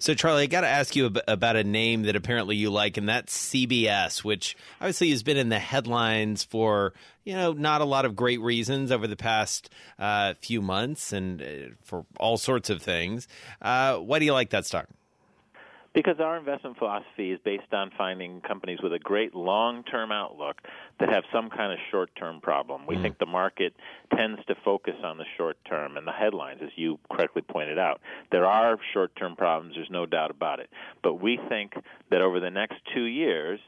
So, 0.00 0.14
Charlie, 0.14 0.42
I 0.42 0.46
got 0.46 0.62
to 0.62 0.66
ask 0.66 0.96
you 0.96 1.12
about 1.28 1.54
a 1.54 1.62
name 1.62 2.02
that 2.02 2.16
apparently 2.16 2.56
you 2.56 2.68
like, 2.68 2.96
and 2.96 3.08
that's 3.08 3.50
CBS, 3.50 4.24
which 4.24 4.56
obviously 4.80 5.10
has 5.10 5.22
been 5.22 5.36
in 5.36 5.48
the 5.48 5.60
headlines 5.60 6.42
for 6.42 6.92
you 7.24 7.34
know 7.34 7.52
not 7.52 7.80
a 7.80 7.84
lot 7.84 8.04
of 8.04 8.16
great 8.16 8.40
reasons 8.40 8.90
over 8.90 9.06
the 9.06 9.16
past 9.16 9.70
uh, 10.00 10.34
few 10.40 10.60
months, 10.60 11.12
and 11.12 11.40
uh, 11.40 11.46
for 11.84 12.04
all 12.18 12.36
sorts 12.36 12.68
of 12.68 12.82
things. 12.82 13.28
Uh, 13.62 13.96
why 13.98 14.18
do 14.18 14.24
you 14.24 14.32
like 14.32 14.50
that 14.50 14.66
stock? 14.66 14.88
Because 15.94 16.20
our 16.20 16.36
investment 16.36 16.78
philosophy 16.78 17.32
is 17.32 17.40
based 17.44 17.72
on 17.72 17.90
finding 17.96 18.40
companies 18.42 18.78
with 18.82 18.92
a 18.92 18.98
great 18.98 19.34
long 19.34 19.82
term 19.84 20.12
outlook 20.12 20.60
that 21.00 21.08
have 21.08 21.24
some 21.32 21.50
kind 21.50 21.72
of 21.72 21.78
short 21.90 22.10
term 22.16 22.40
problem. 22.40 22.86
We 22.86 22.96
mm. 22.96 23.02
think 23.02 23.18
the 23.18 23.26
market 23.26 23.74
tends 24.14 24.44
to 24.46 24.54
focus 24.64 24.94
on 25.02 25.18
the 25.18 25.24
short 25.36 25.56
term 25.68 25.96
and 25.96 26.06
the 26.06 26.12
headlines, 26.12 26.60
as 26.62 26.70
you 26.76 26.98
correctly 27.10 27.42
pointed 27.42 27.78
out. 27.78 28.00
There 28.30 28.46
are 28.46 28.78
short 28.92 29.16
term 29.16 29.34
problems, 29.34 29.74
there's 29.76 29.90
no 29.90 30.06
doubt 30.06 30.30
about 30.30 30.60
it. 30.60 30.70
But 31.02 31.14
we 31.14 31.38
think 31.48 31.72
that 32.10 32.20
over 32.20 32.38
the 32.38 32.50
next 32.50 32.76
two 32.94 33.04
years, 33.04 33.60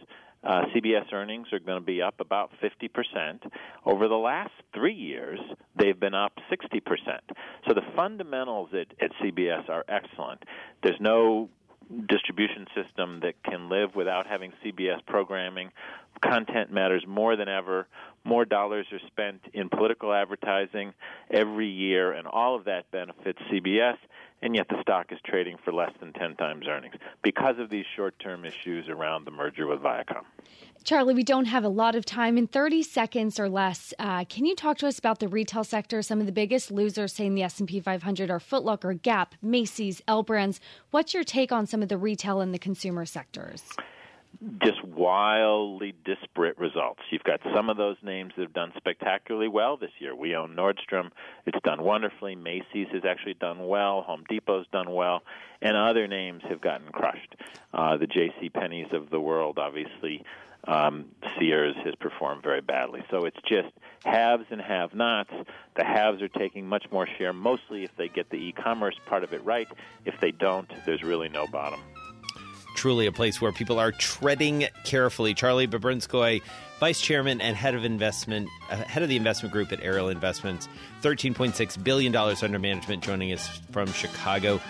uh, 0.42 0.62
CBS 0.74 1.12
earnings 1.12 1.48
are 1.52 1.58
going 1.58 1.80
to 1.80 1.84
be 1.84 2.00
up 2.00 2.14
about 2.18 2.50
50%. 2.62 3.40
Over 3.84 4.08
the 4.08 4.14
last 4.14 4.52
three 4.74 4.94
years, 4.94 5.38
they've 5.76 5.98
been 5.98 6.14
up 6.14 6.32
60%. 6.50 6.80
So 7.68 7.74
the 7.74 7.82
fundamentals 7.94 8.70
at, 8.72 8.86
at 9.02 9.10
CBS 9.22 9.68
are 9.68 9.84
excellent. 9.88 10.42
There's 10.82 11.00
no 11.00 11.50
distribution 12.08 12.66
system 12.74 13.20
that 13.20 13.42
can 13.42 13.68
live 13.68 13.94
without 13.94 14.26
having 14.26 14.52
CBS 14.64 15.04
programming. 15.06 15.70
content 16.22 16.70
matters 16.70 17.04
more 17.06 17.36
than 17.36 17.48
ever. 17.48 17.86
More 18.24 18.44
dollars 18.44 18.86
are 18.92 19.00
spent 19.06 19.40
in 19.54 19.68
political 19.68 20.12
advertising 20.12 20.92
every 21.30 21.68
year, 21.68 22.12
and 22.12 22.26
all 22.26 22.54
of 22.54 22.64
that 22.64 22.90
benefits 22.90 23.38
CBS, 23.50 23.96
and 24.42 24.54
yet 24.54 24.68
the 24.68 24.80
stock 24.82 25.12
is 25.12 25.18
trading 25.24 25.56
for 25.64 25.72
less 25.72 25.92
than 26.00 26.12
10 26.12 26.36
times 26.36 26.66
earnings 26.68 26.94
because 27.22 27.58
of 27.58 27.70
these 27.70 27.86
short 27.96 28.18
term 28.18 28.44
issues 28.44 28.88
around 28.88 29.24
the 29.24 29.30
merger 29.30 29.66
with 29.66 29.80
Viacom. 29.80 30.24
Charlie, 30.82 31.14
we 31.14 31.22
don't 31.22 31.44
have 31.44 31.62
a 31.62 31.68
lot 31.68 31.94
of 31.94 32.06
time. 32.06 32.38
In 32.38 32.46
30 32.46 32.82
seconds 32.82 33.38
or 33.38 33.48
less, 33.50 33.92
uh, 33.98 34.24
can 34.24 34.46
you 34.46 34.56
talk 34.56 34.78
to 34.78 34.86
us 34.86 34.98
about 34.98 35.18
the 35.18 35.28
retail 35.28 35.62
sector? 35.62 36.00
Some 36.00 36.20
of 36.20 36.26
the 36.26 36.32
biggest 36.32 36.70
losers, 36.70 37.12
say 37.12 37.26
in 37.26 37.34
the 37.34 37.42
S&P 37.42 37.80
500, 37.80 38.30
are 38.30 38.40
Foot 38.40 38.64
Locker, 38.64 38.94
Gap, 38.94 39.34
Macy's, 39.42 40.00
L 40.08 40.22
Brands. 40.22 40.58
What's 40.90 41.12
your 41.12 41.22
take 41.22 41.52
on 41.52 41.66
some 41.66 41.82
of 41.82 41.90
the 41.90 41.98
retail 41.98 42.40
and 42.40 42.54
the 42.54 42.58
consumer 42.58 43.04
sectors? 43.04 43.62
just 44.62 44.82
wildly 44.84 45.94
disparate 46.04 46.56
results. 46.56 47.00
You've 47.10 47.24
got 47.24 47.40
some 47.54 47.68
of 47.68 47.76
those 47.76 47.96
names 48.02 48.32
that 48.36 48.42
have 48.42 48.52
done 48.54 48.72
spectacularly 48.76 49.48
well 49.48 49.76
this 49.76 49.90
year. 49.98 50.14
We 50.14 50.34
own 50.34 50.56
Nordstrom; 50.56 51.10
it's 51.46 51.58
done 51.62 51.82
wonderfully. 51.82 52.36
Macy's 52.36 52.88
has 52.92 53.04
actually 53.04 53.34
done 53.34 53.66
well. 53.66 54.02
Home 54.02 54.24
Depot's 54.30 54.66
done 54.72 54.92
well, 54.92 55.22
and 55.60 55.76
other 55.76 56.06
names 56.06 56.42
have 56.48 56.60
gotten 56.60 56.90
crushed. 56.90 57.36
Uh, 57.74 57.98
the 57.98 58.06
J.C. 58.06 58.48
Penney's 58.48 58.92
of 58.92 59.10
the 59.10 59.20
world, 59.20 59.58
obviously. 59.58 60.24
Um, 60.64 61.06
Sears 61.38 61.74
has 61.84 61.94
performed 61.94 62.42
very 62.42 62.60
badly. 62.60 63.02
So 63.10 63.24
it's 63.24 63.40
just 63.46 63.68
haves 64.04 64.44
and 64.50 64.60
have-nots. 64.60 65.32
The 65.76 65.84
haves 65.84 66.22
are 66.22 66.28
taking 66.28 66.66
much 66.66 66.86
more 66.90 67.06
share, 67.06 67.32
mostly 67.32 67.84
if 67.84 67.96
they 67.96 68.08
get 68.08 68.30
the 68.30 68.36
e-commerce 68.36 68.96
part 69.06 69.24
of 69.24 69.32
it 69.32 69.44
right. 69.44 69.68
If 70.04 70.20
they 70.20 70.30
don't, 70.30 70.70
there's 70.84 71.02
really 71.02 71.28
no 71.28 71.46
bottom 71.46 71.80
truly 72.74 73.06
a 73.06 73.12
place 73.12 73.40
where 73.40 73.52
people 73.52 73.78
are 73.78 73.92
treading 73.92 74.66
carefully. 74.84 75.34
Charlie 75.34 75.66
Bobrinskoy, 75.66 76.40
vice 76.78 77.00
chairman 77.00 77.40
and 77.40 77.56
head 77.56 77.74
of 77.74 77.84
investment, 77.84 78.48
uh, 78.70 78.76
head 78.76 79.02
of 79.02 79.08
the 79.08 79.16
investment 79.16 79.52
group 79.52 79.72
at 79.72 79.80
Ariel 79.82 80.08
Investments, 80.08 80.68
thirteen 81.02 81.34
point 81.34 81.56
six 81.56 81.76
billion 81.76 82.12
dollars 82.12 82.42
under 82.42 82.58
management, 82.58 83.02
joining 83.02 83.32
us 83.32 83.46
from 83.70 83.92
Chicago. 83.92 84.60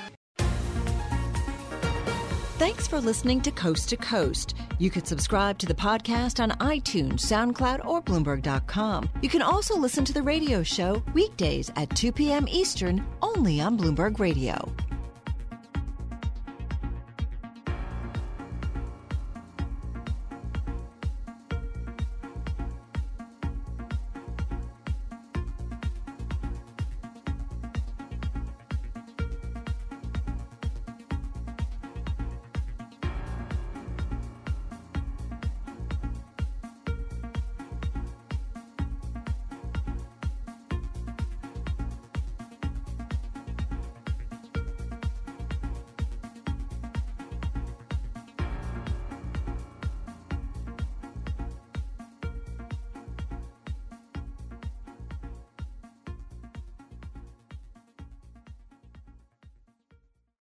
For 2.91 3.01
listening 3.01 3.41
to 3.43 3.53
Coast 3.53 3.89
to 3.91 3.97
Coast. 3.97 4.57
You 4.81 4.91
can 4.91 5.05
subscribe 5.05 5.59
to 5.59 5.67
the 5.67 5.75
podcast 5.75 6.43
on 6.43 6.51
iTunes, 6.59 7.21
SoundCloud, 7.21 7.87
or 7.87 8.03
Bloomberg.com. 8.03 9.09
You 9.23 9.29
can 9.29 9.43
also 9.43 9.77
listen 9.77 10.05
to 10.07 10.13
the 10.13 10.25
radio 10.25 10.65
show 10.65 11.01
weekdays 11.15 11.71
at 11.77 11.95
2 11.95 12.11
p.m. 12.11 12.49
Eastern 12.49 13.07
only 13.23 13.61
on 13.61 13.79
Bloomberg 13.79 14.19
Radio. 14.19 14.75